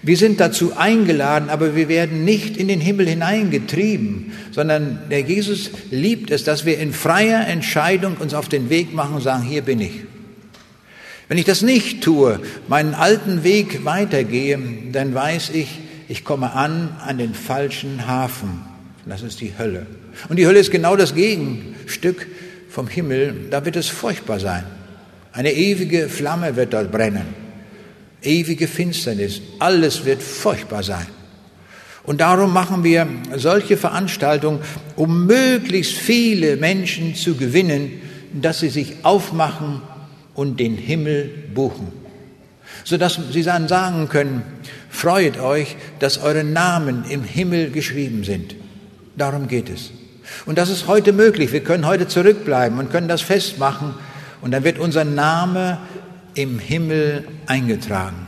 Wir 0.00 0.16
sind 0.16 0.40
dazu 0.40 0.74
eingeladen, 0.74 1.50
aber 1.50 1.76
wir 1.76 1.90
werden 1.90 2.24
nicht 2.24 2.56
in 2.56 2.68
den 2.68 2.80
Himmel 2.80 3.06
hineingetrieben, 3.06 4.32
sondern 4.50 5.00
der 5.10 5.20
Jesus 5.20 5.72
liebt 5.90 6.30
es, 6.30 6.42
dass 6.42 6.64
wir 6.64 6.78
in 6.78 6.94
freier 6.94 7.46
Entscheidung 7.46 8.16
uns 8.16 8.32
auf 8.32 8.48
den 8.48 8.70
Weg 8.70 8.94
machen 8.94 9.16
und 9.16 9.20
sagen, 9.20 9.42
hier 9.42 9.60
bin 9.60 9.82
ich. 9.82 10.04
Wenn 11.28 11.36
ich 11.36 11.44
das 11.44 11.60
nicht 11.60 12.02
tue, 12.02 12.40
meinen 12.66 12.94
alten 12.94 13.44
Weg 13.44 13.84
weitergehe, 13.84 14.58
dann 14.92 15.12
weiß 15.12 15.50
ich, 15.52 15.80
ich 16.08 16.24
komme 16.24 16.52
an 16.52 16.96
an 17.04 17.18
den 17.18 17.34
falschen 17.34 18.06
Hafen. 18.06 18.62
Das 19.06 19.22
ist 19.22 19.40
die 19.40 19.52
Hölle. 19.56 19.86
Und 20.28 20.36
die 20.36 20.46
Hölle 20.46 20.58
ist 20.58 20.70
genau 20.70 20.96
das 20.96 21.14
Gegenstück 21.14 22.26
vom 22.68 22.88
Himmel. 22.88 23.46
Da 23.50 23.64
wird 23.64 23.76
es 23.76 23.88
furchtbar 23.88 24.40
sein. 24.40 24.64
Eine 25.32 25.52
ewige 25.52 26.08
Flamme 26.08 26.56
wird 26.56 26.72
dort 26.72 26.90
brennen. 26.90 27.26
Ewige 28.22 28.66
Finsternis. 28.66 29.40
Alles 29.58 30.04
wird 30.04 30.22
furchtbar 30.22 30.82
sein. 30.82 31.06
Und 32.04 32.20
darum 32.20 32.52
machen 32.52 32.84
wir 32.84 33.06
solche 33.36 33.76
Veranstaltungen, 33.76 34.60
um 34.94 35.26
möglichst 35.26 35.94
viele 35.94 36.56
Menschen 36.56 37.14
zu 37.14 37.34
gewinnen, 37.34 38.00
dass 38.32 38.60
sie 38.60 38.68
sich 38.68 38.96
aufmachen 39.02 39.82
und 40.34 40.60
den 40.60 40.76
Himmel 40.76 41.30
buchen. 41.52 41.88
Sodass 42.84 43.18
sie 43.32 43.42
dann 43.42 43.68
sagen 43.68 44.08
können, 44.08 44.42
Freut 44.96 45.38
euch, 45.38 45.76
dass 45.98 46.16
eure 46.16 46.42
Namen 46.42 47.04
im 47.10 47.22
Himmel 47.22 47.70
geschrieben 47.70 48.24
sind. 48.24 48.56
Darum 49.14 49.46
geht 49.46 49.68
es. 49.68 49.90
Und 50.46 50.56
das 50.56 50.70
ist 50.70 50.86
heute 50.86 51.12
möglich. 51.12 51.52
Wir 51.52 51.60
können 51.60 51.86
heute 51.86 52.08
zurückbleiben 52.08 52.78
und 52.78 52.90
können 52.90 53.06
das 53.06 53.20
festmachen. 53.20 53.92
Und 54.40 54.52
dann 54.52 54.64
wird 54.64 54.78
unser 54.78 55.04
Name 55.04 55.76
im 56.34 56.58
Himmel 56.58 57.28
eingetragen. 57.44 58.26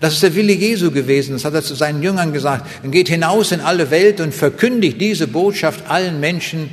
Das 0.00 0.12
ist 0.12 0.22
der 0.22 0.34
Wille 0.34 0.52
Jesu 0.52 0.90
gewesen. 0.90 1.32
Das 1.32 1.46
hat 1.46 1.54
er 1.54 1.62
zu 1.62 1.74
seinen 1.74 2.02
Jüngern 2.02 2.34
gesagt. 2.34 2.84
Und 2.84 2.90
geht 2.90 3.08
hinaus 3.08 3.50
in 3.50 3.62
alle 3.62 3.90
Welt 3.90 4.20
und 4.20 4.34
verkündigt 4.34 5.00
diese 5.00 5.28
Botschaft 5.28 5.88
allen 5.88 6.20
Menschen, 6.20 6.68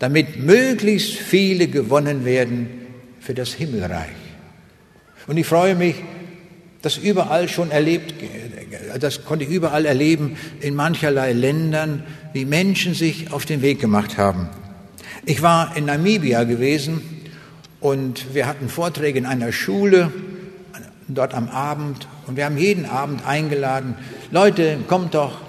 damit 0.00 0.38
möglichst 0.38 1.14
viele 1.14 1.66
gewonnen 1.68 2.26
werden 2.26 2.68
für 3.20 3.32
das 3.32 3.54
Himmelreich. 3.54 4.10
Und 5.26 5.38
ich 5.38 5.46
freue 5.46 5.74
mich, 5.74 5.94
das 6.82 6.96
überall 6.96 7.48
schon 7.48 7.70
erlebt, 7.70 8.14
das 9.00 9.24
konnte 9.24 9.44
ich 9.44 9.50
überall 9.50 9.84
erleben, 9.84 10.36
in 10.60 10.74
mancherlei 10.74 11.32
Ländern, 11.32 12.04
wie 12.32 12.44
Menschen 12.44 12.94
sich 12.94 13.32
auf 13.32 13.44
den 13.44 13.62
Weg 13.62 13.80
gemacht 13.80 14.16
haben. 14.16 14.48
Ich 15.26 15.42
war 15.42 15.76
in 15.76 15.86
Namibia 15.86 16.44
gewesen 16.44 17.02
und 17.80 18.34
wir 18.34 18.46
hatten 18.46 18.68
Vorträge 18.68 19.18
in 19.18 19.26
einer 19.26 19.52
Schule, 19.52 20.12
dort 21.08 21.34
am 21.34 21.48
Abend, 21.48 22.06
und 22.26 22.36
wir 22.36 22.44
haben 22.44 22.58
jeden 22.58 22.86
Abend 22.86 23.26
eingeladen, 23.26 23.94
Leute, 24.30 24.78
kommt 24.86 25.14
doch, 25.14 25.40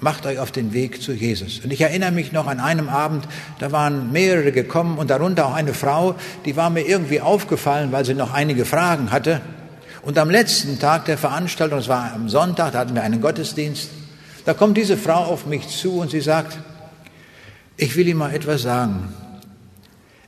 macht 0.00 0.24
euch 0.24 0.38
auf 0.38 0.50
den 0.50 0.72
Weg 0.72 1.02
zu 1.02 1.12
Jesus. 1.12 1.60
Und 1.62 1.72
ich 1.72 1.80
erinnere 1.80 2.12
mich 2.12 2.32
noch 2.32 2.46
an 2.46 2.60
einem 2.60 2.88
Abend, 2.88 3.26
da 3.58 3.72
waren 3.72 4.12
mehrere 4.12 4.52
gekommen 4.52 4.98
und 4.98 5.10
darunter 5.10 5.46
auch 5.46 5.54
eine 5.54 5.74
Frau, 5.74 6.14
die 6.44 6.56
war 6.56 6.70
mir 6.70 6.82
irgendwie 6.82 7.20
aufgefallen, 7.20 7.92
weil 7.92 8.04
sie 8.04 8.14
noch 8.14 8.32
einige 8.32 8.64
Fragen 8.64 9.10
hatte. 9.10 9.40
Und 10.02 10.18
am 10.18 10.30
letzten 10.30 10.78
Tag 10.78 11.04
der 11.04 11.18
Veranstaltung, 11.18 11.78
das 11.78 11.88
war 11.88 12.12
am 12.12 12.28
Sonntag, 12.28 12.72
da 12.72 12.80
hatten 12.80 12.94
wir 12.94 13.02
einen 13.02 13.20
Gottesdienst, 13.20 13.90
da 14.44 14.54
kommt 14.54 14.76
diese 14.76 14.96
Frau 14.96 15.24
auf 15.24 15.46
mich 15.46 15.68
zu 15.68 15.98
und 15.98 16.10
sie 16.10 16.20
sagt, 16.20 16.58
ich 17.76 17.96
will 17.96 18.08
Ihnen 18.08 18.18
mal 18.18 18.34
etwas 18.34 18.62
sagen. 18.62 19.12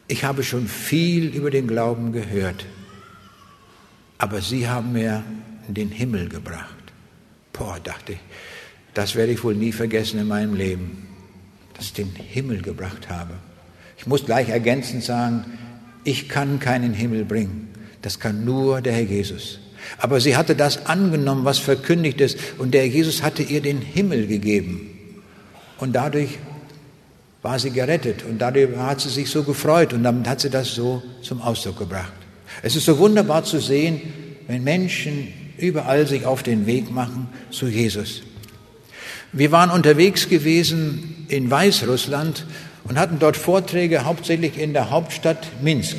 Ich 0.08 0.24
habe 0.24 0.42
schon 0.42 0.68
viel 0.68 1.28
über 1.34 1.50
den 1.50 1.66
Glauben 1.66 2.12
gehört, 2.12 2.66
aber 4.18 4.42
Sie 4.42 4.68
haben 4.68 4.92
mir 4.92 5.22
den 5.68 5.90
Himmel 5.90 6.28
gebracht. 6.28 6.76
Boah, 7.52 7.78
dachte 7.82 8.12
ich, 8.12 8.18
das 8.94 9.14
werde 9.14 9.32
ich 9.32 9.42
wohl 9.42 9.54
nie 9.54 9.72
vergessen 9.72 10.20
in 10.20 10.28
meinem 10.28 10.54
Leben, 10.54 11.08
dass 11.74 11.86
ich 11.86 11.92
den 11.94 12.14
Himmel 12.14 12.60
gebracht 12.60 13.08
habe. 13.08 13.34
Ich 13.96 14.06
muss 14.06 14.26
gleich 14.26 14.48
ergänzend 14.48 15.02
sagen, 15.04 15.44
ich 16.04 16.28
kann 16.28 16.58
keinen 16.58 16.92
Himmel 16.92 17.24
bringen. 17.24 17.68
Das 18.02 18.18
kann 18.18 18.44
nur 18.44 18.80
der 18.80 18.92
Herr 18.92 19.02
Jesus. 19.02 19.60
Aber 19.98 20.20
sie 20.20 20.36
hatte 20.36 20.54
das 20.54 20.86
angenommen, 20.86 21.44
was 21.44 21.58
verkündigt 21.58 22.20
ist, 22.20 22.38
und 22.58 22.72
der 22.74 22.86
Jesus 22.88 23.22
hatte 23.22 23.42
ihr 23.42 23.60
den 23.60 23.80
Himmel 23.80 24.26
gegeben. 24.26 24.90
Und 25.78 25.92
dadurch 25.94 26.38
war 27.42 27.58
sie 27.58 27.70
gerettet 27.70 28.24
und 28.24 28.38
dadurch 28.38 28.76
hat 28.76 29.00
sie 29.00 29.08
sich 29.08 29.28
so 29.28 29.42
gefreut 29.42 29.92
und 29.92 30.04
damit 30.04 30.28
hat 30.28 30.40
sie 30.40 30.50
das 30.50 30.74
so 30.74 31.02
zum 31.22 31.42
Ausdruck 31.42 31.78
gebracht. 31.78 32.12
Es 32.62 32.76
ist 32.76 32.84
so 32.84 32.98
wunderbar 32.98 33.42
zu 33.44 33.60
sehen, 33.60 34.00
wenn 34.46 34.62
Menschen 34.62 35.28
überall 35.58 36.06
sich 36.06 36.24
auf 36.24 36.42
den 36.42 36.66
Weg 36.66 36.90
machen 36.90 37.28
zu 37.50 37.66
Jesus. 37.66 38.22
Wir 39.32 39.50
waren 39.50 39.70
unterwegs 39.70 40.28
gewesen 40.28 41.26
in 41.28 41.50
Weißrussland 41.50 42.46
und 42.84 42.98
hatten 42.98 43.18
dort 43.18 43.36
Vorträge 43.36 44.04
hauptsächlich 44.04 44.58
in 44.58 44.72
der 44.72 44.90
Hauptstadt 44.90 45.46
Minsk. 45.62 45.96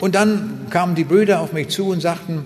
Und 0.00 0.14
dann 0.14 0.66
kamen 0.70 0.94
die 0.94 1.04
Brüder 1.04 1.40
auf 1.40 1.52
mich 1.52 1.68
zu 1.68 1.88
und 1.88 2.00
sagten, 2.00 2.44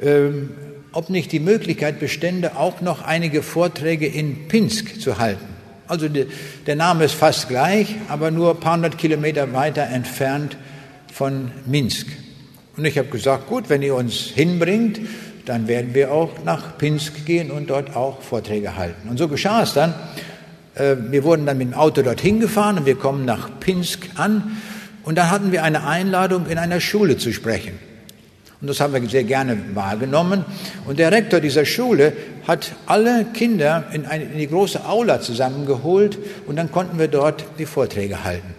ähm, 0.00 0.50
ob 0.92 1.10
nicht 1.10 1.32
die 1.32 1.40
Möglichkeit 1.40 2.00
bestände, 2.00 2.56
auch 2.56 2.80
noch 2.80 3.02
einige 3.02 3.42
Vorträge 3.42 4.06
in 4.06 4.48
Pinsk 4.48 5.00
zu 5.00 5.18
halten. 5.18 5.46
Also 5.86 6.08
die, 6.08 6.26
der 6.66 6.76
Name 6.76 7.04
ist 7.04 7.14
fast 7.14 7.48
gleich, 7.48 7.96
aber 8.08 8.30
nur 8.30 8.50
ein 8.50 8.60
paar 8.60 8.74
hundert 8.74 8.98
Kilometer 8.98 9.52
weiter 9.52 9.84
entfernt 9.84 10.56
von 11.12 11.50
Minsk. 11.66 12.06
Und 12.76 12.84
ich 12.84 12.98
habe 12.98 13.08
gesagt, 13.08 13.48
gut, 13.48 13.68
wenn 13.68 13.82
ihr 13.82 13.94
uns 13.94 14.14
hinbringt, 14.14 15.00
dann 15.46 15.66
werden 15.66 15.94
wir 15.94 16.12
auch 16.12 16.44
nach 16.44 16.76
Pinsk 16.76 17.24
gehen 17.24 17.50
und 17.50 17.70
dort 17.70 17.96
auch 17.96 18.20
Vorträge 18.20 18.76
halten. 18.76 19.08
Und 19.08 19.18
so 19.18 19.28
geschah 19.28 19.62
es 19.62 19.72
dann. 19.72 19.94
Äh, 20.74 20.96
wir 21.10 21.24
wurden 21.24 21.46
dann 21.46 21.58
mit 21.58 21.68
dem 21.68 21.74
Auto 21.74 22.02
dorthin 22.02 22.38
gefahren 22.38 22.78
und 22.78 22.86
wir 22.86 22.96
kommen 22.96 23.24
nach 23.24 23.48
Pinsk 23.58 24.10
an 24.16 24.58
und 25.08 25.14
dann 25.14 25.30
hatten 25.30 25.52
wir 25.52 25.62
eine 25.62 25.86
Einladung, 25.86 26.48
in 26.48 26.58
einer 26.58 26.80
Schule 26.80 27.16
zu 27.16 27.32
sprechen. 27.32 27.78
Und 28.60 28.68
das 28.68 28.78
haben 28.78 28.92
wir 28.92 29.08
sehr 29.08 29.24
gerne 29.24 29.56
wahrgenommen. 29.72 30.44
Und 30.86 30.98
der 30.98 31.10
Rektor 31.12 31.40
dieser 31.40 31.64
Schule 31.64 32.12
hat 32.46 32.72
alle 32.84 33.24
Kinder 33.32 33.84
in, 33.94 34.04
eine, 34.04 34.24
in 34.24 34.36
die 34.36 34.48
große 34.48 34.84
Aula 34.84 35.22
zusammengeholt 35.22 36.18
und 36.46 36.56
dann 36.56 36.70
konnten 36.70 36.98
wir 36.98 37.08
dort 37.08 37.42
die 37.58 37.64
Vorträge 37.64 38.22
halten. 38.22 38.54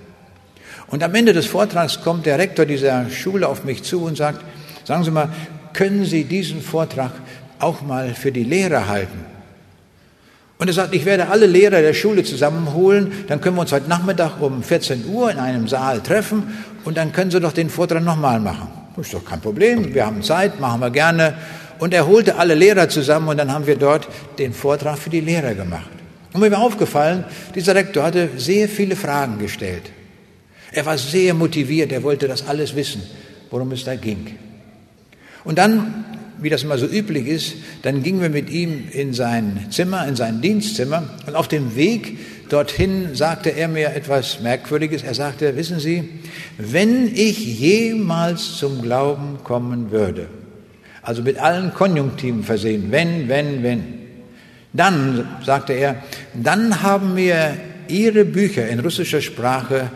Und 0.88 1.04
am 1.04 1.14
Ende 1.14 1.34
des 1.34 1.46
Vortrags 1.46 2.02
kommt 2.02 2.26
der 2.26 2.40
Rektor 2.40 2.66
dieser 2.66 3.12
Schule 3.12 3.48
auf 3.48 3.64
mich 3.64 3.84
zu 3.84 4.02
und 4.02 4.18
sagt, 4.18 4.44
sagen 4.86 5.04
Sie 5.04 5.12
mal, 5.12 5.30
können 5.74 6.04
Sie 6.04 6.24
diesen 6.24 6.64
Vortrag 6.64 7.12
auch 7.60 7.84
mal 7.84 8.16
für 8.16 8.32
die 8.32 8.44
Lehrer 8.44 8.88
halten? 8.88 9.29
Und 10.60 10.68
er 10.68 10.74
sagt, 10.74 10.94
ich 10.94 11.06
werde 11.06 11.30
alle 11.30 11.46
Lehrer 11.46 11.82
der 11.82 11.94
Schule 11.94 12.24
zusammenholen, 12.26 13.24
dann 13.28 13.40
können 13.40 13.56
wir 13.56 13.62
uns 13.62 13.72
heute 13.72 13.88
Nachmittag 13.88 14.42
um 14.42 14.62
14 14.62 15.06
Uhr 15.08 15.32
in 15.32 15.40
einem 15.40 15.70
Saal 15.70 16.02
treffen 16.02 16.54
und 16.84 16.98
dann 16.98 17.14
können 17.14 17.32
Sie 17.32 17.40
doch 17.40 17.54
den 17.54 17.70
Vortrag 17.70 18.04
nochmal 18.04 18.42
machen. 18.42 18.68
Das 18.98 19.06
ist 19.06 19.14
doch 19.14 19.24
kein 19.24 19.40
Problem, 19.40 19.94
wir 19.94 20.06
haben 20.06 20.22
Zeit, 20.22 20.60
machen 20.60 20.82
wir 20.82 20.90
gerne. 20.90 21.36
und 21.80 21.94
er 21.94 22.06
holte 22.06 22.36
alle 22.36 22.56
Lehrer 22.56 22.90
zusammen 22.90 23.30
und 23.30 23.38
dann 23.38 23.54
haben 23.54 23.68
wir 23.68 23.78
dort 23.78 24.10
den 24.38 24.52
Vortrag 24.52 24.98
für 24.98 25.10
die 25.10 25.22
Lehrer 25.22 25.54
gemacht. 25.54 25.90
Und 26.34 26.42
mir 26.42 26.52
war 26.52 26.60
aufgefallen, 26.60 27.24
dieser 27.56 27.74
Rektor 27.74 28.04
hatte 28.04 28.32
sehr 28.36 28.68
viele 28.68 28.98
Fragen 28.98 29.40
gestellt. 29.40 29.84
Er 30.74 30.86
war 30.86 30.98
sehr 30.98 31.34
motiviert, 31.34 31.94
er 31.94 32.04
wollte 32.04 32.28
das 32.28 32.46
alles 32.46 32.76
wissen, 32.76 33.02
worum 33.50 33.72
es 33.72 33.86
da 33.86 33.96
ging. 33.96 34.36
Und 35.46 35.58
dann, 35.58 36.04
wie 36.42 36.50
das 36.50 36.64
immer 36.64 36.78
so 36.78 36.86
üblich 36.86 37.28
ist, 37.28 37.56
dann 37.82 38.04
gingen 38.04 38.22
wir 38.22 38.30
mit 38.30 38.50
ihm 38.50 38.84
in 38.92 39.14
sein 39.14 39.68
Zimmer, 39.70 40.08
in 40.08 40.16
sein 40.16 40.42
Dienstzimmer 40.42 41.04
und 41.28 41.36
auf 41.36 41.48
dem 41.48 41.76
Weg 41.76 42.18
dorthin 42.50 43.16
sagte 43.16 43.50
er 43.50 43.68
mir 43.68 43.96
etwas 43.96 44.40
Merkwürdiges. 44.42 45.04
Er 45.04 45.14
sagte, 45.14 45.56
wissen 45.56 45.80
Sie, 45.80 46.10
wenn 46.58 47.08
ich 47.14 47.60
jemals 47.60 48.58
zum 48.58 48.82
Glauben 48.82 49.40
kommen 49.44 49.92
würde, 49.92 50.28
also 51.02 51.22
mit 51.22 51.38
allen 51.38 51.74
Konjunktiven 51.74 52.44
versehen, 52.44 52.88
wenn, 52.92 53.30
wenn, 53.30 53.64
wenn, 53.64 53.84
dann, 54.74 55.28
sagte 55.44 55.74
er, 55.74 56.04
dann 56.34 56.82
haben 56.82 57.16
mir 57.16 57.56
Ihre 57.88 58.24
Bücher 58.24 58.68
in 58.68 58.80
russischer 58.80 59.22
Sprache 59.22 59.90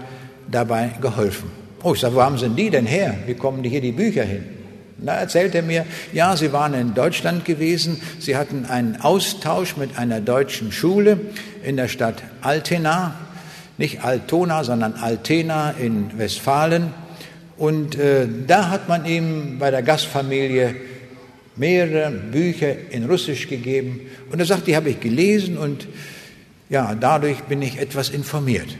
dabei 0.49 0.91
geholfen. 0.99 1.51
Oh, 1.83 1.93
ich 1.93 1.99
sage, 1.99 2.15
wo 2.15 2.21
haben 2.21 2.37
Sie 2.37 2.49
die 2.49 2.69
denn 2.69 2.85
her? 2.85 3.15
Wie 3.27 3.35
kommen 3.35 3.61
die 3.61 3.69
hier 3.69 3.81
die 3.81 3.91
Bücher 3.91 4.23
hin? 4.23 4.43
Da 5.05 5.15
erzählt 5.15 5.53
er 5.53 5.63
mir, 5.63 5.85
ja, 6.13 6.37
Sie 6.37 6.53
waren 6.53 6.73
in 6.73 6.93
Deutschland 6.93 7.43
gewesen, 7.43 8.01
Sie 8.19 8.37
hatten 8.37 8.65
einen 8.65 9.01
Austausch 9.01 9.75
mit 9.75 9.97
einer 9.97 10.21
deutschen 10.21 10.71
Schule 10.71 11.19
in 11.61 11.75
der 11.75 11.89
Stadt 11.89 12.23
Altena, 12.41 13.13
nicht 13.77 14.05
Altona, 14.05 14.63
sondern 14.63 14.93
Altena 14.93 15.71
in 15.71 16.17
Westfalen. 16.17 16.93
Und 17.57 17.99
äh, 17.99 18.27
da 18.47 18.69
hat 18.69 18.87
man 18.87 19.05
ihm 19.05 19.59
bei 19.59 19.71
der 19.71 19.81
Gastfamilie 19.81 20.73
mehrere 21.57 22.09
Bücher 22.09 22.73
in 22.89 23.03
Russisch 23.05 23.49
gegeben. 23.49 23.99
Und 24.31 24.39
er 24.39 24.45
sagt, 24.45 24.67
die 24.67 24.75
habe 24.77 24.89
ich 24.89 25.01
gelesen 25.01 25.57
und 25.57 25.85
ja, 26.69 26.95
dadurch 26.95 27.41
bin 27.43 27.61
ich 27.61 27.77
etwas 27.77 28.09
informiert. 28.09 28.77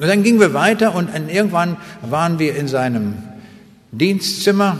Und 0.00 0.08
dann 0.08 0.24
gingen 0.24 0.40
wir 0.40 0.52
weiter 0.52 0.96
und 0.96 1.10
irgendwann 1.28 1.76
waren 2.02 2.40
wir 2.40 2.56
in 2.56 2.66
seinem 2.66 3.14
Dienstzimmer 3.92 4.78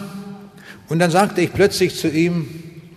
und 0.88 0.98
dann 0.98 1.10
sagte 1.10 1.40
ich 1.40 1.52
plötzlich 1.52 1.94
zu 1.94 2.08
ihm, 2.08 2.48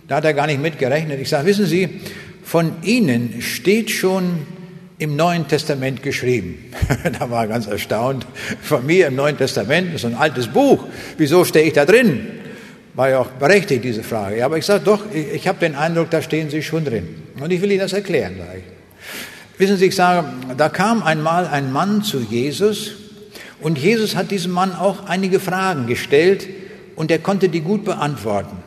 da 0.08 0.16
hat 0.16 0.24
er 0.24 0.34
gar 0.34 0.46
nicht 0.46 0.60
mitgerechnet, 0.60 1.20
ich 1.20 1.28
sage, 1.28 1.46
wissen 1.46 1.66
Sie, 1.66 2.00
von 2.42 2.72
Ihnen 2.82 3.40
steht 3.40 3.90
schon 3.90 4.46
im 4.98 5.16
Neuen 5.16 5.48
Testament 5.48 6.02
geschrieben. 6.02 6.70
da 7.18 7.30
war 7.30 7.42
er 7.44 7.48
ganz 7.48 7.66
erstaunt. 7.66 8.26
Von 8.60 8.86
mir 8.86 9.08
im 9.08 9.16
Neuen 9.16 9.36
Testament, 9.36 9.94
ist 9.94 10.04
ein 10.04 10.14
altes 10.14 10.48
Buch. 10.48 10.84
Wieso 11.18 11.44
stehe 11.44 11.66
ich 11.66 11.72
da 11.72 11.84
drin? 11.84 12.26
War 12.94 13.10
ja 13.10 13.18
auch 13.20 13.28
berechtigt, 13.28 13.84
diese 13.84 14.02
Frage. 14.02 14.38
Ja, 14.38 14.46
aber 14.46 14.58
ich 14.58 14.66
sage 14.66 14.84
doch, 14.84 15.00
ich, 15.12 15.32
ich 15.32 15.48
habe 15.48 15.58
den 15.58 15.74
Eindruck, 15.74 16.10
da 16.10 16.22
stehen 16.22 16.50
Sie 16.50 16.62
schon 16.62 16.84
drin. 16.84 17.08
Und 17.40 17.50
ich 17.50 17.60
will 17.60 17.70
Ihnen 17.70 17.80
das 17.80 17.94
erklären, 17.94 18.36
sage 18.38 18.58
ich. 18.58 19.58
Wissen 19.58 19.76
Sie, 19.76 19.86
ich 19.86 19.94
sage, 19.94 20.28
da 20.56 20.68
kam 20.68 21.02
einmal 21.02 21.46
ein 21.46 21.72
Mann 21.72 22.02
zu 22.02 22.20
Jesus 22.20 22.92
und 23.60 23.78
Jesus 23.78 24.14
hat 24.14 24.30
diesem 24.30 24.52
Mann 24.52 24.72
auch 24.72 25.06
einige 25.06 25.40
Fragen 25.40 25.86
gestellt 25.86 26.46
und 27.02 27.10
er 27.10 27.18
konnte 27.18 27.48
die 27.48 27.62
gut 27.62 27.84
beantworten. 27.84 28.58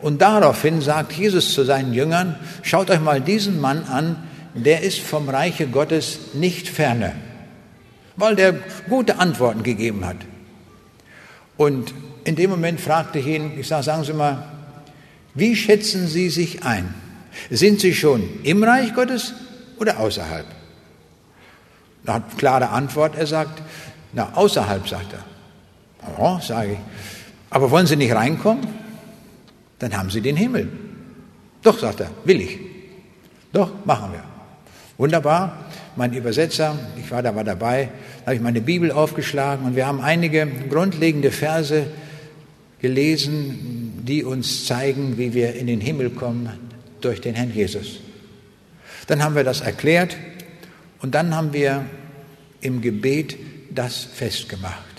Und 0.00 0.20
daraufhin 0.20 0.80
sagt 0.80 1.12
Jesus 1.12 1.54
zu 1.54 1.62
seinen 1.62 1.94
Jüngern, 1.94 2.34
schaut 2.62 2.90
euch 2.90 2.98
mal 2.98 3.20
diesen 3.20 3.60
Mann 3.60 3.84
an, 3.84 4.16
der 4.54 4.80
ist 4.80 4.98
vom 4.98 5.28
Reiche 5.28 5.68
Gottes 5.68 6.18
nicht 6.34 6.68
ferne, 6.68 7.14
weil 8.16 8.34
der 8.34 8.54
gute 8.88 9.20
Antworten 9.20 9.62
gegeben 9.62 10.04
hat. 10.04 10.16
Und 11.56 11.94
in 12.24 12.34
dem 12.34 12.50
Moment 12.50 12.80
fragte 12.80 13.20
ich 13.20 13.26
ihn, 13.28 13.52
ich 13.56 13.68
sage, 13.68 13.84
sagen 13.84 14.02
Sie 14.02 14.14
mal, 14.14 14.48
wie 15.34 15.54
schätzen 15.54 16.08
Sie 16.08 16.30
sich 16.30 16.64
ein? 16.64 16.92
Sind 17.50 17.78
Sie 17.78 17.94
schon 17.94 18.28
im 18.42 18.64
Reich 18.64 18.94
Gottes 18.94 19.32
oder 19.78 20.00
außerhalb? 20.00 20.46
Na, 22.02 22.20
klare 22.36 22.70
Antwort, 22.70 23.14
er 23.16 23.28
sagt, 23.28 23.62
na, 24.12 24.32
außerhalb, 24.34 24.88
sagt 24.88 25.12
er. 25.12 25.24
Oh, 26.18 26.40
sage 26.40 26.72
ich. 26.72 26.78
Aber 27.54 27.70
wollen 27.70 27.86
Sie 27.86 27.94
nicht 27.94 28.12
reinkommen? 28.12 28.66
Dann 29.78 29.96
haben 29.96 30.10
Sie 30.10 30.20
den 30.20 30.34
Himmel. 30.34 30.68
Doch, 31.62 31.78
sagt 31.78 32.00
er, 32.00 32.10
will 32.24 32.40
ich. 32.40 32.58
Doch, 33.52 33.70
machen 33.84 34.10
wir. 34.10 34.24
Wunderbar. 34.98 35.66
Mein 35.94 36.12
Übersetzer, 36.14 36.76
ich 36.98 37.08
war 37.12 37.22
da 37.22 37.36
war 37.36 37.44
dabei, 37.44 37.90
da 38.20 38.26
habe 38.26 38.34
ich 38.34 38.40
meine 38.40 38.60
Bibel 38.60 38.90
aufgeschlagen 38.90 39.64
und 39.66 39.76
wir 39.76 39.86
haben 39.86 40.00
einige 40.00 40.48
grundlegende 40.68 41.30
Verse 41.30 41.86
gelesen, 42.80 44.02
die 44.04 44.24
uns 44.24 44.66
zeigen, 44.66 45.16
wie 45.16 45.32
wir 45.32 45.54
in 45.54 45.68
den 45.68 45.80
Himmel 45.80 46.10
kommen 46.10 46.50
durch 47.02 47.20
den 47.20 47.36
Herrn 47.36 47.54
Jesus. 47.54 48.00
Dann 49.06 49.22
haben 49.22 49.36
wir 49.36 49.44
das 49.44 49.60
erklärt 49.60 50.16
und 51.02 51.14
dann 51.14 51.36
haben 51.36 51.52
wir 51.52 51.84
im 52.60 52.80
Gebet 52.80 53.36
das 53.70 53.98
festgemacht. 54.02 54.93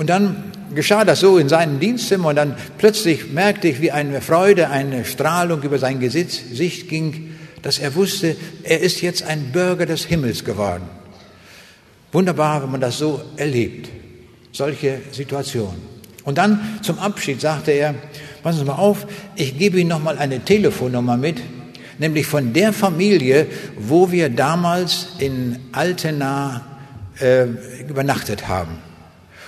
Und 0.00 0.06
dann 0.06 0.44
geschah 0.74 1.04
das 1.04 1.20
so 1.20 1.36
in 1.36 1.50
seinem 1.50 1.78
Dienstzimmer 1.78 2.28
und 2.28 2.36
dann 2.36 2.56
plötzlich 2.78 3.32
merkte 3.32 3.68
ich, 3.68 3.82
wie 3.82 3.90
eine 3.90 4.22
Freude, 4.22 4.70
eine 4.70 5.04
Strahlung 5.04 5.62
über 5.62 5.78
sein 5.78 6.00
Gesicht 6.00 6.88
ging, 6.88 7.34
dass 7.60 7.78
er 7.78 7.94
wusste, 7.94 8.34
er 8.62 8.80
ist 8.80 9.02
jetzt 9.02 9.22
ein 9.24 9.52
Bürger 9.52 9.84
des 9.84 10.06
Himmels 10.06 10.42
geworden. 10.42 10.84
Wunderbar, 12.12 12.62
wenn 12.62 12.70
man 12.70 12.80
das 12.80 12.96
so 12.96 13.20
erlebt, 13.36 13.90
solche 14.52 15.02
Situationen. 15.12 15.82
Und 16.24 16.38
dann 16.38 16.78
zum 16.80 16.98
Abschied 16.98 17.42
sagte 17.42 17.72
er, 17.72 17.94
passen 18.42 18.60
Sie 18.60 18.64
mal 18.64 18.76
auf, 18.76 19.06
ich 19.36 19.58
gebe 19.58 19.78
Ihnen 19.78 19.90
noch 19.90 20.02
mal 20.02 20.16
eine 20.16 20.40
Telefonnummer 20.40 21.18
mit, 21.18 21.42
nämlich 21.98 22.26
von 22.26 22.54
der 22.54 22.72
Familie, 22.72 23.48
wo 23.78 24.10
wir 24.10 24.30
damals 24.30 25.08
in 25.18 25.58
Altena 25.72 26.78
äh, 27.20 27.44
übernachtet 27.86 28.48
haben. 28.48 28.89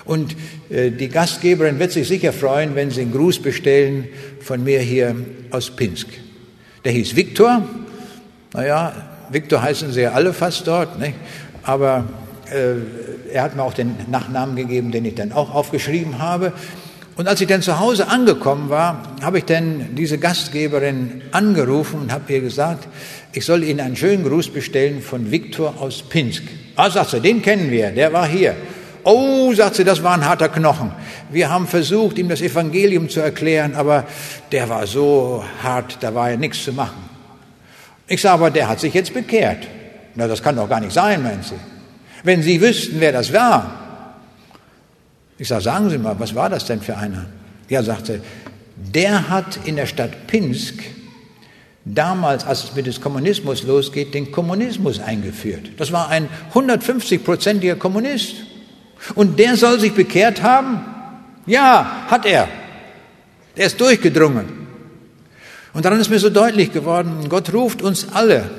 Und 0.05 0.37
äh, 0.71 0.91
die 0.91 1.09
Gastgeberin 1.09 1.79
wird 1.79 1.93
sich 1.93 2.09
sicher 2.09 2.33
freuen, 2.33 2.75
wenn 2.75 2.91
Sie 2.91 3.03
einen 3.03 3.13
Gruß 3.13 3.41
bestellen 3.41 4.09
von 4.41 4.65
mir 4.65 4.81
hier 4.81 5.15
aus 5.51 5.71
Pinsk. 5.71 6.09
Der 6.85 6.93
hieß 6.93 7.15
Viktor. 7.15 7.63
Naja, 8.53 8.93
Viktor 9.31 9.63
heißen 9.63 9.93
sie 9.93 10.03
ja 10.03 10.13
alle 10.13 10.33
fast 10.33 10.67
dort, 10.67 10.99
nicht? 10.99 11.15
aber 11.63 12.05
äh, 12.51 13.33
er 13.33 13.45
hat 13.45 13.57
mir 13.57 13.63
auch 13.63 13.75
den 13.75 13.97
Nachnamen 14.11 14.57
gegeben, 14.57 14.91
den 14.91 15.05
ich 15.05 15.15
dann 15.15 15.33
auch 15.33 15.55
aufgeschrieben 15.55 16.19
habe. 16.19 16.53
Und 17.17 17.29
als 17.29 17.41
ich 17.41 17.47
dann 17.47 17.63
zu 17.63 17.79
Hause 17.79 18.09
angekommen 18.09 18.71
war, 18.71 19.17
habe 19.23 19.39
ich 19.39 19.45
dann 19.45 19.95
diese 19.95 20.19
Gastgeberin 20.19 21.23
angerufen 21.31 22.01
und 22.01 22.13
habe 22.13 22.33
ihr 22.33 22.41
gesagt, 22.41 22.89
ich 23.33 23.45
soll 23.45 23.65
Ihnen 23.65 23.81
einen 23.81 23.97
schönen 23.97 24.25
Gruß 24.25 24.49
bestellen 24.49 25.03
von 25.03 25.31
Viktor 25.31 25.75
aus 25.81 26.03
Pinsk. 26.03 26.43
Ah, 26.75 26.91
sagt 26.91 27.11
sie, 27.11 27.21
den 27.21 27.43
kennen 27.43 27.71
wir, 27.71 27.91
der 27.91 28.13
war 28.13 28.27
hier. 28.27 28.55
Oh, 29.05 29.53
sagt 29.53 29.77
sie, 29.77 29.85
das 29.85 30.03
war 30.03 30.15
ein 30.15 30.25
harter 30.25 30.49
Knochen. 30.49 30.93
Wir 31.31 31.51
haben 31.51 31.67
versucht, 31.67 32.19
ihm 32.19 32.29
das 32.29 32.41
Evangelium 32.41 33.09
zu 33.09 33.21
erklären, 33.21 33.75
aber 33.75 34.05
der 34.53 34.69
war 34.69 34.87
so 34.87 35.45
hart, 35.63 35.99
da 36.01 36.15
war 36.15 36.31
ja 36.31 36.37
nichts 36.37 36.65
zu 36.65 36.73
machen. 36.73 37.09
Ich 38.07 38.21
sage 38.21 38.35
aber, 38.35 38.51
der 38.51 38.69
hat 38.69 38.81
sich 38.81 38.95
jetzt 38.95 39.13
bekehrt. 39.15 39.67
Na, 40.15 40.29
das 40.29 40.43
kann 40.43 40.57
doch 40.57 40.69
gar 40.69 40.81
nicht 40.81 40.93
sein, 40.93 41.23
meint 41.23 41.45
sie. 41.45 41.55
Wenn 42.23 42.43
Sie 42.43 42.61
wüssten, 42.61 43.01
wer 43.01 43.13
das 43.13 43.33
war. 43.33 43.79
Ich 45.39 45.49
sage, 45.49 45.63
sagen 45.63 45.91
Sie 45.91 45.99
mal, 45.99 46.15
was 46.19 46.35
war 46.35 46.49
das 46.49 46.67
denn 46.67 46.81
für 46.81 46.97
einer? 46.97 47.27
Ja, 47.69 47.83
sagte, 47.83 48.21
der 48.77 49.29
hat 49.29 49.59
in 49.65 49.77
der 49.77 49.87
Stadt 49.87 50.27
Pinsk 50.27 50.83
damals, 51.85 52.45
als 52.45 52.65
es 52.65 52.75
mit 52.75 52.87
dem 52.87 53.01
Kommunismus 53.01 53.63
losgeht, 53.65 54.15
den 54.15 54.31
Kommunismus 54.31 55.01
eingeführt. 55.01 55.71
Das 55.79 55.91
war 55.91 56.09
ein 56.09 56.29
150-prozentiger 56.55 57.77
Kommunist. 57.77 58.37
Und 59.15 59.39
der 59.39 59.57
soll 59.57 59.81
sich 59.81 59.93
bekehrt 59.93 60.43
haben? 60.43 60.81
Ja, 61.47 62.07
hat 62.09 62.25
er. 62.25 62.49
Er 63.55 63.67
ist 63.67 63.81
durchgedrungen. 63.81 64.63
Und 65.73 65.85
daran 65.85 66.01
ist 66.01 66.11
mir 66.11 66.19
so 66.19 66.31
deutlich 66.31 66.73
geworden, 66.73 67.29
Gott 67.29 67.53
ruft 67.53 67.83
uns 67.83 68.13
alle, 68.13 68.51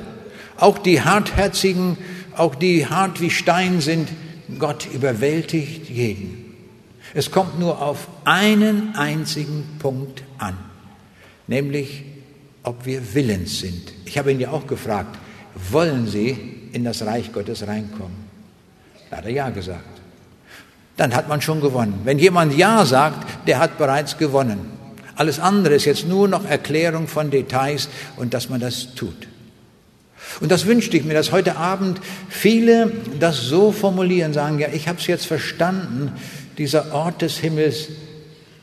auch 0.57 0.79
die 0.79 1.01
hartherzigen, 1.01 1.97
auch 2.35 2.55
die 2.55 2.87
hart 2.87 3.21
wie 3.21 3.29
Stein 3.29 3.81
sind, 3.81 4.09
Gott 4.57 4.87
überwältigt 4.91 5.89
jeden. 5.89 6.55
Es 7.13 7.29
kommt 7.29 7.59
nur 7.59 7.81
auf 7.81 8.07
einen 8.25 8.95
einzigen 8.95 9.77
Punkt 9.77 10.23
an, 10.39 10.57
nämlich 11.47 12.03
ob 12.63 12.85
wir 12.85 13.13
willens 13.13 13.59
sind. 13.59 13.93
Ich 14.05 14.17
habe 14.17 14.31
ihn 14.31 14.39
ja 14.39 14.49
auch 14.49 14.65
gefragt, 14.65 15.17
wollen 15.71 16.07
Sie 16.07 16.69
in 16.71 16.83
das 16.83 17.05
Reich 17.05 17.31
Gottes 17.31 17.67
reinkommen? 17.67 18.23
Da 19.11 19.17
hat 19.17 19.25
er 19.25 19.31
ja 19.31 19.49
gesagt 19.51 19.92
dann 20.97 21.15
hat 21.15 21.27
man 21.27 21.41
schon 21.41 21.61
gewonnen. 21.61 22.01
Wenn 22.03 22.19
jemand 22.19 22.55
Ja 22.57 22.85
sagt, 22.85 23.47
der 23.47 23.59
hat 23.59 23.77
bereits 23.77 24.17
gewonnen. 24.17 24.71
Alles 25.15 25.39
andere 25.39 25.75
ist 25.75 25.85
jetzt 25.85 26.07
nur 26.07 26.27
noch 26.27 26.45
Erklärung 26.45 27.07
von 27.07 27.29
Details 27.29 27.89
und 28.17 28.33
dass 28.33 28.49
man 28.49 28.59
das 28.59 28.95
tut. 28.95 29.27
Und 30.39 30.51
das 30.51 30.65
wünschte 30.65 30.97
ich 30.97 31.03
mir, 31.03 31.13
dass 31.13 31.31
heute 31.31 31.57
Abend 31.57 31.99
viele 32.29 32.91
das 33.19 33.41
so 33.41 33.71
formulieren, 33.71 34.33
sagen, 34.33 34.59
ja, 34.59 34.69
ich 34.73 34.87
habe 34.87 34.99
es 34.99 35.07
jetzt 35.07 35.25
verstanden, 35.25 36.11
dieser 36.57 36.93
Ort 36.93 37.21
des 37.21 37.37
Himmels, 37.37 37.89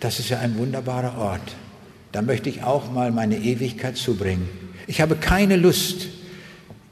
Das 0.00 0.18
ist 0.18 0.30
ja 0.30 0.38
ein 0.38 0.56
wunderbarer 0.56 1.18
Ort. 1.18 1.54
Da 2.12 2.22
möchte 2.22 2.48
ich 2.48 2.62
auch 2.62 2.90
mal 2.90 3.12
meine 3.12 3.36
Ewigkeit 3.36 3.96
zubringen. 3.98 4.48
Ich 4.86 5.02
habe 5.02 5.14
keine 5.14 5.56
Lust, 5.56 6.08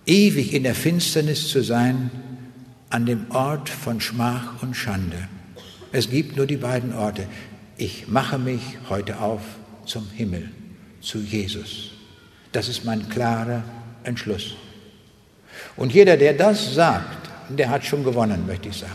ewig 0.06 0.52
in 0.52 0.62
der 0.62 0.74
Finsternis 0.74 1.48
zu 1.48 1.62
sein, 1.62 2.10
an 2.90 3.06
dem 3.06 3.30
Ort 3.30 3.68
von 3.68 4.00
Schmach 4.00 4.62
und 4.62 4.74
Schande. 4.74 5.28
Es 5.92 6.10
gibt 6.10 6.36
nur 6.36 6.46
die 6.46 6.56
beiden 6.56 6.94
Orte. 6.94 7.26
Ich 7.76 8.08
mache 8.08 8.38
mich 8.38 8.62
heute 8.88 9.20
auf 9.20 9.42
zum 9.84 10.08
Himmel, 10.10 10.50
zu 11.00 11.18
Jesus. 11.18 11.90
Das 12.52 12.68
ist 12.68 12.84
mein 12.84 13.08
klarer 13.08 13.62
Entschluss. 14.04 14.54
Und 15.76 15.92
jeder, 15.92 16.16
der 16.16 16.34
das 16.34 16.74
sagt, 16.74 17.28
der 17.48 17.70
hat 17.70 17.84
schon 17.84 18.04
gewonnen, 18.04 18.46
möchte 18.46 18.68
ich 18.68 18.78
sagen. 18.78 18.92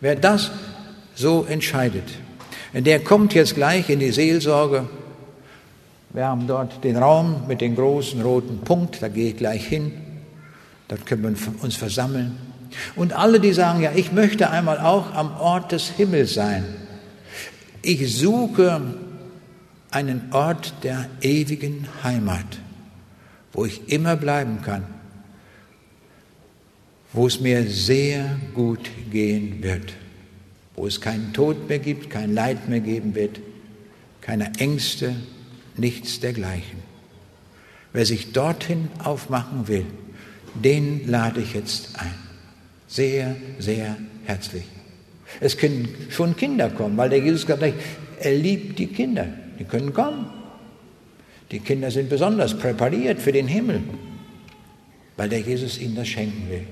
Wer 0.00 0.16
das 0.16 0.50
so 1.14 1.44
entscheidet, 1.44 2.08
der 2.74 3.00
kommt 3.00 3.34
jetzt 3.34 3.54
gleich 3.54 3.88
in 3.90 4.00
die 4.00 4.10
Seelsorge. 4.10 4.88
Wir 6.10 6.26
haben 6.26 6.46
dort 6.46 6.82
den 6.84 6.96
Raum 6.96 7.46
mit 7.46 7.60
dem 7.60 7.74
großen 7.74 8.20
roten 8.20 8.60
Punkt, 8.60 9.02
da 9.02 9.08
gehe 9.08 9.30
ich 9.30 9.36
gleich 9.36 9.66
hin. 9.66 9.92
Dort 10.88 11.06
können 11.06 11.22
wir 11.22 11.62
uns 11.62 11.76
versammeln. 11.76 12.51
Und 12.96 13.12
alle, 13.12 13.40
die 13.40 13.52
sagen, 13.52 13.80
ja, 13.80 13.92
ich 13.94 14.12
möchte 14.12 14.50
einmal 14.50 14.78
auch 14.78 15.14
am 15.14 15.36
Ort 15.36 15.72
des 15.72 15.88
Himmels 15.88 16.34
sein. 16.34 16.64
Ich 17.82 18.16
suche 18.16 18.80
einen 19.90 20.32
Ort 20.32 20.74
der 20.82 21.06
ewigen 21.20 21.86
Heimat, 22.02 22.46
wo 23.52 23.64
ich 23.64 23.88
immer 23.88 24.16
bleiben 24.16 24.62
kann, 24.62 24.84
wo 27.12 27.26
es 27.26 27.40
mir 27.40 27.68
sehr 27.68 28.38
gut 28.54 28.90
gehen 29.10 29.62
wird, 29.62 29.92
wo 30.76 30.86
es 30.86 31.00
keinen 31.00 31.32
Tod 31.32 31.68
mehr 31.68 31.78
gibt, 31.78 32.08
kein 32.08 32.32
Leid 32.32 32.68
mehr 32.68 32.80
geben 32.80 33.14
wird, 33.14 33.40
keine 34.20 34.54
Ängste, 34.58 35.14
nichts 35.76 36.20
dergleichen. 36.20 36.82
Wer 37.92 38.06
sich 38.06 38.32
dorthin 38.32 38.88
aufmachen 39.02 39.68
will, 39.68 39.84
den 40.54 41.06
lade 41.08 41.40
ich 41.40 41.52
jetzt 41.52 41.98
ein. 42.00 42.31
Sehr, 42.92 43.36
sehr 43.58 43.96
herzlich. 44.26 44.64
Es 45.40 45.56
können 45.56 45.88
schon 46.10 46.36
Kinder 46.36 46.68
kommen, 46.68 46.94
weil 46.98 47.08
der 47.08 47.20
Jesus 47.20 47.46
gesagt 47.46 47.62
hat, 47.62 47.72
er 48.20 48.34
liebt 48.34 48.78
die 48.78 48.88
Kinder. 48.88 49.28
Die 49.58 49.64
können 49.64 49.94
kommen. 49.94 50.26
Die 51.50 51.60
Kinder 51.60 51.90
sind 51.90 52.10
besonders 52.10 52.52
präpariert 52.58 53.18
für 53.18 53.32
den 53.32 53.48
Himmel, 53.48 53.80
weil 55.16 55.30
der 55.30 55.40
Jesus 55.40 55.78
ihnen 55.78 55.94
das 55.94 56.06
schenken 56.06 56.50
will. 56.50 56.66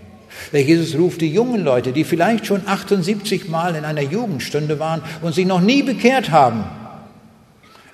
Der 0.53 0.63
Jesus 0.63 0.95
ruft 0.95 1.23
die 1.23 1.33
jungen 1.33 1.65
Leute, 1.65 1.91
die 1.91 2.05
vielleicht 2.05 2.45
schon 2.45 2.69
78 2.69 3.49
Mal 3.49 3.75
in 3.75 3.87
einer 3.87 4.03
Jugendstunde 4.03 4.79
waren 4.79 5.01
und 5.23 5.35
sich 5.35 5.47
noch 5.47 5.63
nie 5.63 5.83
bekehrt 5.83 6.31
haben. 6.31 6.65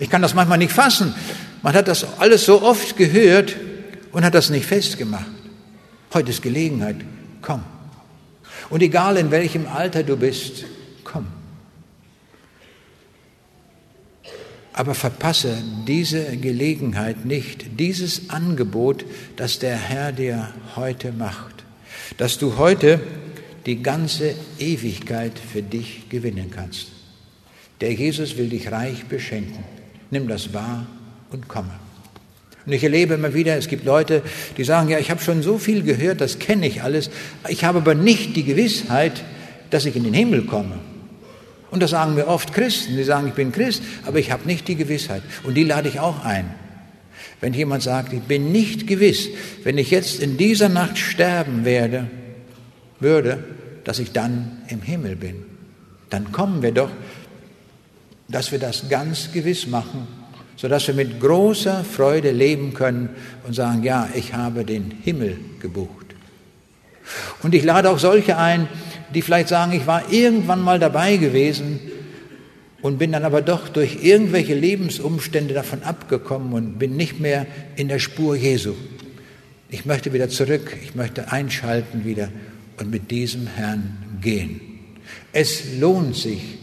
Ich 0.00 0.10
kann 0.10 0.20
das 0.20 0.34
manchmal 0.34 0.58
nicht 0.58 0.72
fassen. 0.72 1.14
Man 1.62 1.74
hat 1.74 1.86
das 1.86 2.18
alles 2.18 2.44
so 2.44 2.60
oft 2.60 2.96
gehört 2.96 3.54
und 4.10 4.24
hat 4.24 4.34
das 4.34 4.50
nicht 4.50 4.66
festgemacht. 4.66 5.30
Heute 6.12 6.30
ist 6.30 6.42
Gelegenheit. 6.42 6.96
Komm. 7.40 7.62
Und 8.70 8.82
egal 8.82 9.16
in 9.16 9.30
welchem 9.30 9.66
Alter 9.66 10.02
du 10.02 10.16
bist, 10.16 10.64
komm. 11.04 11.26
Aber 14.72 14.94
verpasse 14.94 15.56
diese 15.86 16.36
Gelegenheit 16.36 17.24
nicht, 17.24 17.78
dieses 17.78 18.28
Angebot, 18.28 19.04
das 19.36 19.58
der 19.58 19.76
Herr 19.76 20.12
dir 20.12 20.52
heute 20.74 21.12
macht, 21.12 21.64
dass 22.18 22.36
du 22.38 22.58
heute 22.58 23.00
die 23.64 23.82
ganze 23.82 24.34
Ewigkeit 24.58 25.38
für 25.38 25.62
dich 25.62 26.08
gewinnen 26.08 26.50
kannst. 26.50 26.88
Der 27.80 27.92
Jesus 27.92 28.36
will 28.36 28.48
dich 28.48 28.70
reich 28.70 29.06
beschenken. 29.06 29.64
Nimm 30.10 30.28
das 30.28 30.52
wahr 30.52 30.86
und 31.30 31.48
komme. 31.48 31.85
Und 32.66 32.72
ich 32.72 32.82
erlebe 32.82 33.14
immer 33.14 33.32
wieder, 33.32 33.56
es 33.56 33.68
gibt 33.68 33.84
Leute, 33.84 34.22
die 34.56 34.64
sagen, 34.64 34.88
ja, 34.88 34.98
ich 34.98 35.10
habe 35.10 35.22
schon 35.22 35.42
so 35.42 35.56
viel 35.56 35.82
gehört, 35.84 36.20
das 36.20 36.40
kenne 36.40 36.66
ich 36.66 36.82
alles, 36.82 37.10
ich 37.48 37.64
habe 37.64 37.78
aber 37.78 37.94
nicht 37.94 38.34
die 38.34 38.42
Gewissheit, 38.42 39.22
dass 39.70 39.86
ich 39.86 39.94
in 39.94 40.02
den 40.02 40.14
Himmel 40.14 40.42
komme. 40.42 40.78
Und 41.70 41.80
das 41.80 41.90
sagen 41.90 42.14
mir 42.14 42.26
oft 42.26 42.52
Christen, 42.52 42.96
die 42.96 43.04
sagen, 43.04 43.28
ich 43.28 43.34
bin 43.34 43.52
Christ, 43.52 43.82
aber 44.04 44.18
ich 44.18 44.32
habe 44.32 44.46
nicht 44.46 44.66
die 44.66 44.76
Gewissheit. 44.76 45.22
Und 45.44 45.54
die 45.54 45.64
lade 45.64 45.88
ich 45.88 46.00
auch 46.00 46.24
ein. 46.24 46.52
Wenn 47.40 47.52
jemand 47.52 47.82
sagt, 47.82 48.12
ich 48.12 48.22
bin 48.22 48.50
nicht 48.50 48.86
gewiss, 48.86 49.28
wenn 49.62 49.78
ich 49.78 49.90
jetzt 49.90 50.20
in 50.20 50.36
dieser 50.36 50.68
Nacht 50.68 50.98
sterben 50.98 51.64
werde, 51.64 52.08
würde, 52.98 53.44
dass 53.84 53.98
ich 53.98 54.12
dann 54.12 54.62
im 54.68 54.80
Himmel 54.82 55.16
bin, 55.16 55.44
dann 56.10 56.32
kommen 56.32 56.62
wir 56.62 56.72
doch, 56.72 56.90
dass 58.28 58.50
wir 58.50 58.58
das 58.58 58.88
ganz 58.88 59.32
gewiss 59.32 59.66
machen 59.66 60.08
sodass 60.56 60.86
wir 60.86 60.94
mit 60.94 61.20
großer 61.20 61.84
Freude 61.84 62.30
leben 62.30 62.74
können 62.74 63.10
und 63.46 63.54
sagen, 63.54 63.82
ja, 63.82 64.08
ich 64.14 64.34
habe 64.34 64.64
den 64.64 64.90
Himmel 65.02 65.38
gebucht. 65.60 66.06
Und 67.42 67.54
ich 67.54 67.62
lade 67.62 67.90
auch 67.90 67.98
solche 67.98 68.36
ein, 68.36 68.68
die 69.14 69.22
vielleicht 69.22 69.48
sagen, 69.48 69.72
ich 69.72 69.86
war 69.86 70.12
irgendwann 70.12 70.62
mal 70.62 70.78
dabei 70.78 71.16
gewesen 71.16 71.80
und 72.82 72.98
bin 72.98 73.12
dann 73.12 73.24
aber 73.24 73.42
doch 73.42 73.68
durch 73.68 74.02
irgendwelche 74.02 74.54
Lebensumstände 74.54 75.54
davon 75.54 75.82
abgekommen 75.82 76.52
und 76.52 76.78
bin 76.78 76.96
nicht 76.96 77.20
mehr 77.20 77.46
in 77.76 77.88
der 77.88 77.98
Spur 77.98 78.34
Jesu. 78.34 78.74
Ich 79.68 79.84
möchte 79.84 80.12
wieder 80.12 80.28
zurück, 80.28 80.76
ich 80.82 80.94
möchte 80.94 81.32
einschalten 81.32 82.04
wieder 82.04 82.30
und 82.78 82.90
mit 82.90 83.10
diesem 83.10 83.46
Herrn 83.46 84.18
gehen. 84.20 84.60
Es 85.32 85.78
lohnt 85.78 86.16
sich, 86.16 86.58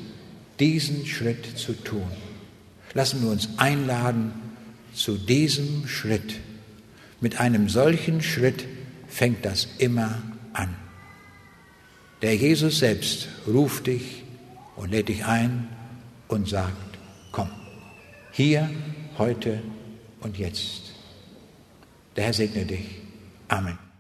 diesen 0.59 1.05
Schritt 1.05 1.57
zu 1.57 1.73
tun. 1.73 2.07
Lassen 2.93 3.21
wir 3.21 3.29
uns 3.29 3.49
einladen 3.57 4.33
zu 4.93 5.17
diesem 5.17 5.87
Schritt. 5.87 6.35
Mit 7.19 7.39
einem 7.39 7.69
solchen 7.69 8.21
Schritt 8.21 8.65
fängt 9.07 9.45
das 9.45 9.67
immer 9.77 10.21
an. 10.53 10.75
Der 12.21 12.35
Jesus 12.35 12.79
selbst 12.79 13.27
ruft 13.47 13.87
dich 13.87 14.23
und 14.75 14.91
lädt 14.91 15.09
dich 15.09 15.25
ein 15.25 15.67
und 16.27 16.47
sagt, 16.47 16.97
komm, 17.31 17.49
hier, 18.31 18.69
heute 19.17 19.61
und 20.21 20.37
jetzt. 20.37 20.93
Der 22.15 22.25
Herr 22.25 22.33
segne 22.33 22.65
dich. 22.65 22.85
Amen. 23.47 23.92